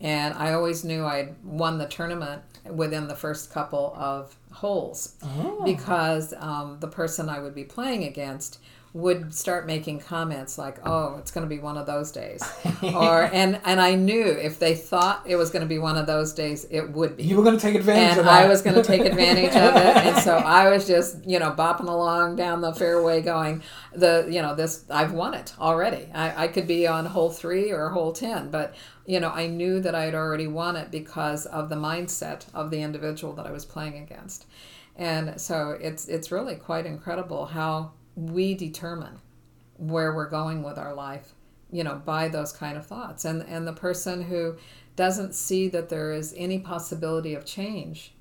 And 0.01 0.33
I 0.33 0.53
always 0.53 0.83
knew 0.83 1.05
I'd 1.05 1.35
won 1.43 1.77
the 1.77 1.87
tournament 1.87 2.41
within 2.69 3.07
the 3.07 3.15
first 3.15 3.51
couple 3.51 3.93
of 3.95 4.35
holes 4.51 5.15
Oh. 5.23 5.61
because 5.63 6.33
um, 6.37 6.77
the 6.79 6.87
person 6.87 7.29
I 7.29 7.39
would 7.39 7.55
be 7.55 7.63
playing 7.63 8.03
against 8.03 8.59
would 8.93 9.33
start 9.33 9.67
making 9.67 9.99
comments 9.99 10.57
like, 10.57 10.79
"Oh, 10.85 11.17
it's 11.17 11.31
going 11.31 11.47
to 11.47 11.49
be 11.49 11.59
one 11.59 11.77
of 11.77 11.85
those 11.85 12.11
days," 12.11 12.41
or 12.83 13.23
and 13.33 13.59
and 13.65 13.79
I 13.79 13.95
knew 13.95 14.25
if 14.25 14.59
they 14.59 14.75
thought 14.75 15.23
it 15.25 15.35
was 15.35 15.49
going 15.49 15.61
to 15.61 15.67
be 15.67 15.77
one 15.77 15.97
of 15.97 16.07
those 16.07 16.33
days, 16.33 16.65
it 16.69 16.89
would 16.91 17.17
be. 17.17 17.23
You 17.23 17.37
were 17.37 17.43
going 17.43 17.57
to 17.57 17.61
take 17.61 17.75
advantage 17.75 18.11
and 18.11 18.19
of 18.19 18.25
that. 18.25 18.45
I 18.45 18.47
was 18.47 18.61
going 18.61 18.75
to 18.75 18.83
take 18.83 19.01
advantage 19.01 19.55
of 19.55 19.75
it, 19.75 19.97
and 19.97 20.17
so 20.17 20.37
I 20.37 20.69
was 20.69 20.87
just 20.87 21.25
you 21.25 21.39
know 21.39 21.51
bopping 21.51 21.87
along 21.87 22.37
down 22.37 22.61
the 22.61 22.73
fairway, 22.73 23.21
going 23.21 23.61
the 23.93 24.27
you 24.29 24.41
know 24.41 24.55
this 24.55 24.85
I've 24.89 25.13
won 25.13 25.33
it 25.33 25.53
already. 25.59 26.09
I, 26.13 26.45
I 26.45 26.47
could 26.47 26.67
be 26.67 26.87
on 26.87 27.05
hole 27.05 27.29
three 27.29 27.71
or 27.71 27.89
hole 27.89 28.13
ten, 28.13 28.49
but 28.49 28.73
you 29.05 29.19
know 29.19 29.29
I 29.29 29.47
knew 29.47 29.79
that 29.81 29.95
I 29.95 30.05
had 30.05 30.15
already 30.15 30.47
won 30.47 30.75
it 30.75 30.91
because 30.91 31.45
of 31.45 31.69
the 31.69 31.75
mindset 31.75 32.45
of 32.53 32.71
the 32.71 32.81
individual 32.81 33.33
that 33.33 33.45
I 33.45 33.51
was 33.51 33.65
playing 33.65 33.97
against, 33.97 34.45
and 34.95 35.39
so 35.39 35.77
it's 35.79 36.07
it's 36.07 36.31
really 36.31 36.55
quite 36.55 36.85
incredible 36.85 37.45
how 37.45 37.91
we 38.17 38.55
determine 38.55 39.19
where 39.77 40.13
we're 40.13 40.29
going 40.29 40.63
with 40.63 40.77
our 40.77 40.93
life 40.93 41.33
you 41.71 41.83
know 41.83 42.01
by 42.03 42.27
those 42.27 42.51
kind 42.51 42.75
of 42.77 42.85
thoughts 42.85 43.23
and 43.25 43.43
and 43.43 43.67
the 43.67 43.73
person 43.73 44.23
who 44.23 44.55
doesn't 44.95 45.35
see 45.35 45.67
that 45.67 45.89
there 45.89 46.11
is 46.11 46.33
any 46.35 46.57
possibility 46.57 47.35
of 47.35 47.45
change 47.45 48.13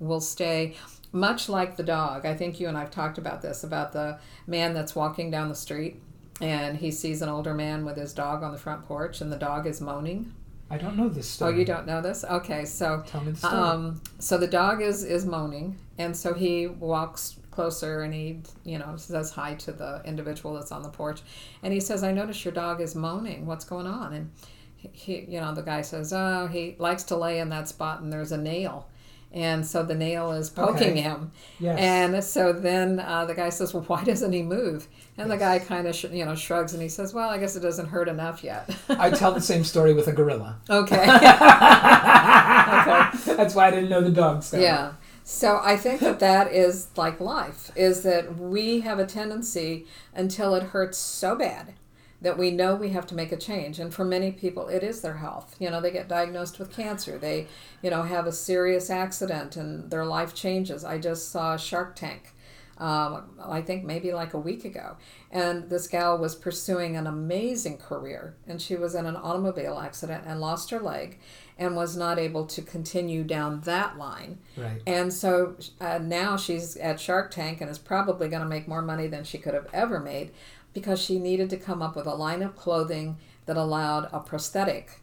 will 0.00 0.20
stay 0.20 0.74
much 1.12 1.48
like 1.48 1.76
the 1.76 1.82
dog 1.84 2.26
i 2.26 2.34
think 2.34 2.58
you 2.58 2.66
and 2.66 2.76
i've 2.76 2.90
talked 2.90 3.18
about 3.18 3.40
this 3.40 3.62
about 3.62 3.92
the 3.92 4.18
man 4.48 4.74
that's 4.74 4.96
walking 4.96 5.30
down 5.30 5.48
the 5.48 5.54
street 5.54 6.02
and 6.40 6.76
he 6.78 6.90
sees 6.90 7.22
an 7.22 7.28
older 7.28 7.54
man 7.54 7.84
with 7.84 7.96
his 7.96 8.12
dog 8.12 8.42
on 8.42 8.50
the 8.50 8.58
front 8.58 8.84
porch 8.84 9.20
and 9.20 9.30
the 9.32 9.38
dog 9.38 9.66
is 9.66 9.80
moaning 9.80 10.32
I 10.68 10.78
don't 10.78 10.96
know 10.96 11.08
this 11.08 11.28
story. 11.28 11.54
oh 11.54 11.56
you 11.58 11.64
don't 11.64 11.86
know 11.86 12.02
this 12.02 12.24
okay 12.24 12.64
so 12.64 13.04
Tell 13.06 13.20
me 13.22 13.30
the 13.30 13.38
story. 13.38 13.54
um, 13.54 14.02
so 14.18 14.36
the 14.36 14.48
dog 14.48 14.82
is 14.82 15.04
is 15.04 15.24
moaning, 15.24 15.78
and 15.96 16.16
so 16.16 16.34
he 16.34 16.66
walks 16.66 17.36
closer 17.56 18.02
and 18.02 18.14
he, 18.14 18.38
you 18.64 18.78
know, 18.78 18.94
says 18.96 19.32
hi 19.32 19.54
to 19.54 19.72
the 19.72 20.02
individual 20.04 20.54
that's 20.54 20.70
on 20.70 20.82
the 20.82 20.88
porch, 20.90 21.22
and 21.64 21.72
he 21.72 21.80
says, 21.80 22.04
"I 22.04 22.12
notice 22.12 22.44
your 22.44 22.54
dog 22.54 22.80
is 22.80 22.94
moaning. 22.94 23.46
What's 23.46 23.64
going 23.64 23.86
on?" 23.88 24.12
And 24.12 24.30
he, 24.76 25.24
you 25.28 25.40
know, 25.40 25.52
the 25.54 25.62
guy 25.62 25.82
says, 25.82 26.12
"Oh, 26.12 26.46
he 26.46 26.76
likes 26.78 27.02
to 27.04 27.16
lay 27.16 27.40
in 27.40 27.48
that 27.48 27.66
spot, 27.68 28.00
and 28.02 28.12
there's 28.12 28.30
a 28.32 28.38
nail." 28.38 28.86
And 29.32 29.66
so 29.66 29.82
the 29.82 29.94
nail 29.94 30.30
is 30.32 30.48
poking 30.48 30.92
Okay. 30.92 31.00
him, 31.00 31.32
Yes. 31.58 31.78
and 31.80 32.22
so 32.24 32.52
then 32.52 33.00
uh, 33.00 33.24
the 33.26 33.34
guy 33.34 33.48
says, 33.50 33.74
"Well, 33.74 33.82
why 33.88 34.04
doesn't 34.04 34.32
he 34.32 34.42
move?" 34.42 34.86
And 35.18 35.28
the 35.30 35.36
guy 35.36 35.58
kind 35.58 35.86
of, 35.88 35.96
sh- 35.96 36.04
you 36.12 36.24
know, 36.24 36.34
shrugs 36.36 36.72
and 36.74 36.82
he 36.82 36.88
says, 36.88 37.12
"Well, 37.12 37.28
I 37.28 37.38
guess 37.38 37.56
it 37.56 37.60
doesn't 37.60 37.86
hurt 37.88 38.08
enough 38.08 38.44
yet." 38.44 38.70
I 38.88 39.10
tell 39.10 39.32
the 39.32 39.40
same 39.40 39.64
story 39.64 39.92
with 39.94 40.06
a 40.08 40.12
gorilla. 40.12 40.56
okay. 40.70 41.04
That's 43.36 43.54
why 43.54 43.66
I 43.66 43.70
didn't 43.70 43.90
know 43.90 44.00
the 44.00 44.10
dog 44.10 44.42
story. 44.42 44.62
Yeah. 44.62 44.92
So 45.28 45.60
I 45.60 45.76
think 45.76 45.98
that 46.02 46.20
that 46.20 46.52
is 46.52 46.86
like 46.96 47.18
life 47.18 47.72
is 47.74 48.04
that 48.04 48.38
we 48.38 48.82
have 48.82 49.00
a 49.00 49.04
tendency 49.04 49.84
until 50.14 50.54
it 50.54 50.62
hurts 50.62 50.98
so 50.98 51.34
bad 51.34 51.74
that 52.22 52.38
we 52.38 52.52
know 52.52 52.76
we 52.76 52.90
have 52.90 53.08
to 53.08 53.14
make 53.16 53.32
a 53.32 53.36
change. 53.36 53.80
And 53.80 53.92
for 53.92 54.04
many 54.04 54.30
people 54.30 54.68
it 54.68 54.84
is 54.84 55.00
their 55.00 55.16
health. 55.16 55.56
You 55.58 55.68
know 55.68 55.80
they 55.80 55.90
get 55.90 56.06
diagnosed 56.06 56.60
with 56.60 56.70
cancer. 56.70 57.18
They 57.18 57.48
you 57.82 57.90
know 57.90 58.04
have 58.04 58.28
a 58.28 58.32
serious 58.32 58.88
accident 58.88 59.56
and 59.56 59.90
their 59.90 60.04
life 60.04 60.32
changes. 60.32 60.84
I 60.84 60.98
just 60.98 61.32
saw 61.32 61.56
shark 61.56 61.96
tank 61.96 62.32
um, 62.78 63.38
I 63.42 63.62
think 63.62 63.84
maybe 63.84 64.12
like 64.12 64.34
a 64.34 64.38
week 64.38 64.64
ago. 64.64 64.96
And 65.30 65.68
this 65.70 65.88
gal 65.88 66.18
was 66.18 66.34
pursuing 66.34 66.96
an 66.96 67.06
amazing 67.06 67.78
career, 67.78 68.36
and 68.46 68.60
she 68.60 68.76
was 68.76 68.94
in 68.94 69.06
an 69.06 69.16
automobile 69.16 69.78
accident 69.78 70.24
and 70.26 70.40
lost 70.40 70.70
her 70.70 70.80
leg 70.80 71.18
and 71.58 71.74
was 71.74 71.96
not 71.96 72.18
able 72.18 72.44
to 72.46 72.62
continue 72.62 73.24
down 73.24 73.60
that 73.62 73.96
line. 73.96 74.38
Right. 74.56 74.82
And 74.86 75.12
so 75.12 75.56
uh, 75.80 75.98
now 75.98 76.36
she's 76.36 76.76
at 76.76 77.00
Shark 77.00 77.30
Tank 77.30 77.60
and 77.60 77.70
is 77.70 77.78
probably 77.78 78.28
going 78.28 78.42
to 78.42 78.48
make 78.48 78.68
more 78.68 78.82
money 78.82 79.06
than 79.06 79.24
she 79.24 79.38
could 79.38 79.54
have 79.54 79.68
ever 79.72 79.98
made 79.98 80.32
because 80.74 81.00
she 81.00 81.18
needed 81.18 81.48
to 81.50 81.56
come 81.56 81.80
up 81.80 81.96
with 81.96 82.06
a 82.06 82.14
line 82.14 82.42
of 82.42 82.54
clothing 82.56 83.16
that 83.46 83.56
allowed 83.56 84.08
a 84.12 84.20
prosthetic 84.20 85.00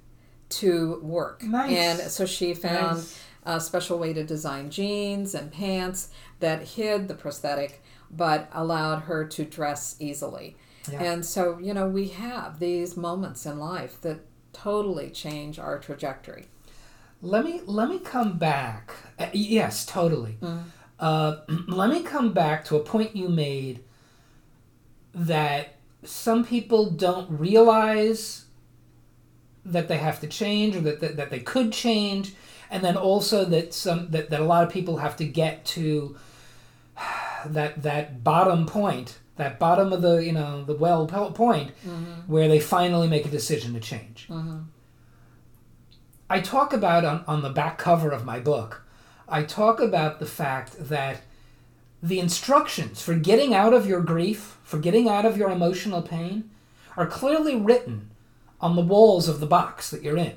to 0.49 0.99
work. 1.01 1.41
Nice. 1.43 1.71
And 1.71 2.11
so 2.11 2.25
she 2.25 2.53
found 2.53 2.97
Nice. 2.97 3.19
a 3.43 3.59
special 3.59 3.97
way 3.97 4.13
to 4.13 4.23
design 4.23 4.69
jeans 4.69 5.33
and 5.33 5.51
pants 5.51 6.09
that 6.39 6.61
hid 6.61 7.07
the 7.07 7.15
prosthetic 7.15 7.81
but 8.11 8.47
allowed 8.53 8.99
her 9.03 9.25
to 9.25 9.43
dress 9.43 9.95
easily. 9.99 10.55
Yeah. 10.91 11.01
And 11.01 11.25
so, 11.25 11.57
you 11.59 11.73
know, 11.73 11.87
we 11.87 12.09
have 12.09 12.59
these 12.59 12.95
moments 12.95 13.45
in 13.45 13.57
life 13.57 13.99
that 14.01 14.19
totally 14.53 15.09
change 15.09 15.59
our 15.59 15.79
trajectory. 15.79 16.45
Let 17.21 17.43
me 17.45 17.61
let 17.65 17.89
me 17.89 17.99
come 17.99 18.37
back. 18.37 18.93
Uh, 19.19 19.27
yes, 19.33 19.85
totally. 19.85 20.37
Mm. 20.41 20.63
Uh, 20.99 21.37
let 21.67 21.89
me 21.89 22.03
come 22.03 22.33
back 22.33 22.65
to 22.65 22.75
a 22.75 22.79
point 22.79 23.15
you 23.15 23.29
made 23.29 23.83
that 25.13 25.75
some 26.03 26.43
people 26.43 26.89
don't 26.89 27.29
realize 27.29 28.45
that 29.65 29.87
they 29.87 29.97
have 29.97 30.19
to 30.19 30.27
change 30.27 30.75
or 30.75 30.81
that, 30.81 30.99
that, 30.99 31.15
that 31.15 31.29
they 31.29 31.39
could 31.39 31.71
change 31.71 32.33
and 32.69 32.83
then 32.83 32.97
also 32.97 33.45
that 33.45 33.73
some 33.73 34.09
that, 34.09 34.29
that 34.29 34.41
a 34.41 34.43
lot 34.43 34.63
of 34.63 34.73
people 34.73 34.97
have 34.97 35.15
to 35.15 35.25
get 35.25 35.63
to 35.63 36.17
that 37.45 37.83
that 37.83 38.23
bottom 38.23 38.65
point 38.65 39.19
that 39.35 39.59
bottom 39.59 39.91
of 39.91 40.01
the 40.01 40.17
you 40.17 40.31
know 40.31 40.63
the 40.63 40.75
well 40.75 41.05
po- 41.07 41.31
point 41.31 41.71
mm-hmm. 41.85 42.31
where 42.31 42.47
they 42.47 42.59
finally 42.59 43.07
make 43.07 43.25
a 43.25 43.29
decision 43.29 43.73
to 43.73 43.79
change 43.79 44.27
mm-hmm. 44.29 44.59
I 46.33 46.41
talk 46.41 46.73
about 46.73 47.05
on, 47.05 47.23
on 47.27 47.43
the 47.43 47.51
back 47.51 47.77
cover 47.77 48.09
of 48.09 48.25
my 48.25 48.39
book, 48.39 48.83
I 49.29 49.43
talk 49.43 49.79
about 49.79 50.19
the 50.19 50.25
fact 50.25 50.75
that 50.79 51.21
the 52.01 52.19
instructions 52.19 53.03
for 53.03 53.13
getting 53.13 53.53
out 53.53 53.71
of 53.71 53.85
your 53.85 54.01
grief, 54.01 54.57
for 54.63 54.79
getting 54.79 55.07
out 55.07 55.25
of 55.25 55.37
your 55.37 55.51
emotional 55.51 56.01
pain, 56.01 56.49
are 56.97 57.05
clearly 57.05 57.55
written 57.55 58.09
on 58.59 58.75
the 58.75 58.81
walls 58.81 59.29
of 59.29 59.39
the 59.39 59.45
box 59.45 59.91
that 59.91 60.01
you're 60.01 60.17
in. 60.17 60.33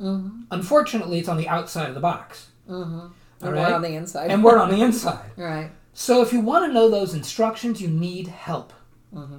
Mm-hmm. 0.00 0.44
Unfortunately, 0.50 1.18
it's 1.18 1.28
on 1.28 1.36
the 1.36 1.48
outside 1.48 1.88
of 1.88 1.94
the 1.94 2.00
box. 2.00 2.48
Mm-hmm. 2.66 3.08
And 3.42 3.52
right? 3.52 3.68
we're 3.68 3.74
on 3.74 3.82
the 3.82 3.94
inside. 3.94 4.30
And 4.30 4.42
we're 4.42 4.58
on 4.58 4.70
the 4.70 4.80
inside. 4.80 5.30
right. 5.36 5.70
So 5.94 6.20
if 6.22 6.32
you 6.32 6.40
want 6.40 6.66
to 6.66 6.72
know 6.72 6.90
those 6.90 7.14
instructions, 7.14 7.80
you 7.80 7.88
need 7.88 8.26
help. 8.28 8.72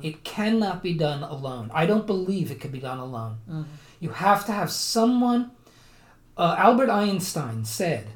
It 0.02 0.24
cannot 0.24 0.82
be 0.82 0.94
done 0.94 1.22
alone. 1.22 1.70
I 1.74 1.86
don't 1.86 2.08
believe 2.08 2.50
it 2.50 2.62
can 2.62 2.72
be 2.72 2.80
done 2.80 2.98
alone. 2.98 3.40
Mm-hmm. 3.50 3.64
You 4.00 4.10
have 4.10 4.46
to 4.46 4.54
have 4.54 4.72
someone. 4.72 5.52
Uh, 6.38 6.56
Albert 6.58 6.90
Einstein 6.90 7.66
said, 7.66 8.08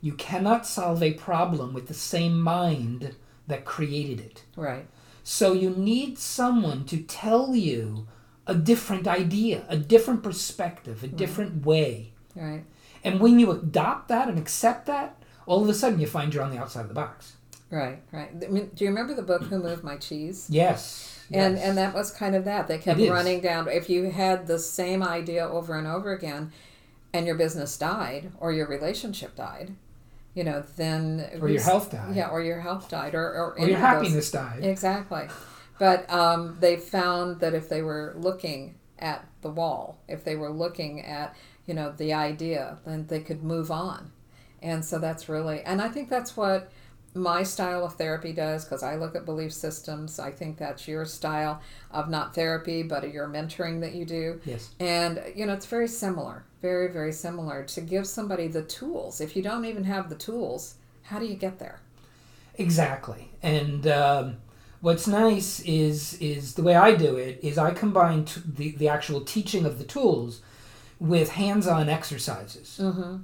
"You 0.00 0.12
cannot 0.12 0.64
solve 0.64 1.02
a 1.02 1.14
problem 1.14 1.74
with 1.74 1.88
the 1.88 1.94
same 1.94 2.40
mind 2.40 3.16
that 3.48 3.64
created 3.64 4.20
it." 4.20 4.44
Right. 4.54 4.86
So 5.24 5.52
you 5.52 5.70
need 5.70 6.18
someone 6.18 6.84
to 6.84 6.98
tell 6.98 7.56
you 7.56 8.06
a 8.46 8.54
different 8.54 9.08
idea, 9.08 9.64
a 9.68 9.76
different 9.76 10.22
perspective, 10.22 11.02
a 11.02 11.08
different 11.08 11.64
way. 11.66 12.12
Right. 12.36 12.64
And 13.04 13.20
when 13.20 13.40
you 13.40 13.50
adopt 13.50 14.06
that 14.08 14.28
and 14.28 14.38
accept 14.38 14.86
that, 14.86 15.20
all 15.46 15.62
of 15.62 15.68
a 15.68 15.74
sudden 15.74 15.98
you 15.98 16.06
find 16.06 16.32
you're 16.32 16.44
on 16.44 16.50
the 16.50 16.58
outside 16.58 16.82
of 16.82 16.88
the 16.88 16.94
box. 16.94 17.36
Right. 17.72 18.02
Right. 18.12 18.28
I 18.44 18.48
mean, 18.48 18.70
do 18.74 18.84
you 18.84 18.90
remember 18.90 19.14
the 19.14 19.22
book 19.22 19.44
Who 19.44 19.58
Moved 19.58 19.82
My 19.82 19.96
Cheese? 19.96 20.46
Yes. 20.50 21.18
And 21.32 21.56
yes. 21.56 21.64
and 21.66 21.78
that 21.78 21.94
was 21.94 22.10
kind 22.10 22.36
of 22.36 22.44
that. 22.44 22.68
They 22.68 22.76
kept 22.76 23.00
running 23.00 23.40
down. 23.40 23.66
If 23.66 23.88
you 23.88 24.10
had 24.10 24.46
the 24.46 24.58
same 24.58 25.02
idea 25.02 25.48
over 25.48 25.74
and 25.78 25.86
over 25.86 26.12
again, 26.12 26.52
and 27.14 27.26
your 27.26 27.34
business 27.36 27.78
died 27.78 28.30
or 28.38 28.52
your 28.52 28.66
relationship 28.68 29.34
died, 29.34 29.74
you 30.34 30.44
know, 30.44 30.62
then 30.76 31.26
Or 31.40 31.48
your 31.48 31.62
health 31.62 31.90
died. 31.90 32.14
Yeah, 32.14 32.28
or 32.28 32.42
your 32.42 32.60
health 32.60 32.90
died, 32.90 33.14
or 33.14 33.24
or, 33.24 33.52
or 33.54 33.58
your 33.60 33.62
of 33.62 33.70
those- 33.70 33.78
happiness 33.80 34.30
died. 34.30 34.62
Exactly. 34.64 35.28
But 35.78 36.08
um, 36.12 36.58
they 36.60 36.76
found 36.76 37.40
that 37.40 37.54
if 37.54 37.68
they 37.70 37.80
were 37.82 38.12
looking 38.16 38.74
at 38.98 39.26
the 39.40 39.50
wall, 39.50 39.98
if 40.06 40.22
they 40.24 40.36
were 40.36 40.50
looking 40.50 41.00
at, 41.00 41.34
you 41.66 41.74
know, 41.74 41.92
the 41.96 42.12
idea, 42.12 42.78
then 42.84 43.06
they 43.08 43.20
could 43.20 43.42
move 43.42 43.70
on. 43.70 44.12
And 44.62 44.84
so 44.84 44.98
that's 45.00 45.28
really, 45.28 45.60
and 45.62 45.82
I 45.82 45.88
think 45.88 46.08
that's 46.08 46.36
what 46.36 46.70
my 47.14 47.42
style 47.42 47.84
of 47.84 47.96
therapy 47.96 48.32
does 48.32 48.64
because 48.64 48.82
I 48.82 48.96
look 48.96 49.14
at 49.14 49.24
belief 49.24 49.52
systems. 49.52 50.18
I 50.18 50.30
think 50.30 50.56
that's 50.56 50.88
your 50.88 51.04
style 51.04 51.60
of 51.90 52.08
not 52.08 52.34
therapy, 52.34 52.82
but 52.82 53.12
your 53.12 53.28
mentoring 53.28 53.80
that 53.80 53.94
you 53.94 54.04
do. 54.04 54.40
Yes. 54.44 54.70
And, 54.80 55.22
you 55.34 55.44
know, 55.44 55.52
it's 55.52 55.66
very 55.66 55.88
similar, 55.88 56.44
very, 56.62 56.90
very 56.90 57.12
similar 57.12 57.64
to 57.64 57.80
give 57.80 58.06
somebody 58.06 58.48
the 58.48 58.62
tools. 58.62 59.20
If 59.20 59.36
you 59.36 59.42
don't 59.42 59.64
even 59.66 59.84
have 59.84 60.08
the 60.08 60.14
tools, 60.14 60.76
how 61.02 61.18
do 61.18 61.26
you 61.26 61.36
get 61.36 61.58
there? 61.58 61.80
Exactly. 62.56 63.30
And 63.42 63.86
um, 63.86 64.36
what's 64.80 65.06
nice 65.06 65.60
is 65.60 66.14
is 66.14 66.54
the 66.54 66.62
way 66.62 66.74
I 66.74 66.94
do 66.94 67.16
it 67.16 67.38
is 67.42 67.58
I 67.58 67.72
combine 67.72 68.24
t- 68.24 68.42
the 68.44 68.72
the 68.72 68.88
actual 68.88 69.22
teaching 69.22 69.64
of 69.64 69.78
the 69.78 69.84
tools 69.84 70.42
with 70.98 71.30
hands-on 71.30 71.88
exercises. 71.88 72.78
Mm-hmm. 72.80 73.16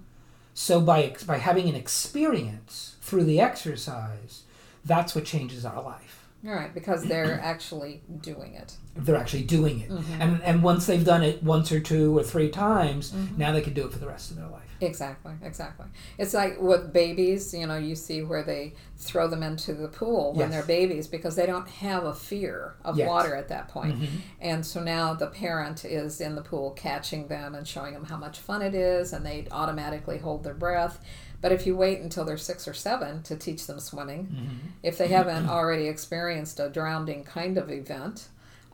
So 0.58 0.80
by 0.80 1.14
by 1.24 1.38
having 1.38 1.68
an 1.68 1.76
experience 1.76 2.96
through 3.00 3.24
the 3.24 3.40
exercise, 3.40 4.42
that's 4.84 5.14
what 5.14 5.24
changes 5.24 5.64
our 5.64 5.80
life. 5.80 6.26
All 6.44 6.52
right, 6.52 6.74
because 6.74 7.04
they're 7.04 7.40
actually 7.44 8.02
doing 8.20 8.54
it. 8.54 8.76
They're 8.96 9.16
actually 9.16 9.44
doing 9.44 9.78
it, 9.82 9.88
mm-hmm. 9.88 10.20
and 10.20 10.42
and 10.42 10.64
once 10.64 10.86
they've 10.86 11.04
done 11.04 11.22
it 11.22 11.44
once 11.44 11.70
or 11.70 11.78
two 11.78 12.18
or 12.18 12.24
three 12.24 12.50
times, 12.50 13.12
mm-hmm. 13.12 13.38
now 13.38 13.52
they 13.52 13.60
can 13.60 13.72
do 13.72 13.86
it 13.86 13.92
for 13.92 14.00
the 14.00 14.08
rest 14.08 14.32
of 14.32 14.36
their 14.36 14.48
life. 14.48 14.67
Exactly, 14.80 15.32
exactly. 15.42 15.86
It's 16.18 16.34
like 16.34 16.60
with 16.60 16.92
babies, 16.92 17.52
you 17.52 17.66
know, 17.66 17.76
you 17.76 17.94
see 17.96 18.22
where 18.22 18.42
they 18.42 18.74
throw 18.96 19.26
them 19.28 19.42
into 19.42 19.74
the 19.74 19.88
pool 19.88 20.32
when 20.32 20.50
Yes. 20.50 20.50
they're 20.50 20.66
babies 20.66 21.06
because 21.08 21.36
they 21.36 21.46
don't 21.46 21.68
have 21.68 22.04
a 22.04 22.14
fear 22.14 22.74
of 22.84 22.96
Yes. 22.96 23.08
water 23.08 23.34
at 23.34 23.48
that 23.48 23.68
point. 23.68 23.96
Mm-hmm. 23.96 24.16
And 24.40 24.64
so 24.64 24.82
now 24.82 25.14
the 25.14 25.26
parent 25.26 25.84
is 25.84 26.20
in 26.20 26.34
the 26.36 26.42
pool 26.42 26.70
catching 26.72 27.28
them 27.28 27.54
and 27.54 27.66
showing 27.66 27.94
them 27.94 28.04
how 28.04 28.16
much 28.16 28.38
fun 28.38 28.62
it 28.62 28.74
is, 28.74 29.12
and 29.12 29.24
they 29.26 29.46
automatically 29.50 30.18
hold 30.18 30.44
their 30.44 30.54
breath. 30.54 31.00
But 31.40 31.52
if 31.52 31.66
you 31.66 31.76
wait 31.76 32.00
until 32.00 32.24
they're 32.24 32.36
six 32.36 32.66
or 32.66 32.74
seven 32.74 33.22
to 33.24 33.36
teach 33.36 33.66
them 33.66 33.78
swimming, 33.78 34.26
mm-hmm. 34.26 34.66
if 34.82 34.98
they 34.98 35.08
haven't 35.08 35.48
already 35.48 35.86
experienced 35.86 36.58
a 36.58 36.68
drowning 36.68 37.22
kind 37.24 37.56
of 37.58 37.70
event 37.70 38.28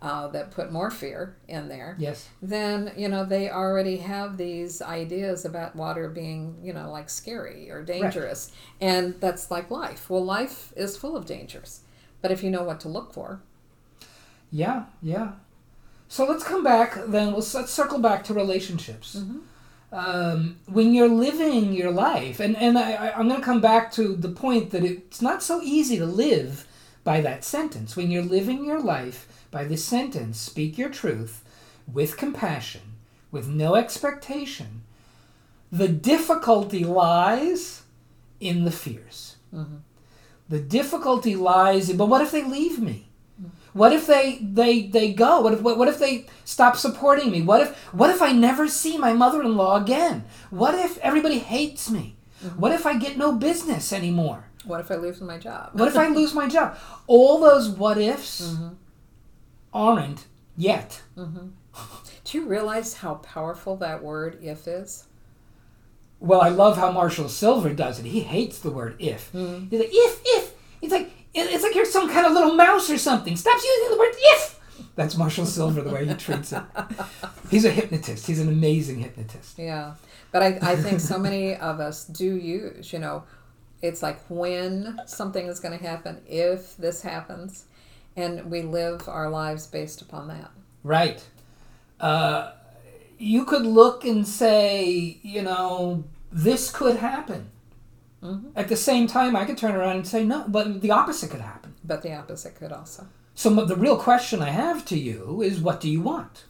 uh, 0.05 0.29
that 0.35 0.51
put 0.51 0.71
more 0.71 0.91
fear 0.91 1.21
in 1.49 1.69
there, 1.69 1.97
Yes. 1.99 2.29
then 2.43 2.93
you 3.03 3.09
know 3.09 3.25
they 3.25 3.49
already 3.51 3.97
have 4.13 4.37
these 4.37 4.83
ideas 5.01 5.45
about 5.45 5.75
water 5.85 6.07
being 6.21 6.41
you 6.67 6.73
know 6.77 6.91
like 6.97 7.09
scary 7.11 7.71
or 7.73 7.83
dangerous 7.83 8.53
and 8.81 9.05
that's 9.21 9.51
like 9.51 9.71
life 9.71 10.03
well 10.11 10.25
life 10.39 10.73
is 10.77 10.97
full 11.03 11.17
of 11.17 11.25
dangers 11.27 11.81
but 12.23 12.31
if 12.31 12.43
you 12.45 12.51
know 12.51 12.65
what 12.65 12.81
to 12.81 12.89
look 12.97 13.09
for 13.13 13.41
Yeah, 14.51 14.85
yeah. 15.03 15.29
So 16.09 16.25
let's 16.31 16.45
come 16.45 16.63
back 16.63 16.91
then. 17.09 17.33
Let's 17.35 17.53
let's 17.55 17.73
circle 17.73 17.99
back 17.99 18.23
to 18.25 18.35
relationships. 18.35 19.09
Um, 19.93 20.57
when 20.67 20.93
you're 20.95 21.09
living 21.27 21.73
your 21.73 21.91
life, 21.91 22.41
and 22.41 22.57
and 22.57 22.79
I, 22.79 23.11
I'm 23.17 23.29
going 23.29 23.41
to 23.41 23.45
come 23.45 23.61
back 23.61 23.93
to 23.93 24.15
the 24.17 24.29
point 24.29 24.71
that 24.73 24.85
it's 24.85 25.23
not 25.23 25.43
so 25.43 25.61
easy 25.63 25.97
to 25.99 26.07
live 26.07 26.67
by 27.05 27.21
that 27.21 27.45
sentence. 27.45 27.97
When 27.97 28.11
you're 28.11 28.23
living 28.39 28.65
your 28.65 28.81
life 28.81 29.29
by 29.55 29.63
this 29.63 29.85
sentence, 29.85 30.41
speak 30.41 30.77
your 30.77 30.91
truth 30.91 31.45
with 31.91 32.17
compassion, 32.17 32.97
with 33.31 33.47
no 33.47 33.77
expectation. 33.77 34.83
The 35.71 35.87
difficulty 35.87 36.83
lies 36.83 37.83
in 38.41 38.65
the 38.65 38.73
fears. 38.73 39.37
Mm-hmm. 39.55 39.77
The 40.49 40.59
difficulty 40.59 41.37
lies 41.37 41.89
in, 41.89 41.97
but 41.97 42.09
what 42.09 42.21
if 42.21 42.33
they 42.33 42.43
leave 42.43 42.81
me? 42.81 43.09
What 43.73 43.93
if 43.93 44.09
they 44.09 44.39
they 44.43 44.83
they 44.89 45.13
go? 45.13 45.41
What 45.41 45.53
if 45.53 45.63
what, 45.63 45.79
what 45.79 45.89
if 45.89 46.01
they 46.01 46.27
stop 46.45 46.77
supporting 46.77 47.31
me? 47.31 47.43
What 47.43 47.61
if 47.61 47.77
what 47.95 48.11
if 48.11 48.21
I 48.23 48.33
never 48.33 48.67
see 48.67 48.99
my 48.99 49.13
mother-in-law 49.13 49.83
again? 49.83 50.25
What 50.51 50.75
if 50.75 50.99
everybody 50.99 51.39
hates 51.39 51.91
me? 51.91 52.17
Mm-hmm. 52.45 52.61
What 52.61 52.73
if 52.73 52.87
I 52.87 52.99
get 52.99 53.17
no 53.17 53.33
business 53.33 53.93
anymore? 53.93 54.47
what 54.65 54.81
if 54.81 54.91
i 54.91 54.95
lose 54.95 55.21
my 55.21 55.39
job 55.39 55.71
What 55.75 55.89
if 55.89 55.97
I 55.97 56.09
lose 56.19 56.35
my 56.35 56.49
job? 56.49 56.77
All 57.07 57.41
those 57.41 57.69
what 57.69 57.99
ifs 57.99 58.41
mm-hmm. 58.41 58.69
Aren't 59.75 60.27
yet. 60.57 61.03
Mm-hmm. 61.18 61.49
do 62.25 62.39
you 62.39 62.47
realize 62.47 62.95
how 62.95 63.14
powerful 63.16 63.77
that 63.77 64.03
word 64.03 64.39
if 64.43 64.66
is 64.68 65.05
Well, 66.20 66.41
I 66.41 66.49
love 66.49 66.77
how 66.79 66.93
Marshall 66.93 67.29
Sylver 67.29 67.75
does 67.75 67.99
it. 67.99 68.07
He 68.07 68.20
hates 68.20 68.61
the 68.61 68.70
word 68.70 68.97
if. 68.99 69.33
Mm-hmm. 69.33 69.68
He's 69.68 69.81
like 69.81 69.91
if 69.93 70.22
if. 70.25 70.55
It's 70.81 70.93
like 70.93 71.11
it's 71.35 71.64
like 71.64 71.75
you're 71.75 71.85
some 71.85 72.09
kind 72.09 72.27
of 72.27 72.33
little 72.33 72.55
mouse 72.55 72.89
or 72.89 72.99
something. 72.99 73.37
Stop 73.37 73.57
using 73.57 73.91
the 73.91 73.99
word 73.99 74.14
if. 74.16 74.61
That's 74.95 75.16
Marshall 75.16 75.47
Sylver 75.47 75.83
the 75.83 75.91
way 75.91 76.07
he 76.07 76.14
treats 76.14 76.53
it. 76.53 76.62
He's 77.51 77.64
a 77.64 77.70
hypnotist. 77.70 78.27
He's 78.29 78.39
an 78.41 78.49
amazing 78.49 79.01
hypnotist. 79.01 79.59
yeah 79.59 79.95
but 80.35 80.43
I, 80.43 80.59
I 80.72 80.77
think 80.77 80.99
so 80.99 81.16
many 81.16 81.55
of 81.55 81.79
us 81.79 82.05
do 82.07 82.37
use 82.37 82.93
you 82.93 82.99
know 82.99 83.22
it's 83.81 84.03
like 84.03 84.18
when 84.29 85.01
something 85.07 85.47
is 85.47 85.61
going 85.61 85.79
to 85.79 85.85
happen 85.85 86.20
if 86.27 86.77
this 86.77 87.03
happens 87.03 87.66
and 88.17 88.51
we 88.51 88.62
live 88.62 89.09
our 89.09 89.29
lives 89.29 89.67
based 89.67 90.01
upon 90.03 90.29
that 90.29 90.51
Right. 90.85 91.25
Uh, 91.99 92.53
you 93.19 93.45
could 93.47 93.62
look 93.65 94.05
and 94.05 94.29
say, 94.29 95.19
you 95.23 95.41
know, 95.43 96.05
this 96.31 96.71
could 96.71 96.97
happen. 96.97 97.51
At 98.57 98.69
the 98.69 98.77
same 98.77 99.07
time, 99.07 99.37
I 99.37 99.45
could 99.45 99.59
turn 99.59 99.75
around 99.75 99.97
and 99.97 100.07
say, 100.07 100.25
no, 100.25 100.47
but 100.49 100.81
the 100.81 100.91
opposite 100.91 101.31
could 101.31 101.43
happen. 101.43 101.75
but 101.85 102.01
the 102.01 102.15
opposite 102.15 102.55
could 102.55 102.73
also 102.73 103.07
So 103.35 103.51
the 103.51 103.77
real 103.77 103.99
question 103.99 104.41
I 104.41 104.49
have 104.49 104.87
to 104.87 104.99
you 104.99 105.43
is, 105.43 105.61
what 105.61 105.79
do 105.81 105.91
you 105.91 106.01
want? 106.01 106.45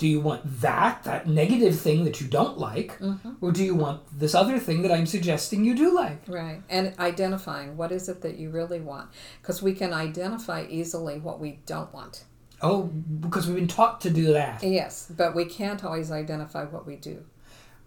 Do 0.00 0.08
you 0.08 0.18
want 0.18 0.62
that, 0.62 1.04
that 1.04 1.28
negative 1.28 1.78
thing 1.78 2.04
that 2.04 2.22
you 2.22 2.26
don't 2.26 2.56
like, 2.56 2.98
mm-hmm. 3.00 3.32
or 3.42 3.52
do 3.52 3.62
you 3.62 3.74
want 3.74 4.00
this 4.18 4.34
other 4.34 4.58
thing 4.58 4.80
that 4.80 4.90
I'm 4.90 5.04
suggesting 5.04 5.62
you 5.62 5.74
do 5.74 5.94
like? 5.94 6.22
Right. 6.26 6.62
And 6.70 6.98
identifying 6.98 7.76
what 7.76 7.92
is 7.92 8.08
it 8.08 8.22
that 8.22 8.38
you 8.38 8.48
really 8.48 8.80
want. 8.80 9.10
Because 9.42 9.60
we 9.60 9.74
can 9.74 9.92
identify 9.92 10.64
easily 10.70 11.18
what 11.18 11.38
we 11.38 11.58
don't 11.66 11.92
want. 11.92 12.24
Oh, 12.62 12.84
because 12.84 13.46
we've 13.46 13.56
been 13.56 13.68
taught 13.68 14.00
to 14.00 14.08
do 14.08 14.32
that. 14.32 14.62
Yes, 14.62 15.12
but 15.14 15.34
we 15.34 15.44
can't 15.44 15.84
always 15.84 16.10
identify 16.10 16.64
what 16.64 16.86
we 16.86 16.96
do. 16.96 17.22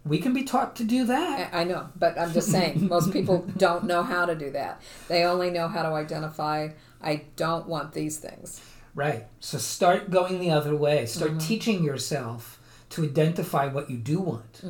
We 0.04 0.20
can 0.20 0.32
be 0.32 0.44
taught 0.44 0.76
to 0.76 0.84
do 0.84 1.04
that. 1.06 1.52
I 1.52 1.62
I 1.62 1.64
know, 1.64 1.88
but 1.96 2.16
I'm 2.16 2.32
just 2.32 2.48
saying, 2.48 2.86
most 2.88 3.12
people 3.12 3.44
don't 3.56 3.86
know 3.86 4.04
how 4.04 4.24
to 4.24 4.36
do 4.36 4.52
that. 4.52 4.80
They 5.08 5.24
only 5.24 5.50
know 5.50 5.66
how 5.66 5.82
to 5.82 5.88
identify, 5.88 6.68
I 7.02 7.24
don't 7.34 7.66
want 7.66 7.92
these 7.92 8.18
things. 8.18 8.60
Right. 8.94 9.26
So 9.40 9.58
start 9.58 10.10
going 10.10 10.38
the 10.38 10.50
other 10.50 10.76
way. 10.76 11.06
Start 11.06 11.40
teaching 11.40 11.82
yourself 11.82 12.60
to 12.90 13.04
identify 13.04 13.66
what 13.66 13.90
you 13.90 13.96
do 13.96 14.20
want. 14.20 14.62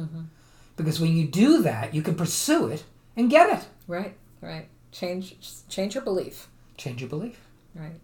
Because 0.77 0.99
when 0.99 1.16
you 1.16 1.27
do 1.27 1.62
that, 1.62 1.95
you 1.95 2.03
can 2.03 2.14
pursue 2.14 2.68
it 2.68 2.85
and 3.16 3.31
get 3.31 3.59
it. 3.59 3.66
Right, 3.87 4.16
right. 4.41 4.68
Change, 4.91 5.37
change 5.68 5.95
your 5.95 6.03
belief. 6.05 6.49
Change 6.77 7.01
your 7.01 7.11
belief. 7.11 7.39
Right. 7.75 8.01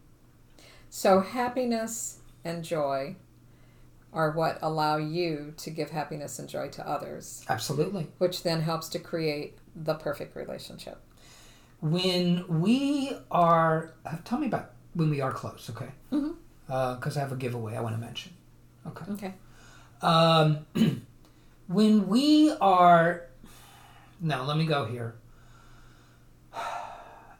So 0.88 1.20
happiness 1.20 2.18
and 2.44 2.62
joy 2.64 3.16
are 4.12 4.32
what 4.32 4.58
allow 4.60 4.96
you 4.96 5.54
to 5.56 5.70
give 5.70 5.90
happiness 5.90 6.38
and 6.38 6.48
joy 6.48 6.68
to 6.68 6.86
others. 6.86 7.44
Absolutely. 7.48 8.08
which 8.18 8.42
then 8.42 8.60
helps 8.62 8.88
to 8.90 8.98
create 8.98 9.58
the 9.74 9.94
perfect 9.94 10.36
relationship. 10.36 11.00
When 11.80 12.44
we 12.60 13.16
are, 13.30 13.94
uh, 14.04 14.16
tell 14.24 14.38
me 14.38 14.48
about 14.48 14.72
when 14.94 15.10
we 15.10 15.20
are 15.20 15.32
close, 15.32 15.70
okay? 15.70 15.90
Mm-hmm. 16.12 16.32
Uh, 16.68 16.94
because 16.94 17.16
I 17.16 17.20
have 17.20 17.32
a 17.32 17.36
giveaway 17.36 17.76
I 17.76 17.80
want 17.80 17.94
to 17.94 18.00
mention. 18.00 18.32
Okay. 18.86 19.12
Okay. 19.12 19.34
Um, 20.02 20.66
when 21.66 22.06
we 22.08 22.52
are, 22.60 23.26
now 24.20 24.44
let 24.44 24.56
me 24.56 24.66
go 24.66 24.84
here. 24.84 25.16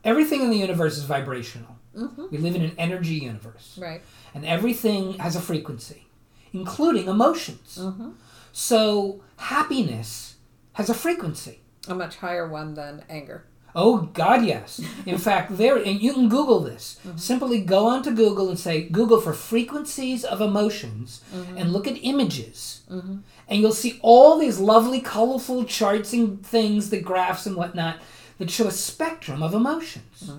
Everything 0.04 0.42
in 0.42 0.50
the 0.50 0.56
universe 0.56 0.96
is 0.96 1.04
vibrational. 1.04 1.76
Mm-hmm. 1.96 2.24
We 2.30 2.38
live 2.38 2.54
in 2.54 2.62
an 2.62 2.72
energy 2.78 3.14
universe. 3.14 3.78
Right. 3.80 4.02
And 4.34 4.44
everything 4.44 5.14
has 5.14 5.36
a 5.36 5.40
frequency, 5.40 6.06
including 6.52 7.08
emotions. 7.08 7.78
Mm-hmm. 7.80 8.10
So 8.52 9.22
happiness 9.36 10.36
has 10.74 10.88
a 10.88 10.94
frequency. 10.94 11.60
A 11.88 11.94
much 11.94 12.16
higher 12.16 12.48
one 12.48 12.74
than 12.74 13.04
anger. 13.08 13.44
Oh 13.74 14.02
God, 14.12 14.44
yes. 14.44 14.80
In 15.06 15.18
fact, 15.28 15.56
there 15.56 15.76
and 15.76 16.00
you 16.00 16.12
can 16.12 16.28
Google 16.28 16.60
this. 16.60 16.98
Mm-hmm. 17.06 17.18
Simply 17.18 17.60
go 17.60 17.86
onto 17.86 18.14
Google 18.14 18.48
and 18.48 18.58
say 18.58 18.82
Google 18.82 19.20
for 19.20 19.32
frequencies 19.32 20.24
of 20.24 20.40
emotions 20.40 21.22
mm-hmm. 21.34 21.56
and 21.56 21.72
look 21.72 21.86
at 21.86 21.96
images, 22.02 22.82
mm-hmm. 22.90 23.18
and 23.48 23.60
you'll 23.60 23.72
see 23.72 23.98
all 24.02 24.38
these 24.38 24.58
lovely, 24.58 25.00
colorful 25.00 25.64
charts 25.64 26.12
and 26.12 26.44
things, 26.44 26.90
the 26.90 27.00
graphs 27.00 27.46
and 27.46 27.56
whatnot 27.56 27.98
that 28.38 28.50
show 28.50 28.66
a 28.66 28.72
spectrum 28.72 29.42
of 29.42 29.54
emotions. 29.54 30.32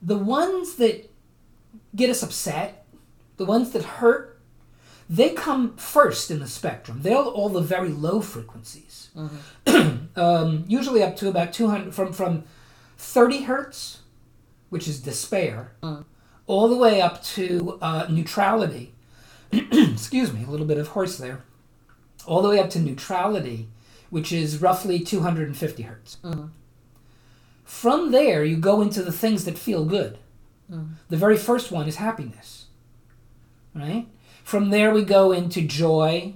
The 0.00 0.18
ones 0.18 0.74
that 0.76 1.10
get 1.96 2.10
us 2.10 2.22
upset, 2.22 2.84
the 3.38 3.44
ones 3.44 3.70
that 3.70 3.82
hurt, 3.82 4.38
they 5.08 5.30
come 5.30 5.74
first 5.76 6.30
in 6.30 6.40
the 6.40 6.46
spectrum. 6.46 7.00
They're 7.02 7.16
all 7.16 7.48
the 7.48 7.62
very 7.62 7.88
low 7.88 8.20
frequencies. 8.20 9.10
um, 10.16 10.64
usually 10.68 11.02
up 11.02 11.16
to 11.16 11.28
about 11.28 11.52
200 11.52 11.94
from 11.94 12.12
from 12.12 12.44
30 12.98 13.42
hertz, 13.42 14.00
which 14.70 14.86
is 14.88 15.00
despair, 15.00 15.72
all 16.46 16.68
the 16.68 16.76
way 16.76 17.00
up 17.00 17.22
to 17.22 17.78
uh, 17.80 18.06
neutrality. 18.10 18.92
Excuse 19.52 20.32
me, 20.32 20.44
a 20.44 20.50
little 20.50 20.66
bit 20.66 20.78
of 20.78 20.88
hoarse 20.88 21.16
there. 21.18 21.44
All 22.26 22.42
the 22.42 22.48
way 22.50 22.58
up 22.60 22.70
to 22.70 22.80
neutrality, 22.80 23.68
which 24.10 24.32
is 24.32 24.60
roughly 24.60 24.98
250 25.00 25.82
hertz. 25.84 26.18
From 27.64 28.10
there, 28.12 28.44
you 28.44 28.56
go 28.56 28.80
into 28.82 29.02
the 29.02 29.12
things 29.12 29.44
that 29.44 29.58
feel 29.58 29.84
good. 29.84 30.18
The 31.08 31.16
very 31.16 31.36
first 31.38 31.70
one 31.70 31.86
is 31.88 31.96
happiness. 31.96 32.66
Right? 33.74 34.06
From 34.44 34.70
there, 34.70 34.92
we 34.92 35.02
go 35.04 35.32
into 35.32 35.62
joy, 35.62 36.34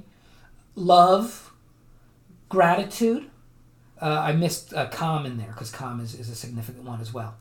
love, 0.74 1.52
gratitude. 2.48 3.30
Uh, 4.02 4.20
I 4.20 4.32
missed 4.32 4.74
uh, 4.74 4.88
calm 4.88 5.24
in 5.24 5.38
there 5.38 5.52
because 5.52 5.70
calm 5.70 6.00
is, 6.00 6.18
is 6.18 6.28
a 6.28 6.34
significant 6.34 6.84
one 6.84 7.00
as 7.00 7.14
well. 7.14 7.36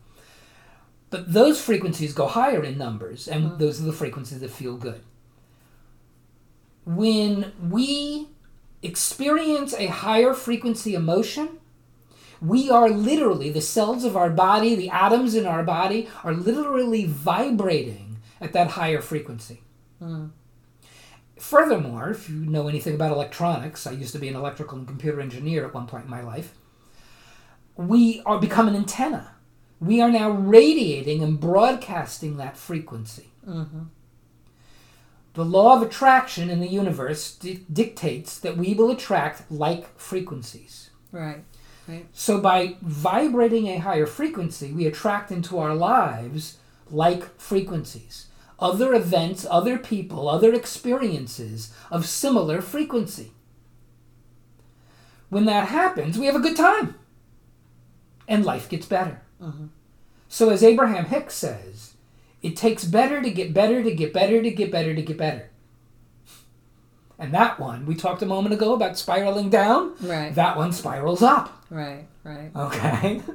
But 1.10 1.34
those 1.34 1.60
frequencies 1.60 2.14
go 2.14 2.28
higher 2.28 2.64
in 2.64 2.78
numbers, 2.78 3.28
and 3.28 3.58
those 3.58 3.82
are 3.82 3.86
the 3.86 3.92
frequencies 3.92 4.40
that 4.40 4.52
feel 4.52 4.78
good. 4.78 5.02
When 6.86 7.52
we 7.70 8.30
experience 8.82 9.74
a 9.74 9.88
higher 9.88 10.34
frequency 10.34 10.94
emotion, 10.94 11.60
we 12.42 12.70
are 12.70 12.90
literally, 12.90 13.50
the 13.50 13.62
cells 13.62 14.04
of 14.04 14.16
our 14.16 14.30
body, 14.30 14.74
the 14.76 14.90
atoms 14.90 15.36
in 15.36 15.46
our 15.46 15.64
body, 15.64 16.10
are 16.24 16.34
literally 16.34 17.06
vibrating 17.06 18.18
at 18.40 18.54
that 18.54 18.72
higher 18.72 19.02
frequency. 19.02 19.62
Furthermore, 21.42 22.12
if 22.12 22.30
you 22.30 22.36
know 22.36 22.68
anything 22.68 22.94
about 22.94 23.12
electronics, 23.12 23.88
I 23.88 23.94
used 23.94 24.14
to 24.14 24.20
be 24.20 24.28
an 24.28 24.36
electrical 24.36 24.78
and 24.78 24.88
computer 24.88 25.20
engineer 25.20 25.66
at 25.66 25.74
one 25.74 25.88
point 25.88 26.06
in 26.06 26.10
my 26.10 26.22
life, 26.22 26.54
we 27.76 28.22
are 28.28 28.40
become 28.40 28.68
an 28.68 28.76
antenna. 28.76 29.32
We 29.80 30.02
are 30.02 30.12
now 30.12 30.30
radiating 30.30 31.24
and 31.24 31.40
broadcasting 31.40 32.38
that 32.38 32.58
frequency. 32.58 33.32
Mm-hmm. 33.46 33.86
The 35.34 35.44
law 35.44 35.76
of 35.76 35.82
attraction 35.82 36.52
in 36.52 36.60
the 36.60 36.68
universe 36.68 37.36
di- 37.36 37.66
dictates 37.74 38.38
that 38.38 38.56
we 38.56 38.76
will 38.76 38.92
attract 38.92 39.52
like 39.52 39.98
frequencies. 39.98 40.92
Right. 41.12 41.44
Right. 41.88 42.06
So 42.14 42.40
by 42.40 42.76
vibrating 42.84 43.68
a 43.68 43.80
higher 43.80 44.06
frequency, 44.06 44.72
we 44.72 44.86
attract 44.86 45.32
into 45.32 45.58
our 45.58 45.74
lives 45.74 46.60
like 46.92 47.36
frequencies. 47.40 48.28
Other 48.62 48.94
events, 48.94 49.46
other 49.50 49.78
people, 49.80 50.30
other 50.30 50.54
experiences 50.54 51.74
of 51.90 52.06
similar 52.06 52.62
frequency. 52.62 53.32
When 55.30 55.46
that 55.46 55.70
happens, 55.70 56.18
we 56.20 56.28
have 56.28 56.36
a 56.36 56.40
good 56.40 56.56
time. 56.56 56.96
And 58.28 58.46
life 58.46 58.70
gets 58.70 58.86
better. 58.86 59.22
Mm-hmm. 59.42 59.68
So 60.30 60.50
as 60.50 60.64
Abraham 60.64 61.06
Hicks 61.06 61.34
says, 61.34 61.96
it 62.42 62.56
takes 62.56 62.86
better 62.86 63.22
to 63.22 63.32
get 63.32 63.54
better 63.54 63.82
to 63.84 63.94
get 63.94 64.14
better 64.14 64.42
to 64.42 64.52
get 64.52 64.72
better 64.72 64.94
to 64.94 65.02
get 65.02 65.18
better. 65.18 65.50
And 67.18 67.34
that 67.34 67.60
one, 67.60 67.86
we 67.86 67.96
talked 67.96 68.22
a 68.22 68.26
moment 68.26 68.54
ago 68.54 68.74
about 68.74 68.98
spiraling 68.98 69.50
down. 69.50 69.96
Right. 70.00 70.34
That 70.34 70.56
one 70.58 70.72
spirals 70.72 71.22
up. 71.22 71.66
Right. 71.70 72.06
Right. 72.24 72.52
Okay. 72.56 73.22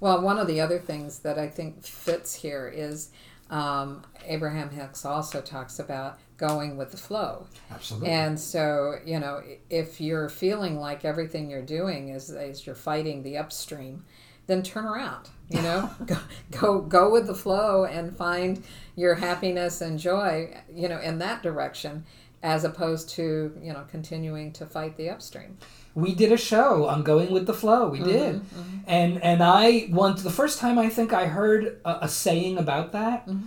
Well, 0.00 0.20
one 0.20 0.38
of 0.38 0.46
the 0.46 0.60
other 0.60 0.78
things 0.78 1.20
that 1.20 1.38
I 1.38 1.48
think 1.48 1.82
fits 1.82 2.34
here 2.34 2.68
is 2.68 3.08
um, 3.50 4.02
Abraham 4.26 4.70
Hicks 4.70 5.04
also 5.04 5.40
talks 5.40 5.78
about 5.78 6.18
going 6.36 6.76
with 6.76 6.90
the 6.90 6.96
flow. 6.96 7.46
Absolutely. 7.70 8.10
And 8.10 8.38
so, 8.40 8.96
you 9.04 9.18
know, 9.20 9.42
if 9.70 10.00
you're 10.00 10.28
feeling 10.28 10.78
like 10.78 11.04
everything 11.04 11.50
you're 11.50 11.62
doing 11.62 12.08
is, 12.08 12.30
is 12.30 12.66
you're 12.66 12.74
fighting 12.74 13.22
the 13.22 13.36
upstream, 13.36 14.04
then 14.46 14.62
turn 14.62 14.84
around. 14.84 15.28
You 15.48 15.62
know, 15.62 15.90
go, 16.06 16.16
go 16.50 16.80
go 16.80 17.10
with 17.10 17.26
the 17.26 17.34
flow 17.34 17.84
and 17.84 18.16
find 18.16 18.62
your 18.96 19.14
happiness 19.14 19.80
and 19.80 19.98
joy. 19.98 20.56
You 20.72 20.88
know, 20.88 21.00
in 21.00 21.18
that 21.18 21.42
direction, 21.42 22.04
as 22.42 22.64
opposed 22.64 23.10
to 23.10 23.56
you 23.62 23.72
know 23.72 23.84
continuing 23.90 24.52
to 24.52 24.66
fight 24.66 24.96
the 24.96 25.10
upstream. 25.10 25.58
We 25.94 26.14
did 26.14 26.32
a 26.32 26.36
show 26.36 26.86
on 26.86 27.02
going 27.02 27.32
with 27.32 27.46
the 27.46 27.54
flow. 27.54 27.88
We 27.88 28.00
did, 28.00 28.36
mm-hmm, 28.36 28.60
mm-hmm. 28.60 28.78
and 28.86 29.22
and 29.22 29.42
I 29.42 29.88
once 29.90 30.22
the 30.22 30.30
first 30.30 30.58
time 30.58 30.78
I 30.78 30.88
think 30.88 31.12
I 31.12 31.26
heard 31.26 31.80
a, 31.84 32.04
a 32.04 32.08
saying 32.08 32.58
about 32.58 32.92
that 32.92 33.26
mm-hmm. 33.26 33.46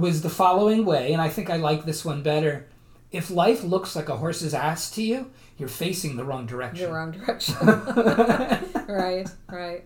was 0.00 0.22
the 0.22 0.30
following 0.30 0.84
way, 0.84 1.12
and 1.12 1.20
I 1.20 1.28
think 1.28 1.50
I 1.50 1.56
like 1.56 1.84
this 1.84 2.04
one 2.04 2.22
better. 2.22 2.68
If 3.10 3.30
life 3.30 3.62
looks 3.62 3.94
like 3.94 4.08
a 4.08 4.16
horse's 4.16 4.54
ass 4.54 4.90
to 4.92 5.02
you, 5.02 5.30
you're 5.58 5.68
facing 5.68 6.16
the 6.16 6.24
wrong 6.24 6.46
direction. 6.46 6.86
The 6.86 6.92
wrong 6.92 7.10
direction. 7.26 7.56
right, 8.88 9.28
right. 9.48 9.84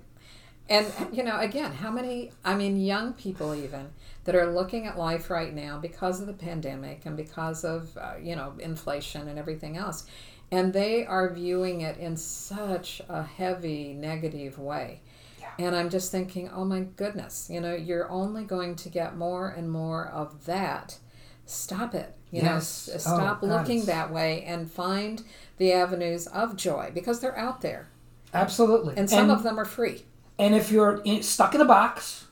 And, 0.69 0.87
you 1.13 1.23
know, 1.23 1.39
again, 1.39 1.73
how 1.73 1.91
many, 1.91 2.33
I 2.45 2.55
mean, 2.57 2.77
young 2.77 3.13
people 3.13 3.55
even 3.55 3.91
that 4.25 4.35
are 4.35 4.53
looking 4.53 4.87
at 4.87 4.99
life 4.99 5.31
right 5.31 5.55
now 5.55 5.79
because 5.79 6.21
of 6.21 6.27
the 6.27 6.33
pandemic 6.33 7.07
and 7.07 7.17
because 7.17 7.65
of, 7.65 7.97
uh, 7.97 8.15
you 8.21 8.35
know, 8.35 8.55
inflation 8.59 9.29
and 9.29 9.39
everything 9.39 9.77
else. 9.77 10.07
And 10.51 10.73
they 10.73 11.05
are 11.05 11.33
viewing 11.33 11.81
it 11.81 11.99
in 11.99 12.17
such 12.17 13.03
a 13.09 13.23
heavy 13.23 13.93
negative 13.93 14.59
way. 14.59 15.01
And 15.59 15.75
I'm 15.75 15.89
just 15.91 16.13
thinking, 16.13 16.51
oh 16.55 16.65
my 16.65 16.81
goodness, 16.81 17.49
you 17.51 17.61
know, 17.61 17.75
you're 17.75 18.11
only 18.11 18.45
going 18.45 18.75
to 18.77 18.89
get 18.91 19.17
more 19.17 19.49
and 19.49 19.71
more 19.71 20.07
of 20.09 20.45
that. 20.47 20.99
Stop 21.47 21.95
it. 21.95 22.15
You 22.31 22.43
Yes. 22.43 22.89
know, 22.89 22.95
Oh, 22.95 22.99
stop 22.99 23.41
God, 23.41 23.49
looking 23.49 23.79
it's- 23.83 23.87
that 23.87 24.13
way 24.13 24.43
and 24.43 24.71
find 24.71 25.23
the 25.57 25.73
avenues 25.73 26.27
of 26.27 26.57
joy 26.57 26.91
because 26.93 27.21
they're 27.21 27.39
out 27.39 27.63
there. 27.63 27.89
Absolutely. 28.35 28.95
And 28.99 29.09
some 29.09 29.31
of 29.31 29.43
them 29.43 29.59
are 29.59 29.65
free. 29.65 30.05
And 30.39 30.55
if 30.55 30.71
you're 30.71 31.01
in, 31.05 31.23
stuck 31.23 31.55
in 31.55 31.61
a 31.63 31.65
box, 31.65 32.26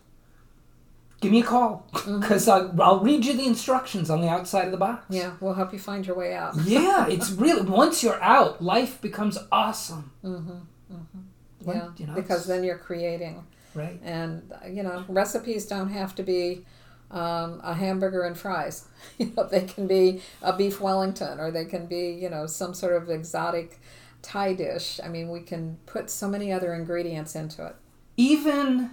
give 1.25 1.33
me 1.33 1.41
a 1.41 1.45
call 1.45 1.87
mm-hmm. 1.93 2.21
because 2.21 2.47
I'll, 2.49 2.75
I'll 2.81 3.01
read 3.01 3.25
you 3.25 3.33
the 3.35 3.47
instructions 3.47 4.11
on 4.11 4.21
the 4.21 4.29
outside 4.29 4.67
of 4.67 4.71
the 4.71 4.77
box. 4.77 5.05
Yeah, 5.09 5.33
we'll 5.41 5.55
help 5.55 5.73
you 5.73 5.79
find 5.79 6.07
your 6.07 6.17
way 6.17 6.35
out. 6.35 6.55
Yeah, 6.65 7.07
it's 7.09 7.31
really 7.31 7.63
once 7.63 8.03
you're 8.03 8.23
out, 8.23 8.63
life 8.63 9.01
becomes 9.01 9.39
awesome. 9.51 10.13
Mm-hmm, 10.23 10.51
mm-hmm. 10.51 11.21
When- 11.65 11.77
Yeah, 11.77 11.89
you 11.97 12.07
know, 12.07 12.15
because 12.15 12.43
it's- 12.43 12.47
then 12.47 12.65
you're 12.65 12.79
creating. 12.79 13.45
right. 13.75 13.99
And, 14.05 14.53
you 14.69 14.83
know, 14.83 15.05
recipes 15.09 15.67
don't 15.67 15.91
have 15.91 16.15
to 16.17 16.23
be 16.23 16.65
um, 17.11 17.61
a 17.63 17.75
hamburger 17.75 18.23
and 18.23 18.37
fries. 18.37 18.87
you 19.19 19.33
know, 19.37 19.45
they 19.49 19.63
can 19.63 19.87
be 19.87 20.21
a 20.43 20.53
beef 20.53 20.81
Wellington 20.81 21.39
or 21.41 21.51
they 21.51 21.65
can 21.65 21.87
be, 21.87 22.11
you 22.11 22.29
know, 22.29 22.47
some 22.47 22.75
sort 22.75 22.95
of 23.01 23.09
exotic 23.11 23.81
Thai 24.23 24.55
dish. 24.55 25.01
I 25.05 25.09
mean, 25.09 25.29
we 25.31 25.41
can 25.41 25.79
put 25.87 26.11
so 26.11 26.29
many 26.29 26.51
other 26.53 26.73
ingredients 26.75 27.35
into 27.35 27.67
it. 27.67 27.77
even 28.17 28.91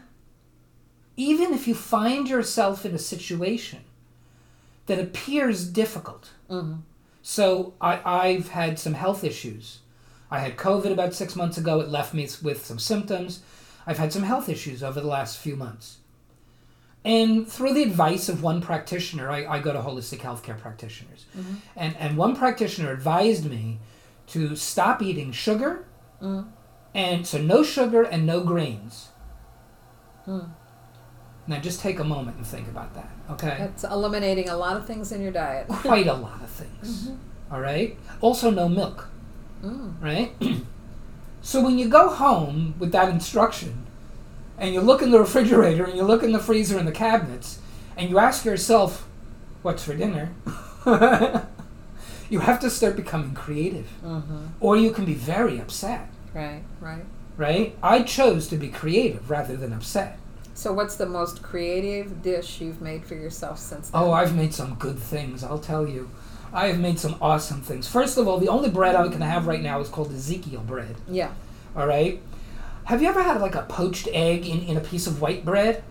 even 1.18 1.54
if 1.54 1.68
you 1.68 1.76
find 1.76 2.28
yourself 2.28 2.86
in 2.86 2.96
a 2.96 3.00
situation 3.00 3.82
that 4.88 5.00
appears 5.00 5.68
difficult. 5.68 6.32
Mm-hmm. 6.50 6.80
So 7.22 7.74
I, 7.80 8.02
i've 8.04 8.50
had 8.50 8.80
some 8.80 8.94
health 8.94 9.24
issues. 9.24 9.80
I 10.30 10.40
had 10.40 10.58
covid 10.58 10.92
about 10.92 11.14
six 11.14 11.36
months 11.36 11.58
ago. 11.58 11.80
It 11.80 11.90
left 11.90 12.14
me 12.14 12.28
with 12.42 12.66
some 12.66 12.80
symptoms. 12.80 13.42
I've 13.86 13.98
had 13.98 14.14
some 14.14 14.24
health 14.24 14.50
issues 14.50 14.84
over 14.84 15.00
the 15.00 15.08
last 15.08 15.38
few 15.38 15.56
months. 15.56 15.98
And 17.04 17.48
through 17.48 17.74
the 17.74 17.84
advice 17.84 18.30
of 18.30 18.44
one 18.44 18.62
practitioner 18.62 19.30
i, 19.30 19.46
I 19.46 19.60
go 19.60 19.74
to 19.74 19.80
holistic 19.80 20.20
healthcare 20.20 20.58
practitioners. 20.58 21.26
Mm-hmm. 21.38 21.56
And, 21.76 21.96
and 21.98 22.18
one 22.18 22.36
practitioner 22.36 22.92
advised 22.92 23.50
me 23.50 23.80
to 24.28 24.56
stop 24.56 25.02
eating 25.02 25.32
sugar 25.32 25.86
mm-hmm. 26.22 26.48
and 26.94 27.28
so 27.28 27.38
no 27.38 27.64
sugar 27.64 28.04
and 28.04 28.26
no 28.26 28.44
grains 28.44 29.10
mm. 30.26 30.50
Now 31.48 31.60
just 31.60 31.80
take 31.82 32.00
a 32.00 32.04
moment 32.04 32.38
and 32.38 32.46
think 32.46 32.68
about 32.68 32.94
that, 32.94 33.10
okay? 33.32 33.58
It's 33.74 33.84
eliminating 33.84 34.50
a 34.50 34.56
lot 34.58 34.78
of 34.78 34.86
things 34.86 35.12
in 35.12 35.22
your 35.22 35.32
diet. 35.32 35.68
Quite 35.68 36.08
a 36.08 36.14
lot 36.14 36.42
of 36.42 36.50
things. 36.50 37.10
all 37.52 37.60
right? 37.60 37.98
Also 38.22 38.50
no 38.52 38.70
milk. 38.70 39.08
Right? 39.64 40.32
so 41.42 41.62
when 41.62 41.78
you 41.78 41.88
go 41.90 42.10
home 42.10 42.74
with 42.80 42.92
that 42.94 43.10
instruction 43.10 43.86
and 44.58 44.74
you 44.74 44.82
look 44.82 45.02
in 45.02 45.12
the 45.12 45.20
refrigerator 45.20 45.84
and 45.84 45.96
you 45.96 46.04
look 46.04 46.24
in 46.24 46.32
the 46.32 46.40
freezer 46.40 46.78
and 46.78 46.88
the 46.88 46.92
cabinets 46.92 47.60
and 47.98 48.10
you 48.10 48.18
ask 48.20 48.46
yourself, 48.46 49.08
what's 49.62 49.84
for 49.84 49.94
dinner? 49.94 50.30
you 52.30 52.40
have 52.40 52.60
to 52.62 52.70
start 52.70 52.96
becoming 52.96 53.34
creative. 53.34 53.88
Mm-hmm. 54.04 54.46
Or 54.60 54.78
you 54.78 54.92
can 54.92 55.06
be 55.06 55.14
very 55.14 55.60
upset, 55.60 56.10
Right, 56.34 56.64
right. 56.80 57.04
right? 57.38 57.76
I 57.84 58.04
chose 58.04 58.48
to 58.48 58.58
be 58.58 58.70
creative 58.70 59.30
rather 59.30 59.56
than 59.58 59.74
upset. 59.74 60.18
So, 60.54 60.74
what's 60.74 60.96
the 60.98 61.06
most 61.06 61.42
creative 61.42 62.22
dish 62.22 62.60
you've 62.62 62.82
made 62.82 63.06
for 63.06 63.16
yourself 63.16 63.58
since 63.58 63.90
then? 63.90 64.02
Oh, 64.02 64.12
I've 64.12 64.36
made 64.36 64.54
some 64.54 64.76
good 64.76 65.00
things, 65.00 65.44
I'll 65.44 65.60
tell 65.60 65.88
you. 65.88 66.10
I 66.54 66.68
have 66.68 66.80
made 66.80 67.00
some 67.00 67.16
awesome 67.22 67.62
things. 67.62 67.88
First 67.88 68.18
of 68.18 68.28
all, 68.28 68.38
the 68.38 68.50
only 68.50 68.70
bread 68.70 68.96
I 68.96 69.08
can 69.08 69.22
have 69.22 69.48
right 69.48 69.62
now 69.62 69.80
is 69.80 69.88
called 69.88 70.12
Ezekiel 70.12 70.62
bread. 70.62 70.96
yeah. 71.08 71.32
All 71.76 71.88
right. 71.88 72.22
Have 72.86 73.02
you 73.02 73.08
ever 73.08 73.24
had 73.24 73.40
like 73.40 73.56
a 73.56 73.62
poached 73.62 74.10
egg 74.12 74.46
in, 74.46 74.60
in 74.64 74.76
a 74.76 74.82
piece 74.82 75.08
of 75.08 75.22
white 75.22 75.46
bread? 75.46 75.84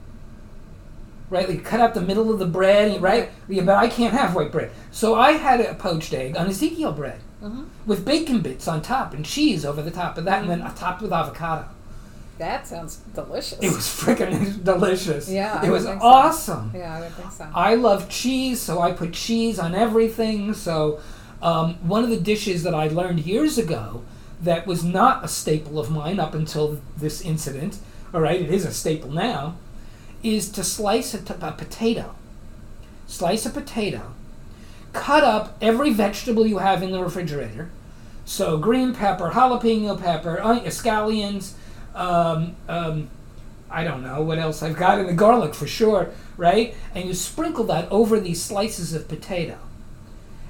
Right, 1.31 1.49
like 1.49 1.57
you 1.59 1.63
cut 1.63 1.81
out 1.81 1.95
the 1.95 2.01
middle 2.03 2.31
of 2.33 2.39
the 2.41 2.47
bread, 2.47 3.01
right? 3.01 3.31
Yeah, 3.49 3.63
but 3.63 3.77
I 3.77 3.89
can't 3.89 4.13
have 4.13 4.35
white 4.35 4.51
bread, 4.53 4.73
so 4.91 5.15
I 5.15 5.33
had 5.33 5.61
a 5.61 5.75
poached 5.75 6.13
egg 6.13 6.37
on 6.37 6.47
Ezekiel 6.49 6.93
bread 6.93 7.21
Mm-hmm. 7.43 7.63
with 7.87 8.05
bacon 8.05 8.41
bits 8.43 8.69
on 8.69 8.83
top 8.83 9.15
and 9.15 9.25
cheese 9.25 9.65
over 9.65 9.81
the 9.81 9.91
top 9.91 10.19
of 10.19 10.27
that, 10.27 10.43
and 10.43 10.51
then 10.51 10.61
topped 10.75 11.01
with 11.01 11.11
avocado. 11.11 11.67
That 12.41 12.67
sounds 12.67 12.97
delicious. 13.15 13.59
It 13.61 13.69
was 13.69 13.85
freaking 13.85 14.65
delicious. 14.65 15.29
Yeah, 15.29 15.61
I 15.63 15.67
it 15.67 15.71
was 15.71 15.85
so. 15.85 15.99
awesome. 16.01 16.73
Yeah, 16.75 16.97
I 16.97 17.01
would 17.01 17.13
think 17.13 17.31
so. 17.33 17.47
I 17.55 17.75
love 17.75 18.09
cheese, 18.09 18.59
so 18.59 18.81
I 18.81 18.93
put 18.93 19.13
cheese 19.13 19.59
on 19.59 19.75
everything. 19.75 20.55
So, 20.55 21.01
um, 21.43 21.75
one 21.87 22.03
of 22.03 22.09
the 22.09 22.19
dishes 22.19 22.63
that 22.63 22.75
I 22.75 22.89
learned 22.89 23.27
years 23.27 23.59
ago 23.59 24.03
that 24.41 24.67
was 24.67 24.83
not 24.83 25.23
a 25.23 25.29
staple 25.29 25.79
of 25.79 25.91
mine 25.91 26.19
up 26.19 26.33
until 26.33 26.81
this 26.97 27.21
incident, 27.21 27.77
all 28.15 28.23
right, 28.23 28.41
it 28.41 28.49
is 28.49 28.65
a 28.65 28.73
staple 28.73 29.11
now, 29.11 29.57
is 30.23 30.49
to 30.53 30.65
slice 30.65 31.13
a, 31.13 31.21
t- 31.21 31.35
a 31.43 31.53
potato. 31.53 32.15
Slice 33.07 33.45
a 33.45 33.51
potato, 33.51 34.15
cut 34.95 35.25
up 35.25 35.59
every 35.61 35.93
vegetable 35.93 36.47
you 36.47 36.57
have 36.57 36.83
in 36.83 36.91
the 36.91 37.05
refrigerator. 37.05 37.69
So, 38.25 38.57
green 38.57 38.95
pepper, 38.95 39.33
jalapeno 39.33 40.01
pepper, 40.01 40.39
scallions, 40.69 41.53
um, 41.95 42.57
um, 42.69 43.09
I 43.71 43.85
don't 43.85 44.03
know 44.03 44.23
what 44.23 44.39
else 44.39 44.63
I've 44.63 44.77
got 44.77 44.99
in 44.99 45.07
the 45.07 45.13
garlic 45.13 45.55
for 45.55 45.67
sure, 45.67 46.11
right? 46.37 46.75
And 46.95 47.07
you 47.07 47.15
sprinkle 47.15 47.65
that 47.65 47.91
over 47.91 48.19
these 48.19 48.43
slices 48.43 48.93
of 48.93 49.09
potato. 49.09 49.59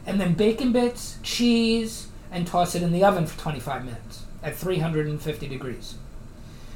And 0.06 0.20
then 0.20 0.32
bacon 0.34 0.72
bits, 0.72 1.18
cheese, 1.22 2.08
and 2.30 2.46
toss 2.46 2.74
it 2.74 2.82
in 2.82 2.92
the 2.92 3.04
oven 3.04 3.26
for 3.26 3.38
25 3.38 3.84
minutes 3.84 4.22
at 4.42 4.56
350 4.56 5.46
degrees. 5.48 5.96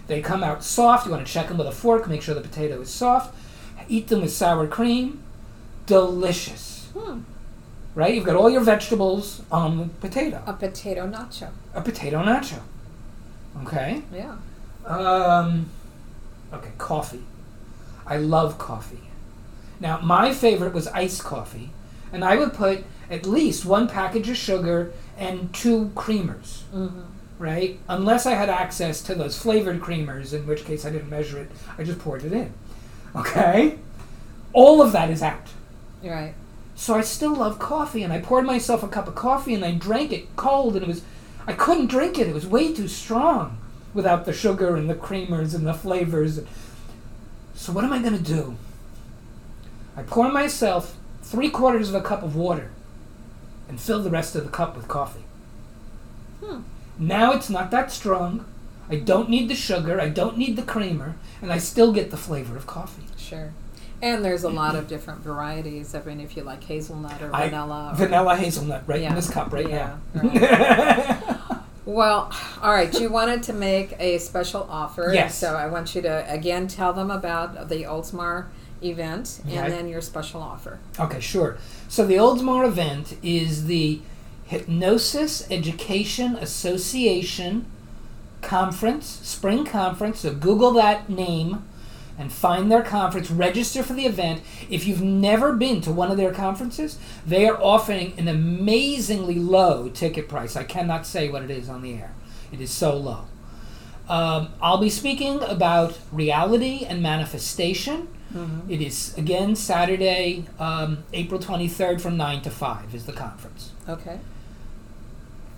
They 0.07 0.21
come 0.21 0.45
out 0.45 0.63
soft. 0.63 1.07
You 1.07 1.13
want 1.13 1.27
to 1.27 1.33
check 1.33 1.49
them 1.49 1.57
with 1.57 1.67
a 1.67 1.73
fork, 1.73 2.07
make 2.09 2.21
sure 2.21 2.35
the 2.35 2.43
potato 2.43 2.81
is 2.81 2.91
soft. 2.91 3.35
Eat 3.89 4.09
them 4.09 4.23
with 4.23 4.33
sour 4.33 4.67
cream. 4.67 5.23
Delicious. 5.87 6.89
Hmm. 6.95 7.21
Right? 7.95 8.15
You've 8.15 8.25
got 8.25 8.37
all 8.37 8.51
your 8.51 8.63
vegetables 8.63 9.43
on 9.51 9.79
the 9.79 9.85
potato. 9.87 10.43
A 10.47 10.53
potato 10.53 11.07
nacho. 11.07 11.51
A 11.75 11.81
potato 11.81 12.23
nacho. 12.23 12.61
Okay? 13.63 14.03
Yeah. 14.13 14.37
Um, 14.85 15.71
okay, 16.53 16.71
coffee. 16.79 17.23
I 18.07 18.17
love 18.19 18.59
coffee. 18.59 19.01
Now, 19.81 19.99
my 20.01 20.33
favorite 20.33 20.73
was 20.75 20.87
iced 20.89 21.25
coffee, 21.25 21.71
and 22.13 22.25
I 22.25 22.37
would 22.37 22.53
put 22.53 22.85
at 23.11 23.27
least 23.27 23.65
one 23.65 23.89
package 23.89 24.29
of 24.29 24.37
sugar 24.37 24.93
and 25.19 25.53
two 25.53 25.91
creamers, 25.95 26.63
Mm-hmm. 26.75 27.01
right? 27.39 27.79
Unless 27.89 28.27
I 28.27 28.33
had 28.35 28.49
access 28.49 29.03
to 29.03 29.15
those 29.15 29.39
flavored 29.39 29.81
creamers, 29.81 30.33
in 30.33 30.47
which 30.47 30.65
case 30.65 30.85
I 30.85 30.91
didn't 30.91 31.11
measure 31.11 31.39
it, 31.39 31.51
I 31.79 31.85
just 31.85 31.99
poured 31.99 32.25
it 32.25 32.33
in. 32.33 32.53
Okay? 33.17 33.79
All 34.53 34.81
of 34.83 34.93
that 34.93 35.11
is 35.11 35.23
out. 35.23 35.49
Right. 36.03 36.35
So 36.77 36.95
I 36.95 37.01
still 37.03 37.35
love 37.35 37.59
coffee, 37.59 38.03
and 38.03 38.13
I 38.13 38.21
poured 38.21 38.45
myself 38.45 38.83
a 38.83 38.89
cup 38.89 39.09
of 39.09 39.15
coffee 39.15 39.55
and 39.55 39.65
I 39.65 39.73
drank 39.73 40.13
it 40.13 40.35
cold, 40.37 40.75
and 40.75 40.83
it 40.85 40.89
was, 40.89 41.03
I 41.47 41.53
couldn't 41.53 41.87
drink 41.87 42.19
it. 42.19 42.27
It 42.29 42.35
was 42.35 42.47
way 42.47 42.73
too 42.75 42.89
strong 42.89 43.59
without 43.95 44.25
the 44.27 44.33
sugar 44.33 44.77
and 44.77 44.91
the 44.91 44.95
creamers 44.95 45.55
and 45.55 45.67
the 45.67 45.73
flavors. 45.75 46.41
So 47.55 47.73
what 47.73 47.85
am 47.85 47.93
I 47.93 48.01
going 48.01 48.17
to 48.17 48.23
do? 48.23 48.57
I 49.97 50.03
pour 50.03 50.31
myself 50.31 50.97
three 51.23 51.49
quarters 51.51 51.89
of 51.89 51.95
a 51.95 52.01
cup 52.03 52.23
of 52.23 52.35
water 52.37 52.71
and 53.69 53.81
fill 53.81 54.03
the 54.03 54.11
rest 54.11 54.35
of 54.35 54.45
the 54.45 54.51
cup 54.51 54.77
with 54.77 54.89
coffee. 54.89 55.25
Hmm. 56.45 56.61
Now 56.99 57.33
it's 57.33 57.49
not 57.49 57.71
that 57.71 57.91
strong. 57.93 58.45
I 58.91 58.97
don't 58.97 59.31
need 59.31 59.49
the 59.49 59.55
sugar, 59.55 59.99
I 60.01 60.11
don't 60.11 60.37
need 60.37 60.57
the 60.57 60.63
creamer, 60.63 61.15
and 61.41 61.51
I 61.51 61.57
still 61.57 61.91
get 61.93 62.11
the 62.11 62.19
flavor 62.19 62.55
of 62.57 62.67
coffee. 62.67 63.05
Sure. 63.17 63.53
And 64.03 64.23
there's 64.23 64.45
a 64.45 64.51
lot 64.51 64.75
of 64.77 64.87
different 64.89 65.21
varieties. 65.21 65.95
I 65.95 66.03
mean, 66.03 66.21
if 66.21 66.37
you 66.37 66.43
like 66.43 66.63
hazelnut 66.65 67.23
or 67.23 67.35
I- 67.35 67.47
vanilla. 67.47 67.91
or- 67.93 67.97
Vanilla 67.97 68.37
hazelnut 68.37 68.83
right 68.87 69.01
Yeah. 69.01 69.09
in 69.11 69.15
this 69.15 69.31
cup 69.31 69.51
right 69.55 69.67
Yeah, 69.69 69.97
now. 70.15 71.37
Well, 71.87 72.33
all 72.63 72.73
right. 72.73 72.93
You 72.99 73.11
wanted 73.11 73.43
to 73.45 73.53
make 73.53 73.95
a 73.99 74.19
special 74.19 74.67
offer. 74.71 75.11
Yes. 75.13 75.37
So 75.37 75.55
I 75.55 75.67
want 75.67 75.95
you 75.95 76.03
to 76.03 76.33
again 76.33 76.67
tell 76.67 76.93
them 76.93 77.11
about 77.11 77.69
the 77.69 77.83
Oldsmar 77.83 78.47
event 78.83 79.41
and 79.49 79.73
then 79.73 79.89
your 79.89 80.01
special 80.01 80.43
offer. 80.43 80.79
Okay, 80.99 81.21
sure. 81.21 81.59
So 81.89 82.07
the 82.07 82.15
Oldsmar 82.15 82.67
event 82.67 83.17
is 83.23 83.67
the 83.67 84.01
Hypnosis 84.47 85.51
Education 85.51 86.37
Association 86.37 87.67
conference, 88.43 89.07
spring 89.23 89.65
conference. 89.65 90.21
So 90.21 90.35
Google 90.35 90.73
that 90.73 91.09
name 91.09 91.65
and 92.19 92.33
find 92.33 92.71
their 92.71 92.83
conference, 92.83 93.31
register 93.31 93.83
for 93.83 93.93
the 93.93 94.07
event. 94.07 94.43
If 94.71 94.87
you've 94.87 95.03
never 95.03 95.53
been 95.53 95.81
to 95.83 95.93
one 95.93 96.11
of 96.11 96.17
their 96.17 96.33
conferences, 96.33 96.99
they 97.27 97.49
are 97.49 97.61
offering 97.61 98.15
an 98.19 98.29
amazingly 98.29 99.37
low 99.37 99.89
ticket 99.89 100.29
price. 100.29 100.57
I 100.57 100.65
cannot 100.65 101.07
say 101.07 101.29
what 101.29 101.43
it 101.43 101.51
is 101.51 101.69
on 101.69 101.83
the 101.83 101.95
air, 101.95 102.15
it 102.53 102.61
is 102.61 102.71
so 102.71 102.97
low. 102.97 103.25
Um, 104.09 104.51
I'll 104.61 104.79
be 104.79 104.91
speaking 104.91 105.43
about 105.43 105.99
reality 106.13 106.85
and 106.85 107.03
manifestation. 107.03 108.09
It 108.69 108.81
is 108.81 109.17
again 109.17 109.55
Saturday, 109.55 110.45
um, 110.59 111.05
April 111.13 111.41
23rd 111.41 112.01
from 112.01 112.17
9 112.17 112.43
to 112.43 112.51
5 112.51 112.95
is 112.95 113.07
the 113.07 113.13
conference. 113.13 113.73
Okay. 113.89 114.19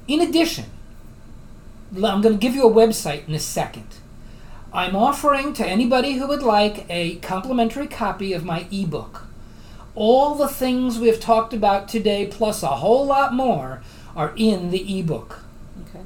In 0.06 0.20
addition, 0.20 0.66
I'm 1.94 2.20
going 2.20 2.34
to 2.34 2.38
give 2.38 2.54
you 2.54 2.68
a 2.68 2.72
website 2.72 3.26
in 3.26 3.34
a 3.34 3.40
second. 3.40 3.96
I'm 4.76 4.94
offering 4.94 5.54
to 5.54 5.66
anybody 5.66 6.12
who 6.18 6.28
would 6.28 6.42
like 6.42 6.84
a 6.90 7.16
complimentary 7.16 7.86
copy 7.86 8.34
of 8.34 8.44
my 8.44 8.66
ebook. 8.70 9.24
All 9.94 10.34
the 10.34 10.48
things 10.48 10.98
we've 10.98 11.18
talked 11.18 11.54
about 11.54 11.88
today, 11.88 12.26
plus 12.26 12.62
a 12.62 12.66
whole 12.68 13.06
lot 13.06 13.32
more, 13.32 13.80
are 14.14 14.34
in 14.36 14.70
the 14.70 14.98
ebook. 15.00 15.40
Okay. 15.88 16.04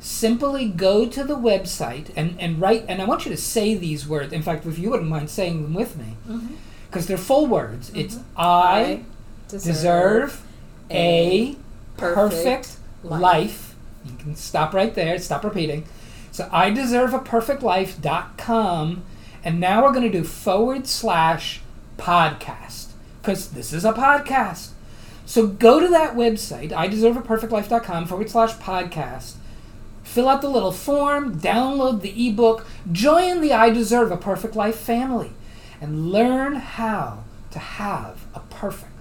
Simply 0.00 0.66
go 0.66 1.06
to 1.06 1.24
the 1.24 1.36
website 1.36 2.10
and, 2.16 2.40
and 2.40 2.58
write, 2.58 2.86
and 2.88 3.02
I 3.02 3.04
want 3.04 3.26
you 3.26 3.30
to 3.32 3.36
say 3.36 3.74
these 3.74 4.08
words. 4.08 4.32
In 4.32 4.40
fact, 4.42 4.64
if 4.64 4.78
you 4.78 4.88
wouldn't 4.90 5.10
mind 5.10 5.28
saying 5.28 5.62
them 5.62 5.74
with 5.74 5.96
me, 5.98 6.16
Mm-hmm. 6.26 6.54
because 6.86 7.06
they're 7.06 7.18
full 7.18 7.46
words. 7.46 7.90
It's 7.94 8.18
I 8.36 9.02
deserve 9.48 10.42
a 10.90 11.56
perfect 11.98 12.78
life. 13.02 13.74
You 14.06 14.12
can 14.18 14.36
stop 14.36 14.72
right 14.72 14.94
there, 14.94 15.18
stop 15.18 15.44
repeating. 15.44 15.84
So 16.36 16.50
I 16.52 16.68
deserve 16.68 17.14
a 17.14 17.18
perfect 17.18 17.62
life.com. 17.62 19.04
And 19.42 19.58
now 19.58 19.82
we're 19.82 19.92
going 19.92 20.12
to 20.12 20.18
do 20.18 20.22
forward 20.22 20.86
slash 20.86 21.62
podcast 21.96 22.88
because 23.22 23.52
this 23.52 23.72
is 23.72 23.86
a 23.86 23.94
podcast. 23.94 24.72
So 25.24 25.46
go 25.46 25.80
to 25.80 25.88
that 25.88 26.14
website, 26.14 26.74
I 26.74 26.88
deserve 26.88 27.16
a 27.16 27.22
perfect 27.22 27.52
life.com 27.52 28.04
forward 28.04 28.28
slash 28.28 28.52
podcast. 28.56 29.36
Fill 30.02 30.28
out 30.28 30.42
the 30.42 30.50
little 30.50 30.72
form, 30.72 31.40
download 31.40 32.02
the 32.02 32.28
ebook, 32.28 32.66
join 32.92 33.40
the 33.40 33.54
I 33.54 33.70
Deserve 33.70 34.12
a 34.12 34.18
Perfect 34.18 34.54
Life 34.54 34.76
family, 34.76 35.30
and 35.80 36.12
learn 36.12 36.56
how 36.56 37.24
to 37.52 37.58
have 37.58 38.26
a 38.34 38.40
perfect. 38.40 38.95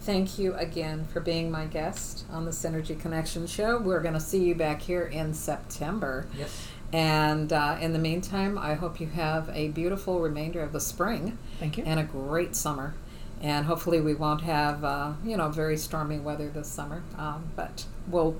Thank 0.00 0.38
you 0.38 0.54
again 0.54 1.04
for 1.12 1.20
being 1.20 1.50
my 1.50 1.66
guest 1.66 2.24
on 2.30 2.46
the 2.46 2.50
Synergy 2.52 2.98
Connection 2.98 3.46
Show. 3.46 3.78
We're 3.78 4.00
going 4.00 4.14
to 4.14 4.20
see 4.20 4.42
you 4.42 4.54
back 4.54 4.80
here 4.80 5.02
in 5.04 5.34
September. 5.34 6.26
Yes. 6.36 6.68
And 6.90 7.52
uh, 7.52 7.76
in 7.80 7.92
the 7.92 7.98
meantime, 7.98 8.56
I 8.56 8.74
hope 8.74 8.98
you 8.98 9.08
have 9.08 9.50
a 9.52 9.68
beautiful 9.68 10.20
remainder 10.20 10.62
of 10.62 10.72
the 10.72 10.80
spring 10.80 11.36
Thank 11.58 11.76
you. 11.76 11.84
and 11.84 12.00
a 12.00 12.04
great 12.04 12.56
summer. 12.56 12.94
And 13.42 13.66
hopefully, 13.66 14.00
we 14.00 14.14
won't 14.14 14.40
have, 14.42 14.84
uh, 14.84 15.12
you 15.22 15.36
know, 15.36 15.50
very 15.50 15.76
stormy 15.76 16.18
weather 16.18 16.48
this 16.48 16.68
summer. 16.68 17.02
Um, 17.18 17.50
but 17.54 17.84
we'll 18.08 18.36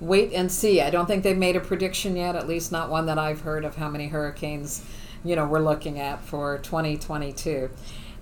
wait 0.00 0.32
and 0.32 0.50
see. 0.50 0.80
I 0.80 0.88
don't 0.88 1.06
think 1.06 1.24
they've 1.24 1.36
made 1.36 1.56
a 1.56 1.60
prediction 1.60 2.16
yet, 2.16 2.36
at 2.36 2.48
least 2.48 2.72
not 2.72 2.90
one 2.90 3.04
that 3.06 3.18
I've 3.18 3.42
heard 3.42 3.64
of 3.66 3.76
how 3.76 3.88
many 3.88 4.08
hurricanes, 4.08 4.82
you 5.24 5.36
know, 5.36 5.46
we're 5.46 5.60
looking 5.60 6.00
at 6.00 6.22
for 6.24 6.58
2022. 6.58 7.70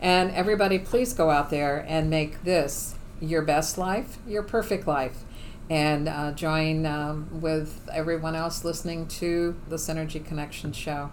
And 0.01 0.31
everybody, 0.31 0.79
please 0.79 1.13
go 1.13 1.31
out 1.31 1.51
there 1.51 1.85
and 1.87 2.09
make 2.09 2.43
this 2.43 2.95
your 3.21 3.43
best 3.43 3.77
life, 3.77 4.19
your 4.27 4.43
perfect 4.43 4.87
life. 4.87 5.25
And 5.69 6.09
uh, 6.09 6.33
join 6.33 6.85
um, 6.87 7.41
with 7.41 7.89
everyone 7.93 8.35
else 8.35 8.65
listening 8.65 9.07
to 9.09 9.55
the 9.69 9.77
Synergy 9.77 10.25
Connection 10.25 10.73
show. 10.73 11.13